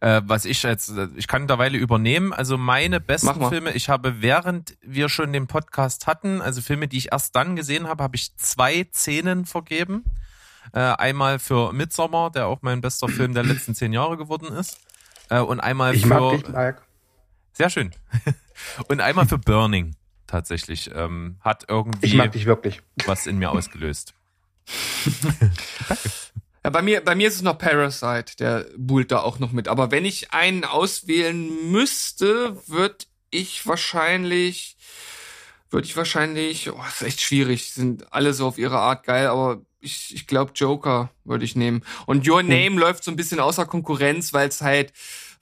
[0.00, 2.32] Äh, was ich jetzt, ich kann mittlerweile übernehmen.
[2.32, 6.98] Also meine besten Filme, ich habe während wir schon den Podcast hatten, also Filme, die
[6.98, 10.04] ich erst dann gesehen habe, habe ich zwei Szenen vergeben.
[10.72, 14.78] Äh, einmal für Midsommar, der auch mein bester Film der letzten zehn Jahre geworden ist.
[15.28, 16.08] Äh, und einmal ich für.
[16.08, 16.82] Mag dich, Mike.
[17.52, 17.92] Sehr schön.
[18.88, 19.96] und einmal für Burning
[20.26, 20.90] tatsächlich.
[20.94, 22.82] Ähm, hat irgendwie ich mag dich wirklich.
[23.06, 24.14] was in mir ausgelöst.
[26.64, 29.68] Ja, bei mir, bei mir ist es noch Parasite, der buhlt da auch noch mit.
[29.68, 34.78] Aber wenn ich einen auswählen müsste, würde ich wahrscheinlich,
[35.68, 39.60] würde ich wahrscheinlich, oh, ist echt schwierig, sind alle so auf ihre Art geil, aber
[39.80, 41.84] ich, ich glaube Joker würde ich nehmen.
[42.06, 42.48] Und Your hm.
[42.48, 42.78] Name hm.
[42.78, 44.94] läuft so ein bisschen außer Konkurrenz, weil es halt,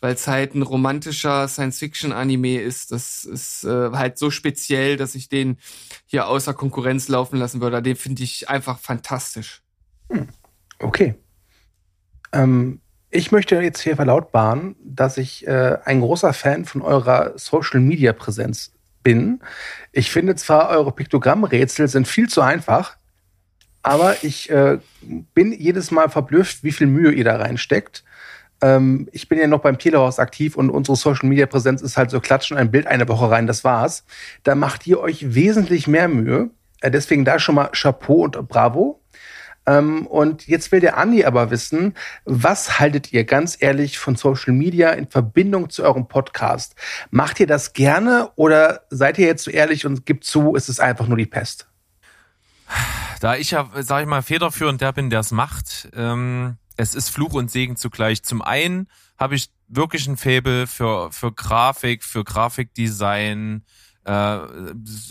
[0.02, 2.90] weil es halt ein romantischer Science-Fiction-Anime ist.
[2.90, 5.58] Das ist äh, halt so speziell, dass ich den
[6.06, 7.80] hier außer Konkurrenz laufen lassen würde.
[7.80, 9.62] Den finde ich einfach fantastisch.
[10.10, 10.28] Hm.
[10.80, 11.14] Okay.
[12.32, 12.80] Ähm,
[13.10, 18.72] ich möchte jetzt hier verlautbaren, dass ich äh, ein großer Fan von eurer Social-Media-Präsenz
[19.04, 19.40] bin.
[19.92, 22.96] Ich finde zwar, eure Piktogrammrätsel sind viel zu einfach,
[23.84, 24.78] aber ich äh,
[25.34, 28.02] bin jedes Mal verblüfft, wie viel Mühe ihr da reinsteckt.
[28.62, 32.10] Ähm, ich bin ja noch beim Telehaus aktiv und unsere Social Media Präsenz ist halt
[32.10, 34.04] so klatschen ein Bild eine Woche rein, das war's.
[34.44, 36.50] Da macht ihr euch wesentlich mehr Mühe.
[36.80, 39.00] Äh, deswegen da schon mal Chapeau und Bravo.
[39.66, 41.94] Ähm, und jetzt will der Andi aber wissen,
[42.24, 46.74] was haltet ihr ganz ehrlich von Social Media in Verbindung zu eurem Podcast?
[47.10, 50.80] Macht ihr das gerne oder seid ihr jetzt so ehrlich und gibt zu, es ist
[50.80, 51.68] einfach nur die Pest?
[53.20, 57.10] Da ich ja, sag ich mal, federführend der bin, der es macht, ähm, es ist
[57.10, 58.22] Fluch und Segen zugleich.
[58.22, 58.88] Zum einen
[59.18, 63.64] habe ich wirklich ein Faible für, für Grafik, für Grafikdesign,
[64.04, 64.38] äh,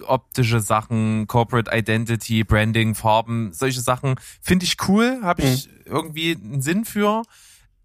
[0.06, 5.74] optische Sachen, Corporate Identity, Branding, Farben, solche Sachen finde ich cool, habe ich mhm.
[5.86, 7.24] irgendwie einen Sinn für.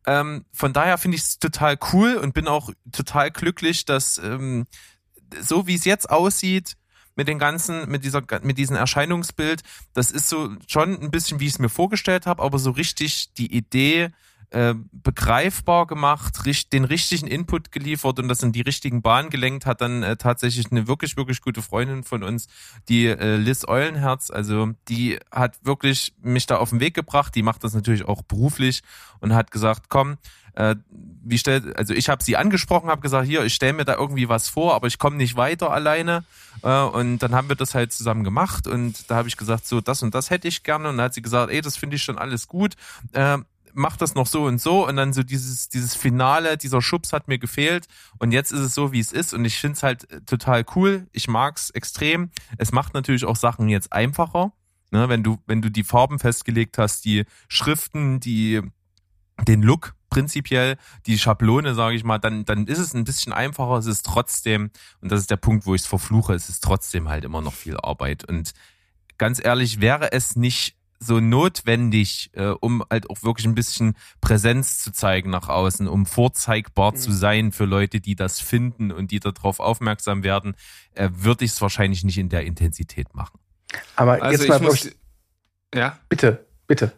[0.06, 4.66] Ähm, von daher finde ich es total cool und bin auch total glücklich, dass ähm,
[5.40, 6.76] so wie es jetzt aussieht,
[7.16, 9.62] mit den ganzen, mit dieser, mit diesem Erscheinungsbild,
[9.94, 13.32] das ist so schon ein bisschen, wie ich es mir vorgestellt habe, aber so richtig
[13.34, 14.10] die Idee,
[14.50, 16.34] äh, begreifbar gemacht,
[16.72, 20.70] den richtigen Input geliefert und das in die richtigen Bahnen gelenkt hat dann äh, tatsächlich
[20.70, 22.46] eine wirklich, wirklich gute Freundin von uns,
[22.88, 27.42] die äh, Liz Eulenherz, also die hat wirklich mich da auf den Weg gebracht, die
[27.42, 28.82] macht das natürlich auch beruflich
[29.18, 30.16] und hat gesagt, komm,
[30.56, 30.76] äh,
[31.28, 34.28] wie stellt, also ich habe sie angesprochen, habe gesagt, hier, ich stelle mir da irgendwie
[34.28, 36.24] was vor, aber ich komme nicht weiter alleine.
[36.62, 39.80] Äh, und dann haben wir das halt zusammen gemacht und da habe ich gesagt, so
[39.80, 40.88] das und das hätte ich gerne.
[40.88, 42.74] Und dann hat sie gesagt, ey, das finde ich schon alles gut.
[43.12, 43.38] Äh,
[43.74, 47.28] mach das noch so und so und dann so dieses, dieses Finale, dieser Schubs hat
[47.28, 47.86] mir gefehlt
[48.18, 50.64] und jetzt ist es so, wie es ist und ich finde es halt äh, total
[50.74, 51.06] cool.
[51.12, 52.30] Ich mag's extrem.
[52.56, 54.52] Es macht natürlich auch Sachen jetzt einfacher.
[54.92, 58.62] Ne, wenn du, wenn du die Farben festgelegt hast, die Schriften, die,
[59.46, 63.76] den Look prinzipiell, die Schablone, sage ich mal, dann, dann ist es ein bisschen einfacher.
[63.76, 64.70] Es ist trotzdem,
[65.02, 67.52] und das ist der Punkt, wo ich es verfluche, es ist trotzdem halt immer noch
[67.52, 68.24] viel Arbeit.
[68.26, 68.52] Und
[69.18, 74.78] ganz ehrlich, wäre es nicht so notwendig, äh, um halt auch wirklich ein bisschen Präsenz
[74.78, 76.96] zu zeigen nach außen, um vorzeigbar mhm.
[76.96, 80.54] zu sein für Leute, die das finden und die darauf aufmerksam werden,
[80.94, 83.38] äh, würde ich es wahrscheinlich nicht in der Intensität machen.
[83.96, 84.90] Aber also jetzt mal muss,
[85.74, 85.98] ja.
[86.08, 86.92] Bitte, bitte.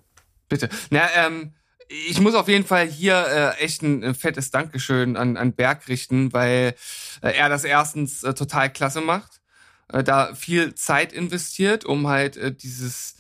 [0.49, 0.69] Bitte.
[0.91, 1.53] Na, ähm,
[1.89, 6.33] ich muss auf jeden Fall hier äh, echt ein, fettes Dankeschön an, an Berg richten,
[6.33, 6.75] weil
[7.23, 9.41] äh, er das erstens äh, total klasse macht,
[9.93, 13.17] äh, da viel Zeit investiert, um halt äh, dieses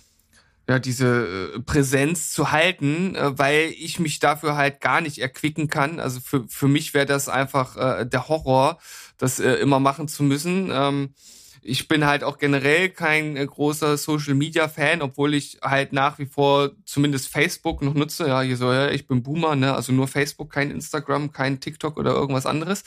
[0.68, 5.68] ja, diese äh, Präsenz zu halten, äh, weil ich mich dafür halt gar nicht erquicken
[5.68, 5.98] kann.
[5.98, 8.78] Also für, für mich wäre das einfach äh, der Horror,
[9.16, 10.68] das äh, immer machen zu müssen.
[10.70, 11.14] Ähm,
[11.62, 16.18] ich bin halt auch generell kein äh, großer Social Media Fan, obwohl ich halt nach
[16.18, 18.28] wie vor zumindest Facebook noch nutze.
[18.28, 19.74] Ja, hier so, ja, ich bin Boomer, ne?
[19.74, 22.85] Also nur Facebook, kein Instagram, kein TikTok oder irgendwas anderes.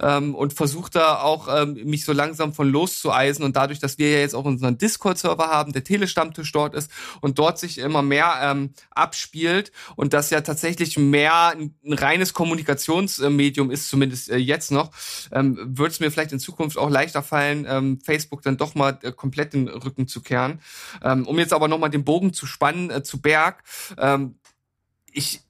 [0.00, 3.44] Ähm, und versuche da auch ähm, mich so langsam von loszueisen.
[3.44, 7.38] Und dadurch, dass wir ja jetzt auch unseren Discord-Server haben, der Telestammtisch dort ist und
[7.38, 13.70] dort sich immer mehr ähm, abspielt und das ja tatsächlich mehr ein, ein reines Kommunikationsmedium
[13.70, 14.90] ist, zumindest äh, jetzt noch,
[15.32, 18.98] ähm, wird es mir vielleicht in Zukunft auch leichter fallen, ähm, Facebook dann doch mal
[19.02, 20.60] äh, komplett den Rücken zu kehren.
[21.02, 23.62] Ähm, um jetzt aber nochmal den Bogen zu spannen äh, zu Berg.
[23.98, 24.38] Ähm,
[25.12, 25.40] ich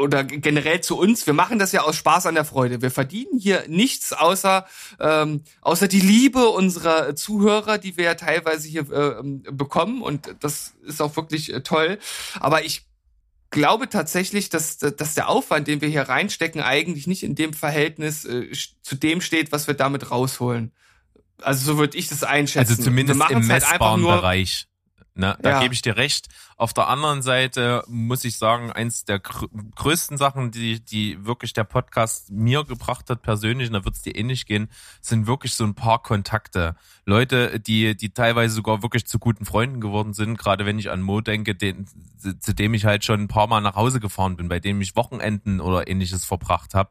[0.00, 2.80] oder generell zu uns, wir machen das ja aus Spaß an der Freude.
[2.80, 4.66] Wir verdienen hier nichts außer
[4.98, 9.22] ähm, außer die Liebe unserer Zuhörer, die wir ja teilweise hier äh,
[9.52, 11.98] bekommen und das ist auch wirklich äh, toll.
[12.40, 12.86] Aber ich
[13.50, 18.24] glaube tatsächlich, dass, dass der Aufwand, den wir hier reinstecken, eigentlich nicht in dem Verhältnis
[18.24, 18.50] äh,
[18.82, 20.72] zu dem steht, was wir damit rausholen.
[21.42, 22.70] Also so würde ich das einschätzen.
[22.70, 24.66] Also zumindest im messbaren halt Bereich.
[25.14, 25.60] Ne, da ja.
[25.60, 26.28] gebe ich dir recht.
[26.56, 31.52] Auf der anderen Seite muss ich sagen, eins der gr größten Sachen, die, die wirklich
[31.52, 34.68] der Podcast mir gebracht hat persönlich, und da wird es dir ähnlich gehen,
[35.00, 36.76] sind wirklich so ein paar Kontakte.
[37.04, 41.02] Leute, die, die teilweise sogar wirklich zu guten Freunden geworden sind, gerade wenn ich an
[41.02, 41.86] Mo denke, den,
[42.38, 44.96] zu dem ich halt schon ein paar Mal nach Hause gefahren bin, bei dem ich
[44.96, 46.90] Wochenenden oder ähnliches verbracht habe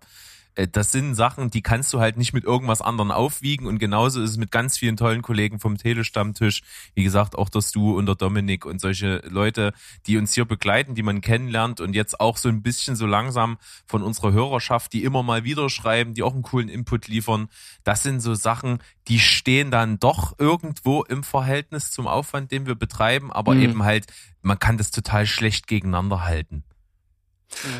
[0.56, 4.32] das sind Sachen, die kannst du halt nicht mit irgendwas anderem aufwiegen und genauso ist
[4.32, 6.62] es mit ganz vielen tollen Kollegen vom Telestammtisch.
[6.96, 9.74] Wie gesagt, auch das Du und der Dominik und solche Leute,
[10.06, 13.58] die uns hier begleiten, die man kennenlernt und jetzt auch so ein bisschen so langsam
[13.88, 17.48] von unserer Hörerschaft, die immer mal wieder schreiben, die auch einen coolen Input liefern.
[17.84, 22.76] Das sind so Sachen, die stehen dann doch irgendwo im Verhältnis zum Aufwand, den wir
[22.76, 23.62] betreiben, aber mhm.
[23.62, 24.08] eben halt,
[24.42, 26.64] man kann das total schlecht gegeneinander halten.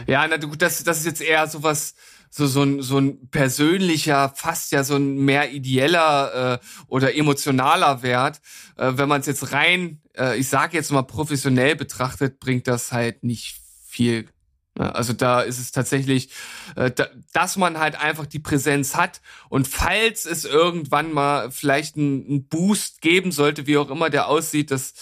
[0.08, 1.94] Ja, na gut, das, das ist jetzt eher sowas,
[2.30, 8.02] so so ein so ein persönlicher, fast ja so ein mehr ideeller äh, oder emotionaler
[8.02, 8.42] Wert.
[8.78, 12.92] Äh, wenn man es jetzt rein, äh, ich sage jetzt mal professionell betrachtet, bringt das
[12.92, 13.56] halt nicht
[13.88, 14.28] viel.
[14.80, 16.30] Also da ist es tatsächlich,
[16.78, 19.20] äh, da, dass man halt einfach die Präsenz hat
[19.50, 24.72] und falls es irgendwann mal vielleicht einen Boost geben sollte, wie auch immer der aussieht,
[24.72, 24.94] dass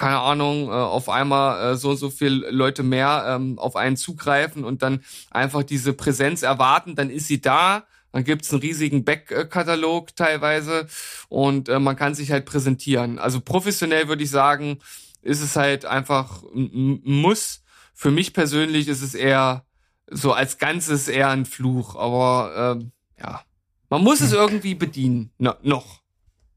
[0.00, 3.98] keine Ahnung, äh, auf einmal äh, so und so viele Leute mehr ähm, auf einen
[3.98, 7.84] zugreifen und dann einfach diese Präsenz erwarten, dann ist sie da.
[8.10, 10.88] Dann gibt's einen riesigen Backkatalog teilweise
[11.28, 13.18] und äh, man kann sich halt präsentieren.
[13.18, 14.78] Also professionell würde ich sagen,
[15.22, 17.62] ist es halt einfach ein Muss.
[17.94, 19.66] Für mich persönlich ist es eher
[20.10, 23.42] so als Ganzes eher ein Fluch, aber ähm, ja,
[23.90, 24.38] man muss es hm.
[24.38, 25.99] irgendwie bedienen, no, noch.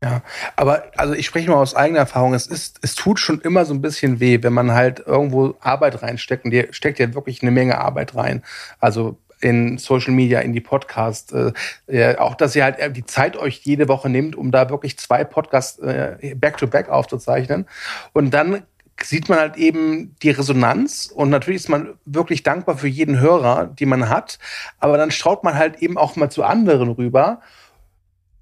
[0.04, 0.22] Ja,
[0.58, 3.74] aber also ich spreche mal aus eigener Erfahrung, es ist, es tut schon immer so
[3.74, 7.52] ein bisschen weh, wenn man halt irgendwo Arbeit reinsteckt und die steckt ja wirklich eine
[7.52, 8.44] Menge Arbeit rein.
[8.82, 11.54] Also in Social Media, in die Podcasts, äh,
[11.88, 15.24] äh, auch dass ihr halt die Zeit euch jede Woche nimmt, um da wirklich zwei
[15.24, 17.66] Podcasts äh, back-to-back aufzuzeichnen.
[18.12, 18.64] Und dann
[19.02, 23.68] sieht man halt eben die Resonanz und natürlich ist man wirklich dankbar für jeden Hörer,
[23.68, 24.38] die man hat,
[24.80, 27.40] aber dann schaut man halt eben auch mal zu anderen rüber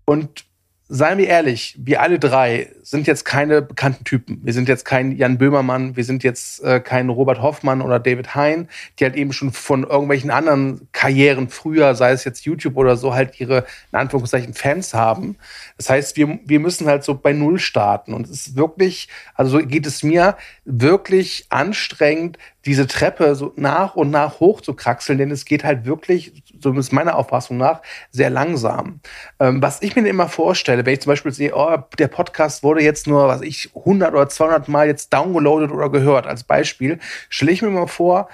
[0.06, 0.46] und
[0.94, 4.42] seien wir ehrlich, wir alle drei sind jetzt keine bekannten Typen.
[4.44, 8.36] Wir sind jetzt kein Jan Böhmermann, wir sind jetzt äh, kein Robert Hoffmann oder David
[8.36, 8.68] Hein,
[9.00, 13.14] die halt eben schon von irgendwelchen anderen Karrieren früher, sei es jetzt YouTube oder so,
[13.14, 13.60] halt ihre,
[13.94, 15.38] in Anführungszeichen, Fans haben.
[15.78, 18.14] Das heißt, wir, wir müssen halt so bei Null starten.
[18.14, 20.36] Und es ist wirklich, also so geht es mir,
[20.66, 25.86] wirklich anstrengend, diese Treppe so nach und nach hoch zu kraxeln, denn es geht halt
[25.86, 27.82] wirklich, zumindest meiner Auffassung nach,
[28.12, 29.00] sehr langsam.
[29.40, 32.84] Ähm, was ich mir immer vorstelle, wenn ich zum Beispiel sehe, oh, der Podcast wurde
[32.84, 37.52] jetzt nur, was ich, 100 oder 200 Mal jetzt downgeloadet oder gehört, als Beispiel, stelle
[37.52, 38.30] ich mir mal vor,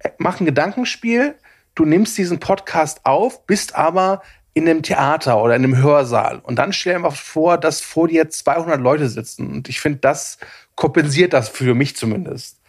[0.00, 1.34] äh, mach ein Gedankenspiel,
[1.74, 4.22] du nimmst diesen Podcast auf, bist aber
[4.52, 8.06] in einem Theater oder in einem Hörsaal und dann stell dir einfach vor, dass vor
[8.06, 10.38] dir 200 Leute sitzen und ich finde, das
[10.76, 12.60] kompensiert das für mich zumindest.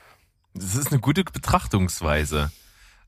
[0.56, 2.52] Das ist eine gute Betrachtungsweise.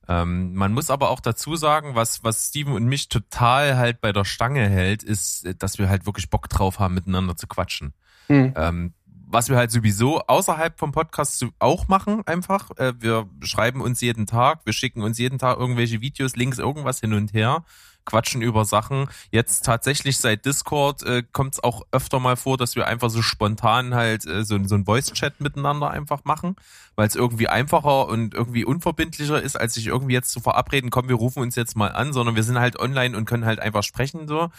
[0.10, 4.12] Ähm, man muss aber auch dazu sagen, was, was Steven und mich total halt bei
[4.12, 7.94] der Stange hält, ist, dass wir halt wirklich Bock drauf haben, miteinander zu quatschen.
[8.28, 8.54] Mhm.
[8.56, 8.94] Ähm,
[9.30, 12.72] was wir halt sowieso außerhalb vom Podcast auch machen, einfach.
[12.78, 17.02] Äh, wir schreiben uns jeden Tag, wir schicken uns jeden Tag irgendwelche Videos, Links, irgendwas
[17.02, 17.66] hin und her
[18.08, 19.08] quatschen über Sachen.
[19.30, 23.22] Jetzt tatsächlich seit Discord äh, kommt es auch öfter mal vor, dass wir einfach so
[23.22, 26.56] spontan halt äh, so, so ein Voice-Chat miteinander einfach machen,
[26.96, 31.10] weil es irgendwie einfacher und irgendwie unverbindlicher ist, als sich irgendwie jetzt zu verabreden, komm,
[31.10, 33.84] wir rufen uns jetzt mal an, sondern wir sind halt online und können halt einfach
[33.84, 34.50] sprechen so.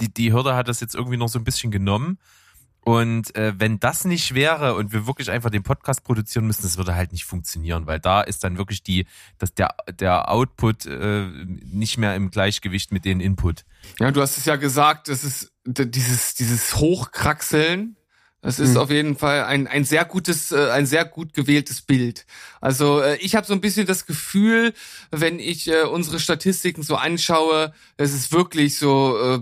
[0.00, 2.18] Die, die Hürde hat das jetzt irgendwie noch so ein bisschen genommen.
[2.84, 6.78] Und äh, wenn das nicht wäre und wir wirklich einfach den Podcast produzieren müssen, das
[6.78, 9.06] würde halt nicht funktionieren, weil da ist dann wirklich die,
[9.36, 11.26] dass der, der Output äh,
[11.64, 13.64] nicht mehr im Gleichgewicht mit den Input.
[14.00, 17.98] Ja, du hast es ja gesagt, das ist dieses, dieses Hochkraxeln,
[18.40, 18.76] das ist mhm.
[18.76, 22.24] auf jeden Fall ein, ein sehr gutes, äh, ein sehr gut gewähltes Bild.
[22.60, 24.72] Also äh, ich habe so ein bisschen das Gefühl,
[25.10, 29.40] wenn ich äh, unsere Statistiken so anschaue, es ist wirklich so äh,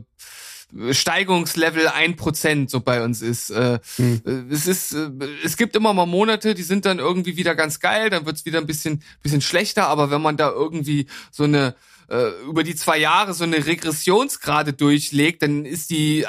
[0.91, 3.51] Steigungslevel ein Prozent so bei uns ist.
[3.51, 4.49] Äh, hm.
[4.51, 5.11] Es ist, äh,
[5.45, 8.59] es gibt immer mal Monate, die sind dann irgendwie wieder ganz geil, dann wird's wieder
[8.59, 11.75] ein bisschen, bisschen schlechter, aber wenn man da irgendwie so eine
[12.09, 16.27] äh, über die zwei Jahre so eine Regressionsgrade durchlegt, dann ist die äh,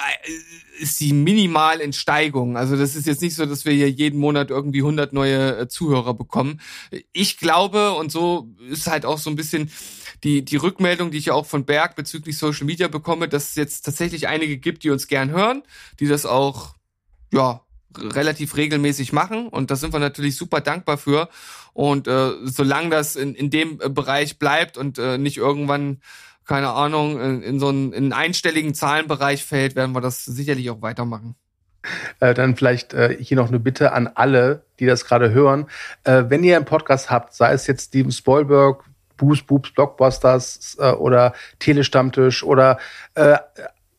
[0.79, 2.57] ist die minimal in Steigung.
[2.57, 6.13] Also das ist jetzt nicht so, dass wir hier jeden Monat irgendwie 100 neue Zuhörer
[6.13, 6.61] bekommen.
[7.13, 9.71] Ich glaube und so ist halt auch so ein bisschen
[10.23, 13.55] die, die Rückmeldung, die ich ja auch von Berg bezüglich Social Media bekomme, dass es
[13.55, 15.63] jetzt tatsächlich einige gibt, die uns gern hören,
[15.99, 16.75] die das auch,
[17.31, 17.61] ja,
[17.97, 21.29] relativ regelmäßig machen und da sind wir natürlich super dankbar für
[21.73, 26.01] und äh, solange das in, in dem äh, Bereich bleibt und äh, nicht irgendwann
[26.45, 30.69] keine Ahnung in, in so einen, in einen einstelligen Zahlenbereich fällt, werden wir das sicherlich
[30.69, 31.35] auch weitermachen.
[32.19, 35.67] Äh, dann vielleicht äh, hier noch eine Bitte an alle, die das gerade hören.
[36.03, 38.83] Äh, wenn ihr einen Podcast habt, sei es jetzt Steven Spielberg,
[39.17, 42.77] Boost, Boobs, Blockbusters äh, oder Telestammtisch oder
[43.15, 43.37] äh,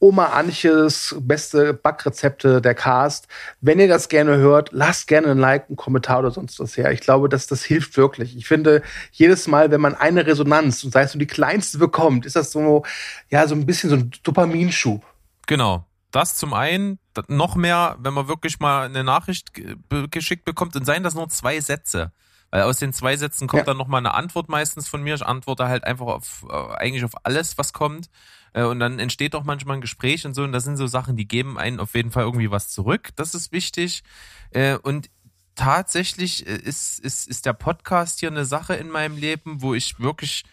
[0.01, 3.27] Oma Anches beste Backrezepte der Cast.
[3.61, 6.93] Wenn ihr das gerne hört, lasst gerne ein Like, einen Kommentar oder sonst was her.
[6.93, 8.37] Ich glaube, dass das hilft wirklich.
[8.37, 12.27] Ich finde, jedes Mal, wenn man eine Resonanz und sei es nur die kleinste bekommt,
[12.27, 12.85] ist das so,
[13.29, 15.05] ja, so ein bisschen so ein Dopaminschub.
[15.47, 15.85] Genau.
[16.11, 19.51] Das zum einen, noch mehr, wenn man wirklich mal eine Nachricht
[20.11, 22.13] geschickt bekommt und seien das nur zwei Sätze.
[22.51, 23.67] Weil aus den zwei Sätzen kommt ja.
[23.67, 25.15] dann nochmal eine Antwort meistens von mir.
[25.15, 28.09] Ich antworte halt einfach auf äh, eigentlich auf alles, was kommt.
[28.55, 30.43] Äh, und dann entsteht doch manchmal ein Gespräch und so.
[30.43, 33.11] Und das sind so Sachen, die geben einen auf jeden Fall irgendwie was zurück.
[33.17, 34.03] Das ist wichtig.
[34.51, 35.11] Äh, und
[35.55, 40.45] tatsächlich ist, ist, ist der Podcast hier eine Sache in meinem Leben, wo ich wirklich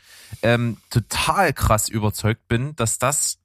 [0.41, 3.37] ähm, total krass überzeugt bin, dass das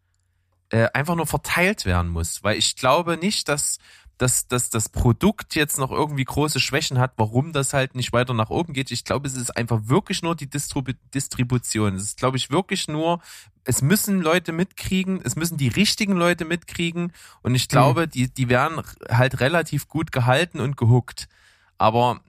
[0.71, 2.43] äh, einfach nur verteilt werden muss.
[2.43, 3.79] Weil ich glaube nicht, dass
[4.21, 8.35] dass, dass das Produkt jetzt noch irgendwie große Schwächen hat, warum das halt nicht weiter
[8.35, 8.91] nach oben geht.
[8.91, 11.95] Ich glaube, es ist einfach wirklich nur die Distribu Distribution.
[11.95, 13.23] Es ist, glaube ich, wirklich nur,
[13.65, 18.11] es müssen Leute mitkriegen, es müssen die richtigen Leute mitkriegen und ich glaube, mhm.
[18.11, 21.27] die, die werden halt relativ gut gehalten und gehuckt.
[21.79, 22.21] Aber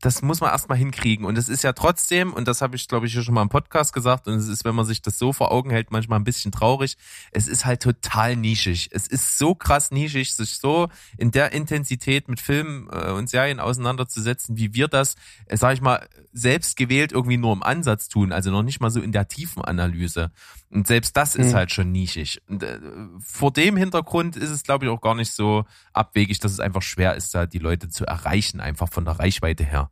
[0.00, 1.26] das muss man erstmal hinkriegen.
[1.26, 3.50] Und es ist ja trotzdem, und das habe ich, glaube ich, hier schon mal im
[3.50, 6.24] Podcast gesagt, und es ist, wenn man sich das so vor Augen hält, manchmal ein
[6.24, 6.96] bisschen traurig.
[7.32, 8.88] Es ist halt total nischig.
[8.92, 13.60] Es ist so krass nischig, sich so in der Intensität mit Filmen äh, und Serien
[13.60, 15.16] auseinanderzusetzen, wie wir das,
[15.46, 18.90] äh, sage ich mal, selbst gewählt irgendwie nur im Ansatz tun, also noch nicht mal
[18.90, 20.30] so in der tiefen Analyse.
[20.72, 21.54] Und selbst das ist mhm.
[21.54, 22.40] halt schon nischig.
[22.48, 22.78] Und äh,
[23.18, 26.82] vor dem Hintergrund ist es, glaube ich, auch gar nicht so abwegig, dass es einfach
[26.82, 29.90] schwer ist, da die Leute zu erreichen, einfach von der Reichweite her.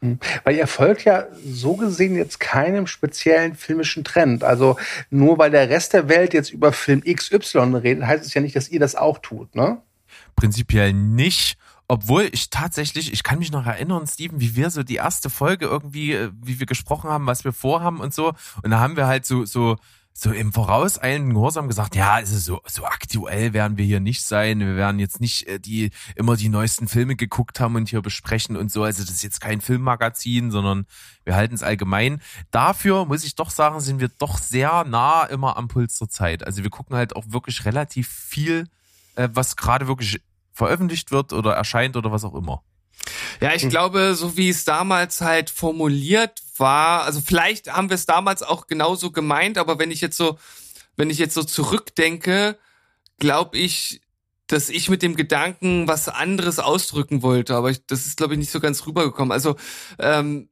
[0.00, 0.18] Mhm.
[0.44, 4.44] Weil ihr folgt ja so gesehen jetzt keinem speziellen filmischen Trend.
[4.44, 4.78] Also
[5.10, 8.56] nur weil der Rest der Welt jetzt über Film XY redet, heißt es ja nicht,
[8.56, 9.82] dass ihr das auch tut, ne?
[10.36, 11.58] Prinzipiell nicht.
[11.86, 15.66] Obwohl ich tatsächlich, ich kann mich noch erinnern, Steven, wie wir so die erste Folge
[15.66, 18.32] irgendwie, äh, wie wir gesprochen haben, was wir vorhaben und so.
[18.62, 19.76] Und da haben wir halt so, so,
[20.16, 24.60] so im vorauseilenden Gehorsam gesagt, ja, also so, so aktuell werden wir hier nicht sein.
[24.60, 28.56] Wir werden jetzt nicht äh, die immer die neuesten Filme geguckt haben und hier besprechen
[28.56, 28.84] und so.
[28.84, 30.86] Also das ist jetzt kein Filmmagazin, sondern
[31.24, 32.22] wir halten es allgemein.
[32.52, 36.46] Dafür muss ich doch sagen, sind wir doch sehr nah immer am Puls der Zeit.
[36.46, 38.68] Also wir gucken halt auch wirklich relativ viel,
[39.16, 40.22] äh, was gerade wirklich
[40.54, 42.62] veröffentlicht wird oder erscheint oder was auch immer.
[43.40, 48.06] Ja, ich glaube, so wie es damals halt formuliert war, also vielleicht haben wir es
[48.06, 50.38] damals auch genauso gemeint, aber wenn ich jetzt so,
[50.96, 52.56] wenn ich jetzt so zurückdenke,
[53.18, 54.00] glaube ich,
[54.46, 58.38] dass ich mit dem Gedanken was anderes ausdrücken wollte, aber ich, das ist, glaube ich,
[58.38, 59.32] nicht so ganz rübergekommen.
[59.32, 59.56] Also
[59.98, 60.48] ähm,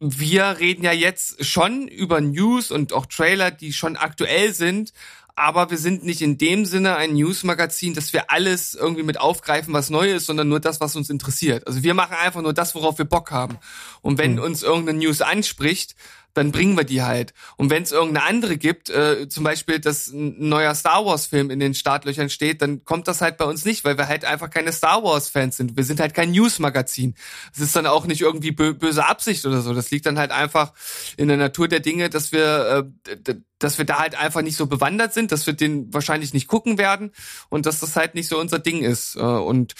[0.00, 4.92] wir reden ja jetzt schon über News und auch Trailer, die schon aktuell sind,
[5.34, 9.72] aber wir sind nicht in dem Sinne ein News-Magazin, dass wir alles irgendwie mit aufgreifen,
[9.72, 11.66] was neu ist, sondern nur das, was uns interessiert.
[11.66, 13.58] Also wir machen einfach nur das, worauf wir Bock haben.
[14.02, 14.42] Und wenn mhm.
[14.42, 15.94] uns irgendeine News anspricht,
[16.34, 17.34] dann bringen wir die halt.
[17.56, 21.60] Und wenn es irgendeine andere gibt, äh, zum Beispiel, dass ein neuer Star Wars-Film in
[21.60, 24.72] den Startlöchern steht, dann kommt das halt bei uns nicht, weil wir halt einfach keine
[24.72, 25.76] Star Wars-Fans sind.
[25.76, 27.14] Wir sind halt kein News-Magazin.
[27.54, 29.74] Es ist dann auch nicht irgendwie böse Absicht oder so.
[29.74, 30.72] Das liegt dann halt einfach
[31.16, 32.88] in der Natur der Dinge, dass wir,
[33.26, 36.48] äh, dass wir da halt einfach nicht so bewandert sind, dass wir den wahrscheinlich nicht
[36.48, 37.12] gucken werden
[37.48, 39.16] und dass das halt nicht so unser Ding ist.
[39.16, 39.74] Äh, und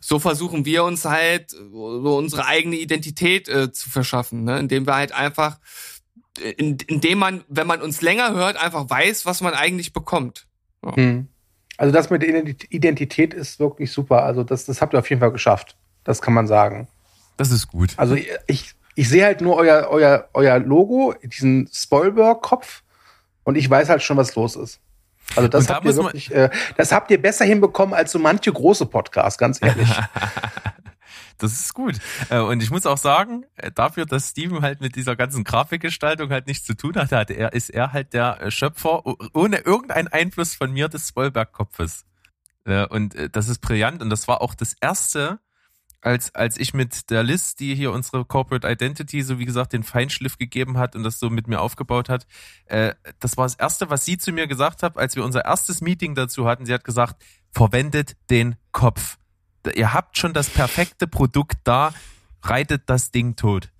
[0.00, 4.58] so versuchen wir uns halt so unsere eigene Identität äh, zu verschaffen, ne?
[4.58, 5.58] indem wir halt einfach
[6.56, 10.46] in, indem man, wenn man uns länger hört, einfach weiß, was man eigentlich bekommt.
[10.84, 10.96] Ja.
[10.96, 11.28] Hm.
[11.76, 14.24] Also das mit der Identität ist wirklich super.
[14.24, 15.76] Also das, das habt ihr auf jeden Fall geschafft.
[16.02, 16.88] Das kann man sagen.
[17.36, 17.94] Das ist gut.
[17.96, 22.82] Also ich, ich sehe halt nur euer, euer, euer Logo, diesen Spoilberg-Kopf
[23.48, 24.78] und ich weiß halt schon, was los ist.
[25.34, 28.52] Also das da habt ihr wirklich, äh, das habt ihr besser hinbekommen als so manche
[28.52, 29.88] große Podcasts, ganz ehrlich.
[31.40, 31.94] Das ist gut.
[32.30, 36.30] Äh, Und ich muss auch sagen, äh, dafür, dass Steven halt mit dieser ganzen Grafikgestaltung
[36.30, 39.04] halt nichts zu tun hat, hat er, ist er halt der äh, Schöpfer
[39.34, 42.04] ohne irgendeinen Einfluss von mir des Spoilberg-Kopfes.
[42.90, 45.38] Und das ist brillant und das war auch das erste,
[46.00, 49.82] als, als ich mit der Liz, die hier unsere Corporate Identity, so wie gesagt, den
[49.82, 52.26] Feinschliff gegeben hat und das so mit mir aufgebaut hat,
[52.66, 55.80] äh, das war das erste, was sie zu mir gesagt hat, als wir unser erstes
[55.80, 56.66] Meeting dazu hatten.
[56.66, 59.18] Sie hat gesagt, verwendet den Kopf.
[59.74, 61.92] Ihr habt schon das perfekte Produkt da,
[62.42, 63.70] reitet das Ding tot.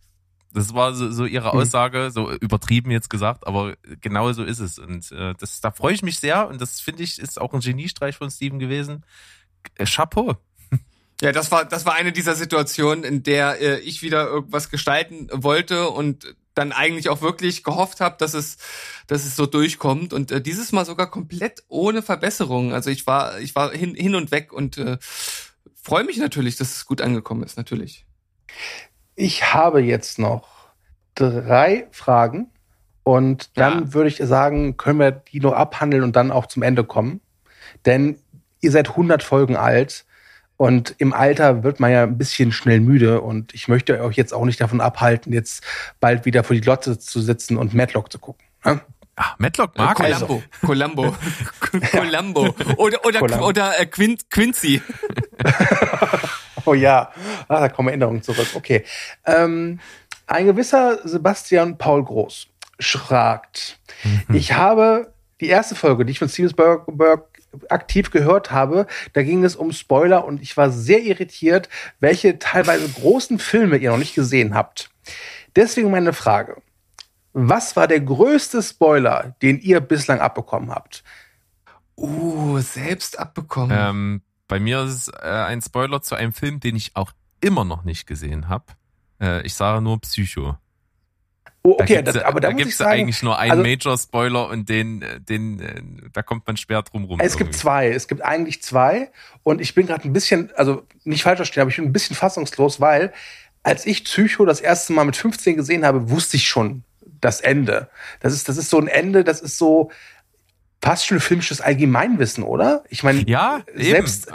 [0.53, 1.61] Das war so, so ihre Hm.
[1.61, 4.79] Aussage, so übertrieben jetzt gesagt, aber genau so ist es.
[4.79, 7.61] Und äh, das, da freue ich mich sehr und das finde ich ist auch ein
[7.61, 9.05] Geniestreich von Steven gewesen.
[9.77, 10.37] Äh, Chapeau.
[11.21, 15.29] Ja, das war, das war eine dieser Situationen, in der äh, ich wieder irgendwas gestalten
[15.33, 18.57] wollte und dann eigentlich auch wirklich gehofft habe, dass es,
[19.07, 22.73] dass es so durchkommt und äh, dieses Mal sogar komplett ohne Verbesserung.
[22.73, 24.99] Also ich war, ich war hin, hin und weg und äh,
[25.83, 28.07] freue mich natürlich, dass es gut angekommen ist, natürlich.
[29.17, 30.49] Ich habe jetzt noch
[31.15, 32.51] drei Fragen
[33.03, 33.93] und dann Ja.
[33.95, 37.21] würde ich sagen, können wir die noch abhandeln und dann auch zum Ende kommen.
[37.87, 38.19] Denn
[38.61, 40.05] ihr seid 100 Folgen alt
[40.59, 44.35] und im Alter wird man ja ein bisschen schnell müde und ich möchte euch jetzt
[44.35, 45.65] auch nicht davon abhalten, jetzt
[46.01, 48.45] bald wieder vor die Glotze zu sitzen und Matlock zu gucken.
[48.65, 48.81] ne?
[49.17, 49.97] Ah, Matlock Äh, mag.
[49.97, 51.15] Columbo, Columbo,
[51.91, 53.47] Columbo oder oder Columbo.
[53.49, 54.83] oder äh, Quin Quincy.
[56.65, 57.11] Oh ja,
[57.49, 58.49] ah, da kommen Erinnerungen zurück.
[58.55, 58.85] Okay.
[59.25, 59.81] Ähm,
[60.27, 62.49] ein gewisser Sebastian Paul Groß
[62.81, 63.79] fragt,
[64.33, 67.27] ich habe die erste Folge, die ich von Steven Spielberg
[67.69, 71.69] aktiv gehört habe, da ging es um Spoiler und ich war sehr irritiert,
[72.01, 74.91] welche teilweise großen Filme ihr noch nicht gesehen habt.
[75.57, 76.61] Deswegen meine Frage.
[77.33, 81.05] Was war der größte Spoiler, den ihr bislang abbekommen habt?
[81.97, 83.77] Uh, selbst abbekommen.
[83.79, 87.65] Ähm, bei mir ist es äh, ein Spoiler zu einem Film, den ich auch immer
[87.65, 88.65] noch nicht gesehen habe.
[89.21, 90.57] Äh, ich sage nur Psycho.
[91.73, 94.49] Oh, Da okay, gibt's, das, aber da, da ich sagen, eigentlich nur einen also- Major-Spoiler
[94.49, 95.83] und den, äh, den, äh,
[96.13, 97.21] da kommt man schwer drum rum.
[97.21, 97.59] Es gibt irgendwie.
[97.59, 97.89] zwei.
[97.91, 99.11] Es gibt eigentlich zwei.
[99.43, 102.17] Und ich bin gerade ein bisschen, also nicht falsch verstehen, aber ich bin ein bisschen
[102.17, 103.13] fassungslos, weil
[103.63, 106.85] als ich Psycho das erste Mal mit 15 gesehen habe, wusste ich schon
[107.21, 107.89] das Ende.
[108.21, 109.91] Das ist, das ist so ein Ende, das ist so
[110.81, 112.85] fast schon filmisches Allgemeinwissen, oder?
[112.89, 113.83] Ich meine, Ja, eben.
[113.85, 114.29] selbst,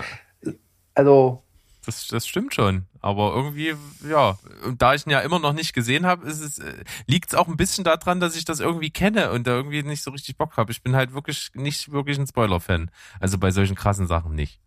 [0.94, 1.42] also,
[1.86, 2.86] Das, das stimmt schon.
[3.02, 3.76] Aber irgendwie,
[4.10, 7.36] ja, und da ich ihn ja immer noch nicht gesehen habe, ist es, äh, liegt
[7.36, 10.38] auch ein bisschen daran, dass ich das irgendwie kenne und da irgendwie nicht so richtig
[10.38, 10.72] Bock habe.
[10.72, 12.90] Ich bin halt wirklich nicht wirklich ein Spoiler-Fan.
[13.20, 14.62] Also bei solchen krassen Sachen nicht.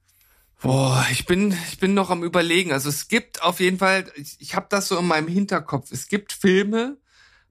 [0.61, 2.73] Boah, ich bin, ich bin noch am überlegen.
[2.73, 5.91] Also es gibt auf jeden Fall, ich, ich habe das so in meinem Hinterkopf.
[5.91, 6.99] Es gibt Filme,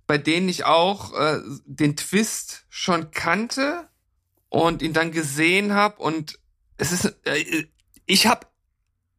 [0.08, 3.90] bei denen ich auch äh, den Twist schon kannte
[4.50, 6.02] und ihn dann gesehen habe.
[6.02, 6.40] Und
[6.78, 7.66] es ist, äh,
[8.06, 8.48] ich habe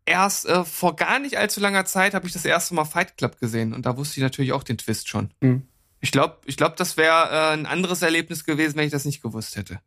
[0.07, 3.39] erst äh, vor gar nicht allzu langer Zeit habe ich das erste Mal Fight Club
[3.39, 5.31] gesehen und da wusste ich natürlich auch den Twist schon.
[5.43, 5.63] Hm.
[6.01, 9.23] Ich glaube, ich glaube, das wäre äh, ein anderes Erlebnis gewesen, wenn ich das nicht
[9.23, 9.81] gewusst hätte.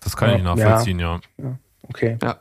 [0.00, 0.36] Das kann Ja.
[0.36, 1.20] ich nachvollziehen, ja.
[1.82, 2.18] okay.
[2.22, 2.40] Ja.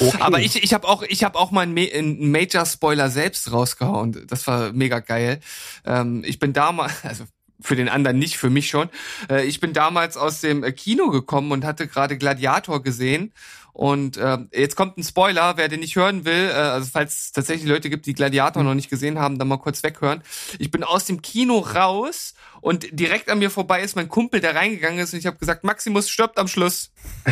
[0.00, 0.18] okay.
[0.20, 4.26] Aber ich, ich habe auch, ich habe auch mal einen, Ma einen Major-Spoiler selbst rausgehauen.
[4.28, 5.40] Das war mega geil.
[5.84, 7.24] Ähm, ich bin damals, also
[7.60, 8.88] für den anderen nicht, für mich schon.
[9.28, 13.32] Äh, ich bin damals aus dem äh, Kino gekommen und hatte gerade Gladiator gesehen.
[13.72, 17.32] Und äh, jetzt kommt ein Spoiler, wer den nicht hören will, äh, also falls es
[17.32, 20.22] tatsächlich Leute gibt, die Gladiator noch nicht gesehen haben, dann mal kurz weghören.
[20.58, 24.54] Ich bin aus dem Kino raus und direkt an mir vorbei ist mein Kumpel, der
[24.54, 26.90] reingegangen ist und ich habe gesagt, Maximus stirbt am Schluss.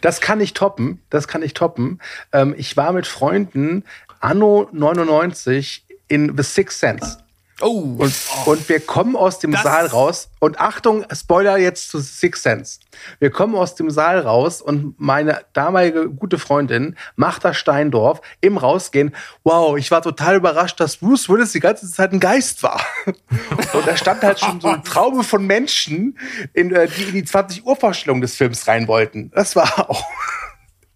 [0.00, 1.00] Das kann ich toppen.
[1.10, 2.00] Das kann ich toppen.
[2.32, 3.84] Ähm, ich war mit Freunden
[4.20, 7.21] anno 99 in The Sixth Sense.
[7.62, 8.12] Oh, Und,
[8.46, 10.28] und wir kommen aus dem Das- Saal raus.
[10.40, 12.80] Und Achtung, Spoiler jetzt zu Six Sense.
[13.20, 19.14] Wir kommen aus dem Saal raus und meine damalige gute Freundin, Martha Steindorf, im Rausgehen,
[19.44, 22.80] wow, ich war total überrascht, dass Bruce Willis die ganze Zeit ein Geist war.
[23.06, 26.18] Und da stand halt schon so eine Traube von Menschen,
[26.52, 29.30] in, äh, die in die 20 Uhr Vorstellung des Films rein wollten.
[29.34, 30.04] Das war auch.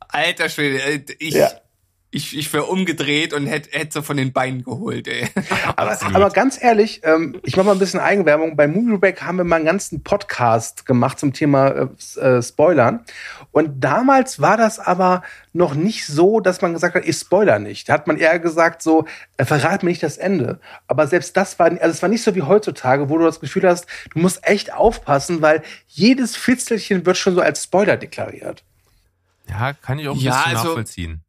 [0.08, 1.50] Alter Schwede, äh, ich, Ja.
[2.16, 5.28] Ich, ich wäre umgedreht und hätte hätt so von den Beinen geholt, ey.
[5.76, 8.56] Aber, aber ganz ehrlich, ähm, ich mache mal ein bisschen Eigenwerbung.
[8.56, 11.68] Bei Movie Break haben wir mal einen ganzen Podcast gemacht zum Thema
[12.16, 13.04] äh, äh, Spoilern.
[13.52, 15.22] Und damals war das aber
[15.52, 17.88] noch nicht so, dass man gesagt hat, ich spoiler nicht.
[17.88, 19.04] Da hat man eher gesagt, so,
[19.36, 20.58] äh, verrat mir nicht das Ende.
[20.86, 23.64] Aber selbst das war, also es war nicht so wie heutzutage, wo du das Gefühl
[23.68, 28.62] hast, du musst echt aufpassen, weil jedes Fitzelchen wird schon so als Spoiler deklariert.
[29.48, 31.20] Ja, kann ich auch ein Ja, bisschen also- nachvollziehen.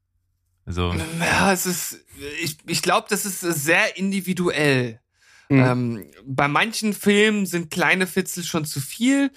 [0.67, 2.05] Also, Ja, es ist,
[2.43, 4.99] ich, ich glaube, das ist sehr individuell.
[5.47, 5.59] Mhm.
[5.59, 9.31] Ähm, bei manchen Filmen sind kleine Fitzel schon zu viel.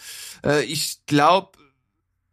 [0.45, 1.53] Äh, ich glaube,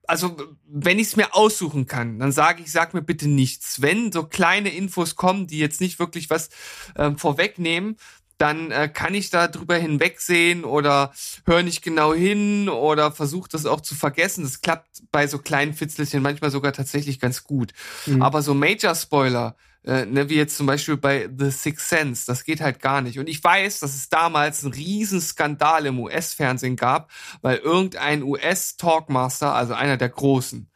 [0.08, 3.82] also wenn ich es mir aussuchen kann, dann sage ich, sag mir bitte nichts.
[3.82, 6.50] Wenn so kleine Infos kommen, die jetzt nicht wirklich was
[6.96, 7.98] ähm, vorwegnehmen,
[8.38, 11.12] dann äh, kann ich da drüber hinwegsehen oder
[11.46, 14.44] höre nicht genau hin oder versuche das auch zu vergessen.
[14.44, 17.74] Das klappt bei so kleinen Fitzelchen manchmal sogar tatsächlich ganz gut.
[18.06, 18.22] Mhm.
[18.22, 22.62] Aber so Major-Spoiler, äh, ne, wie jetzt zum Beispiel bei The Sixth Sense, das geht
[22.62, 23.18] halt gar nicht.
[23.20, 27.10] Und ich weiß, dass es damals einen riesen Skandal im US-Fernsehen gab,
[27.42, 30.70] weil irgendein US-Talkmaster, also einer der Großen,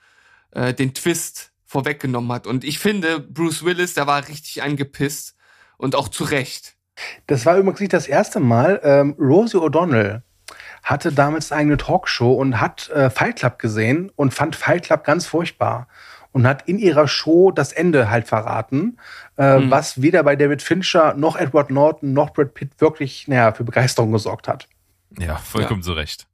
[0.52, 2.48] äh, den Twist vorweggenommen hat.
[2.48, 5.36] Und ich finde, Bruce Willis, der war richtig angepisst
[5.78, 6.76] und auch zu Recht.
[7.28, 8.80] Das war übrigens nicht das erste Mal.
[8.84, 10.22] Ähm, Rosie O'Donnell
[10.84, 15.04] hatte damals eine eigene Talkshow und hat äh, Fight Club gesehen und fand Fight Club
[15.04, 15.88] ganz furchtbar.
[16.34, 18.98] Und hat in ihrer Show das Ende halt verraten,
[19.38, 19.70] äh, Mhm.
[19.70, 24.14] was weder bei David Fincher noch Edward Norton noch Brad Pitt wirklich naja, für Begeisterung
[24.14, 24.68] gesorgt hat.
[25.20, 26.26] ja, vollkommen so recht.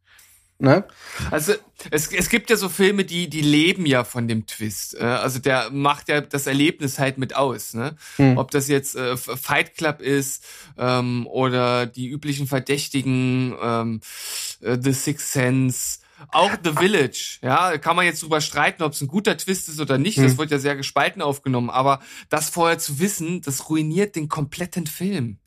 [0.59, 0.85] Ne?
[1.29, 1.53] Also
[1.91, 4.95] es, es gibt ja so Filme, die die leben ja von dem Twist.
[4.99, 7.75] Äh, also der macht ja das Erlebnis halt mit aus.
[7.75, 7.95] Ne?
[8.15, 8.37] Hm.
[8.37, 10.43] Ob das jetzt äh, Fight Club ist
[10.77, 14.01] ähm, oder die üblichen Verdächtigen, ähm,
[14.61, 15.99] äh, The Sixth Sense.
[16.31, 19.79] Auch The Village, ja, kann man jetzt drüber streiten, ob es ein guter Twist ist
[19.79, 20.17] oder nicht.
[20.17, 20.37] Das Hm.
[20.39, 21.69] wird ja sehr gespalten aufgenommen.
[21.69, 25.37] Aber das vorher zu wissen, das ruiniert den kompletten Film.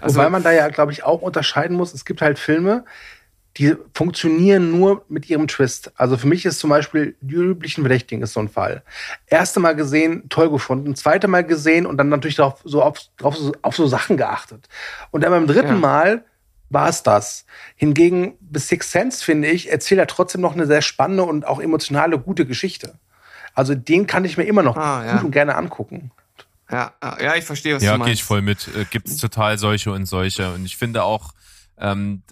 [0.00, 1.94] Also, Wobei man da ja, glaube ich, auch unterscheiden muss.
[1.94, 2.84] Es gibt halt Filme,
[3.56, 5.92] die funktionieren nur mit ihrem Twist.
[5.96, 8.82] Also für mich ist zum Beispiel die üblichen Verdächtigen ist so ein Fall.
[9.26, 10.94] Erste Mal gesehen, toll gefunden.
[10.94, 14.68] Zweite Mal gesehen und dann natürlich darauf, so auf, drauf, so, auf so Sachen geachtet.
[15.10, 15.74] Und dann beim dritten Ja.
[15.74, 16.24] Mal
[16.68, 17.44] war es das.
[17.74, 21.58] Hingegen bis Six Sense, finde ich, erzählt er trotzdem noch eine sehr spannende und auch
[21.60, 22.94] emotionale, gute Geschichte.
[23.54, 25.12] Also den kann ich mir immer noch Ah, ja.
[25.14, 26.12] gut und gerne angucken.
[26.70, 28.20] ja, ja, ja, ich verstehe, was Ja, du gehe meinst.
[28.20, 28.68] ich voll mit.
[28.68, 30.52] Äh, Gibt's total solche und solche.
[30.54, 31.32] Und ich finde auch,
[31.76, 32.22] ähm,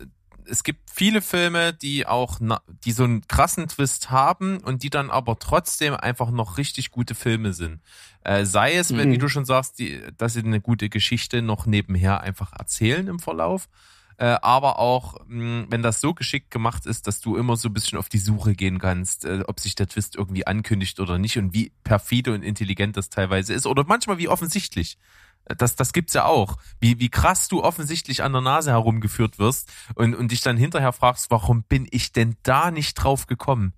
[0.50, 2.38] es gibt viele Filme, die auch,
[2.84, 7.14] die so einen krassen Twist haben und die dann aber trotzdem einfach noch richtig gute
[7.14, 7.80] Filme sind.
[8.24, 9.12] Äh, sei es, wenn, Mhm.
[9.12, 13.18] wie du schon sagst, die, dass sie eine gute Geschichte noch nebenher einfach erzählen im
[13.18, 13.68] Verlauf.
[14.20, 17.72] Äh, aber auch, mh, wenn das so geschickt gemacht ist, dass du immer so ein
[17.72, 21.38] bisschen auf die Suche gehen kannst, äh, ob sich der Twist irgendwie ankündigt oder nicht
[21.38, 24.98] und wie perfide und intelligent das teilweise ist oder manchmal wie offensichtlich.
[25.56, 26.56] Das, das gibt's ja auch.
[26.80, 30.92] Wie, wie krass du offensichtlich an der Nase herumgeführt wirst und, und dich dann hinterher
[30.92, 33.72] fragst, warum bin ich denn da nicht drauf gekommen?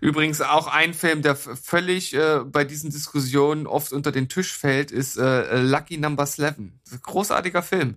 [0.00, 4.90] Übrigens auch ein Film, der völlig äh, bei diesen Diskussionen oft unter den Tisch fällt,
[4.90, 6.54] ist äh, Lucky Number 11.
[7.02, 7.96] Großartiger Film.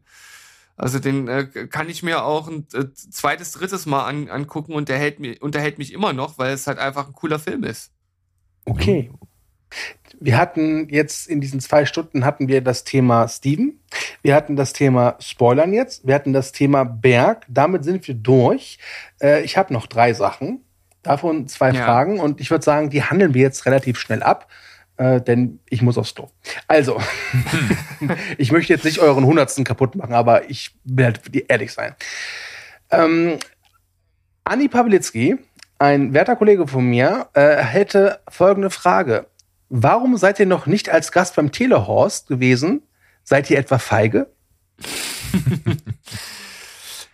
[0.80, 4.88] Also den äh, kann ich mir auch ein äh, zweites, drittes Mal an, angucken und
[4.88, 7.92] der hält mich, unterhält mich immer noch, weil es halt einfach ein cooler Film ist.
[8.66, 9.12] Okay.
[10.20, 13.80] Wir hatten jetzt in diesen zwei Stunden hatten wir das Thema Steven.
[14.22, 16.06] Wir hatten das Thema Spoilern jetzt.
[16.06, 17.46] Wir hatten das Thema Berg.
[17.48, 18.80] Damit sind wir durch.
[19.22, 20.64] Äh, ich habe noch drei Sachen.
[21.04, 21.86] Davon zwei Ja.
[21.86, 22.20] Fragen.
[22.20, 24.48] Und ich würde sagen, die handeln wir jetzt relativ schnell ab.
[24.98, 26.28] Äh, denn ich muss aufs Klo.
[26.68, 27.00] Also,
[28.38, 31.96] ich möchte jetzt nicht euren Hundertsten kaputt machen, aber ich will halt ehrlich sein.
[32.92, 33.38] Ähm,
[34.44, 35.38] Anni Pawlitzki,
[35.78, 39.28] ein werter Kollege von mir, äh, hätte folgende Frage.
[39.70, 42.82] Warum seid ihr noch nicht als Gast beim Telehorst gewesen?
[43.24, 44.32] Seid ihr etwa feige?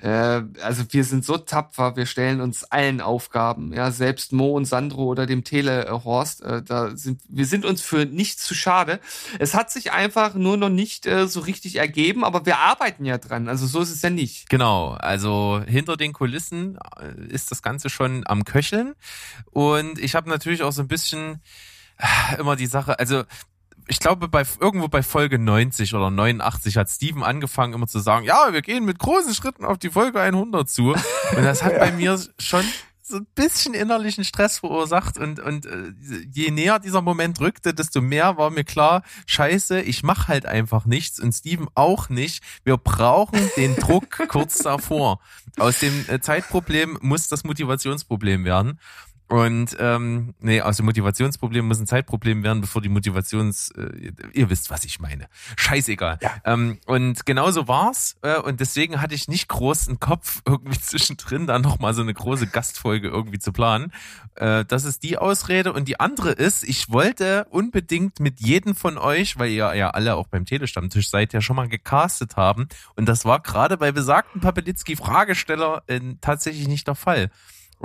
[0.06, 4.66] Äh, also wir sind so tapfer, wir stellen uns allen Aufgaben, ja, selbst Mo und
[4.66, 9.00] Sandro oder dem Telehorst, äh, da sind wir sind uns für nichts zu schade.
[9.40, 13.18] Es hat sich einfach nur noch nicht äh, so richtig ergeben, aber wir arbeiten ja
[13.18, 13.48] dran.
[13.48, 14.48] Also so ist es ja nicht.
[14.50, 16.78] Genau, also hinter den Kulissen
[17.30, 18.94] ist das Ganze schon am Köcheln.
[19.50, 21.42] Und ich habe natürlich auch so ein bisschen
[22.40, 23.24] immer die Sache, also
[23.88, 28.26] ich glaube, bei irgendwo bei Folge 90 oder 89 hat Steven angefangen immer zu sagen,
[28.26, 30.94] ja, wir gehen mit großen Schritten auf die Folge 100 zu.
[30.94, 32.66] Und das hat bei mir schon
[33.08, 35.92] so ein bisschen innerlichen Stress verursacht und und äh,
[36.32, 40.86] je näher dieser Moment rückte, desto mehr war mir klar, scheiße, ich mache halt einfach
[40.86, 42.44] nichts und Steven auch nicht.
[42.64, 45.20] Wir brauchen den Druck kurz davor.
[45.60, 48.80] Aus dem äh, Zeitproblem muss das Motivationsproblem werden.
[49.28, 54.50] Und ähm, nee, aus dem Motivationsproblem muss ein Zeitproblem werden, bevor die Motivations, äh, ihr
[54.52, 55.28] wisst, was ich meine.
[55.58, 56.20] Scheißegal.
[56.22, 56.32] Ja.
[56.46, 58.18] Ähm, und genauso war's.
[58.22, 62.14] Äh, und deswegen hatte ich nicht groß einen Kopf, irgendwie zwischendrin da nochmal so eine
[62.14, 63.92] große Gastfolge irgendwie zu planen.
[64.36, 65.74] Äh, das ist die Ausrede.
[65.74, 70.16] Und die andere ist, ich wollte unbedingt mit jedem von euch, weil ihr ja alle
[70.16, 72.68] auch beim Telestammtisch seid, ja schon mal gecastet haben.
[72.96, 77.32] Und das war gerade bei besagten Papelitzki Fragesteller äh, tatsächlich nicht der Fall.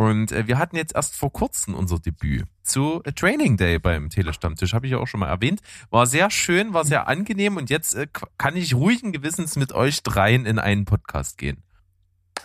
[0.01, 4.09] Und äh, wir hatten jetzt erst vor kurzem unser Debüt zu A Training Day beim
[4.09, 5.60] Telestammtisch, habe ich ja auch schon mal erwähnt.
[5.90, 8.06] War sehr schön, war sehr angenehm und jetzt äh,
[8.39, 11.62] kann ich ruhigen Gewissens mit euch dreien in einen Podcast gehen.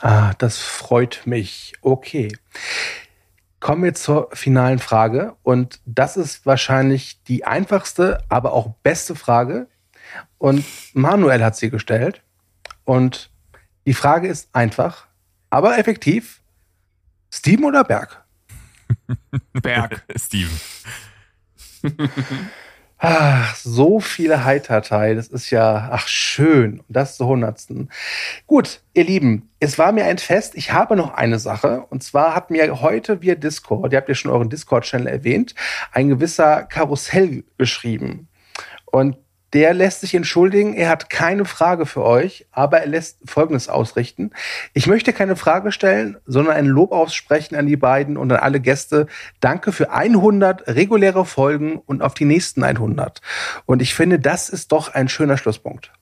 [0.01, 1.75] Ah, das freut mich.
[1.79, 2.37] Okay.
[3.61, 9.69] Kommen wir zur finalen Frage und das ist wahrscheinlich die einfachste, aber auch beste Frage.
[10.39, 12.21] Und Manuel hat sie gestellt
[12.83, 13.31] und
[13.87, 15.07] die Frage ist einfach,
[15.49, 16.41] aber effektiv.
[17.31, 18.23] Steven oder Berg?
[19.53, 20.03] Berg.
[20.15, 20.59] Steven.
[22.97, 27.89] Ach, so viele Heitertei, das ist ja, ach schön, und das zur hundertsten.
[28.47, 30.55] Gut, ihr Lieben, es war mir ein Fest.
[30.55, 34.15] Ich habe noch eine Sache, und zwar hat mir heute via Discord, ihr habt ja
[34.15, 35.55] schon euren Discord-Channel erwähnt,
[35.91, 38.29] ein gewisser Karussell geschrieben.
[38.85, 39.17] Und
[39.55, 44.31] der lässt sich entschuldigen, er hat keine Frage für euch, aber er lässt Folgendes ausrichten.
[44.73, 48.59] Ich möchte keine Frage stellen, sondern ein Lob aussprechen an die beiden und an alle
[48.59, 49.07] Gäste.
[49.39, 53.21] Danke für 100 reguläre Folgen und auf die nächsten 100.
[53.65, 55.93] Und ich finde, das ist doch ein schöner Schlusspunkt.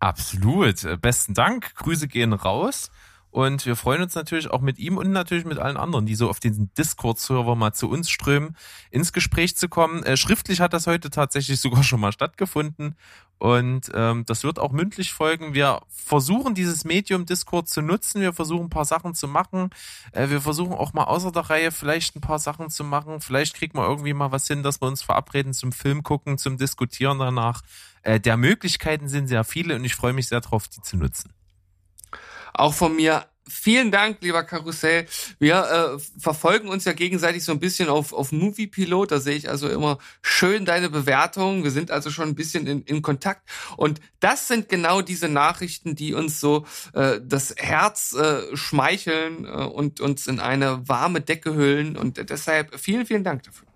[0.00, 0.86] Absolut.
[1.00, 1.74] Besten Dank.
[1.76, 2.90] Grüße gehen raus.
[3.30, 6.30] Und wir freuen uns natürlich auch mit ihm und natürlich mit allen anderen, die so
[6.30, 8.56] auf diesen Discord-Server mal zu uns strömen,
[8.90, 10.02] ins Gespräch zu kommen.
[10.02, 12.96] Äh, schriftlich hat das heute tatsächlich sogar schon mal stattgefunden.
[13.38, 15.54] Und ähm, das wird auch mündlich folgen.
[15.54, 18.20] Wir versuchen dieses Medium Discord zu nutzen.
[18.20, 19.70] Wir versuchen ein paar Sachen zu machen.
[20.12, 23.20] Äh, wir versuchen auch mal außer der Reihe vielleicht ein paar Sachen zu machen.
[23.20, 26.56] Vielleicht kriegt man irgendwie mal was hin, dass wir uns verabreden zum Film gucken, zum
[26.56, 27.62] Diskutieren danach.
[28.02, 31.37] Äh, der Möglichkeiten sind sehr viele und ich freue mich sehr darauf, die zu nutzen.
[32.58, 35.06] Auch von mir vielen Dank, lieber Karussell.
[35.38, 39.12] Wir äh, verfolgen uns ja gegenseitig so ein bisschen auf, auf Movie Pilot.
[39.12, 41.64] Da sehe ich also immer schön deine Bewertungen.
[41.64, 43.48] Wir sind also schon ein bisschen in, in Kontakt.
[43.76, 49.48] Und das sind genau diese Nachrichten, die uns so äh, das Herz äh, schmeicheln äh,
[49.48, 51.96] und uns in eine warme Decke hüllen.
[51.96, 53.68] Und deshalb vielen, vielen Dank dafür.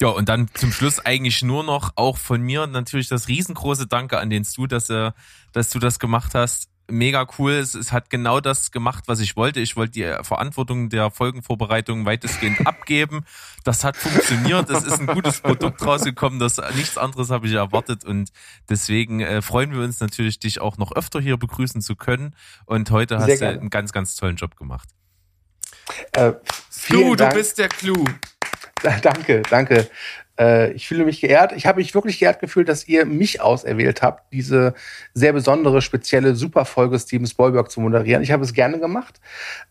[0.00, 4.18] Ja, und dann zum Schluss eigentlich nur noch auch von mir natürlich das riesengroße Danke
[4.18, 5.12] an den Stu, dass, äh,
[5.52, 7.52] dass du das gemacht hast mega cool.
[7.52, 9.60] Es, es hat genau das gemacht, was ich wollte.
[9.60, 13.24] Ich wollte die Verantwortung der Folgenvorbereitung weitestgehend abgeben.
[13.64, 14.70] Das hat funktioniert.
[14.70, 16.38] Es ist ein gutes Produkt rausgekommen.
[16.38, 18.30] Das nichts anderes habe ich erwartet und
[18.68, 22.34] deswegen äh, freuen wir uns natürlich, dich auch noch öfter hier begrüßen zu können.
[22.64, 24.88] Und heute hast du einen ganz, ganz tollen Job gemacht.
[26.12, 26.32] Äh,
[26.88, 28.04] du, du bist der Clou.
[29.02, 29.88] Danke, danke.
[30.38, 31.52] Äh, ich fühle mich geehrt.
[31.52, 34.74] Ich habe mich wirklich geehrt gefühlt, dass ihr mich auserwählt habt, diese
[35.14, 38.22] sehr besondere, spezielle Superfolge Steven Spielberg zu moderieren.
[38.22, 39.20] Ich habe es gerne gemacht.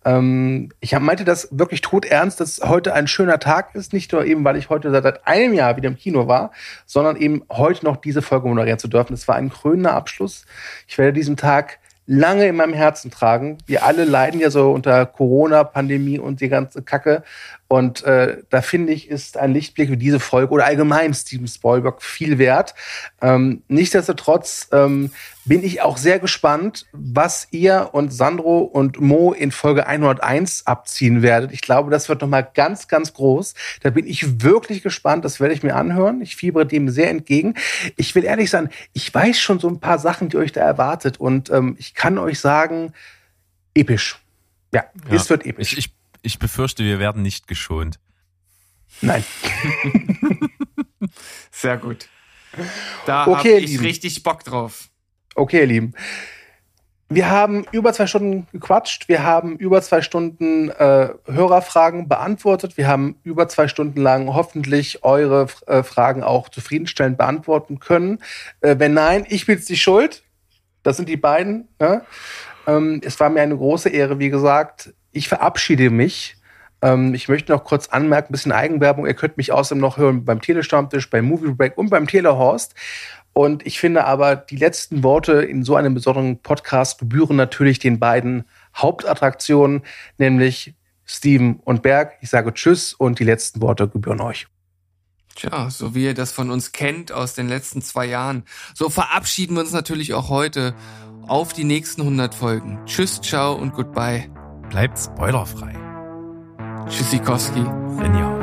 [0.04, 3.94] Ähm, ich meinte das wirklich tot ernst, dass heute ein schöner Tag ist.
[3.94, 6.52] Nicht nur eben, weil ich heute seit einem Jahr wieder im Kino war,
[6.86, 9.14] sondern eben heute noch diese Folge moderieren zu dürfen.
[9.14, 10.46] Es war ein krönender Abschluss.
[10.88, 13.58] Ich werde diesen Tag lange in meinem Herzen tragen.
[13.66, 17.24] Wir alle leiden ja so unter Corona-Pandemie und die ganze Kacke.
[17.68, 22.04] Und äh, da finde ich, ist ein Lichtblick wie diese Folge oder allgemein Steven Spielberg
[22.04, 22.76] viel wert.
[23.22, 25.10] Ähm, nichtsdestotrotz ähm,
[25.46, 31.24] bin ich auch sehr gespannt, was ihr und Sandro und Mo in Folge 101 abziehen
[31.24, 31.52] werdet.
[31.54, 33.56] Ich glaube, das wird nochmal ganz, ganz groß.
[33.82, 35.26] Da bin ich wirklich gespannt.
[35.26, 36.22] Das werde ich mir anhören.
[36.22, 37.56] Ich fiebere dem sehr entgegen.
[37.96, 41.20] Ich will ehrlich sein, ich weiß schon so ein paar Sachen, die euch da erwartet.
[41.20, 42.94] Und ähm, ich kann euch sagen,
[43.74, 44.20] episch.
[44.72, 45.74] Ja, ja es wird episch.
[45.74, 45.95] Ich, ich
[46.26, 48.00] ich befürchte, wir werden nicht geschont.
[49.02, 49.24] Nein.
[51.52, 52.08] Sehr gut.
[53.06, 53.86] Da okay, habe ich Lieben.
[53.86, 54.90] richtig Bock drauf.
[55.36, 55.94] Okay, ihr Lieben.
[57.08, 59.08] Wir haben über zwei Stunden gequatscht.
[59.08, 62.78] Wir haben über zwei Stunden äh, Hörerfragen beantwortet.
[62.78, 68.20] Wir haben über zwei Stunden lang hoffentlich eure äh, Fragen auch zufriedenstellend beantworten können.
[68.62, 70.24] Äh, wenn nein, ich bin's die Schuld.
[70.82, 71.68] Das sind die beiden.
[71.80, 72.04] Ne?
[72.66, 74.94] Ähm, es war mir eine große Ehre, wie gesagt.
[75.16, 76.36] Ich verabschiede mich.
[76.82, 79.08] Ähm, ich möchte noch kurz anmerken, ein bisschen Eigenwerbung.
[79.08, 82.76] Ihr könnt mich außerdem noch hören beim Telestammtisch, beim Movie Break und beim Telehorst.
[83.32, 88.00] Und ich finde aber, die letzten Worte in so einem besonderen Podcast gebühren natürlich den
[88.00, 88.44] beiden
[88.76, 89.84] Hauptattraktionen,
[90.18, 90.76] nämlich
[91.06, 92.14] Steven und Berg.
[92.22, 94.48] Ich sage Tschüss und die letzten Worte gebühren euch.
[95.36, 98.44] Tja, so wie ihr das von uns kennt aus den letzten zwei Jahren,
[98.74, 100.74] so verabschieden wir uns natürlich auch heute
[101.28, 102.80] auf die nächsten 100 Folgen.
[102.86, 104.30] Tschüss, ciao und goodbye
[104.70, 105.74] bleibt spoilerfrei.
[106.88, 107.64] Tschüssikowski.
[108.00, 108.35] Genial.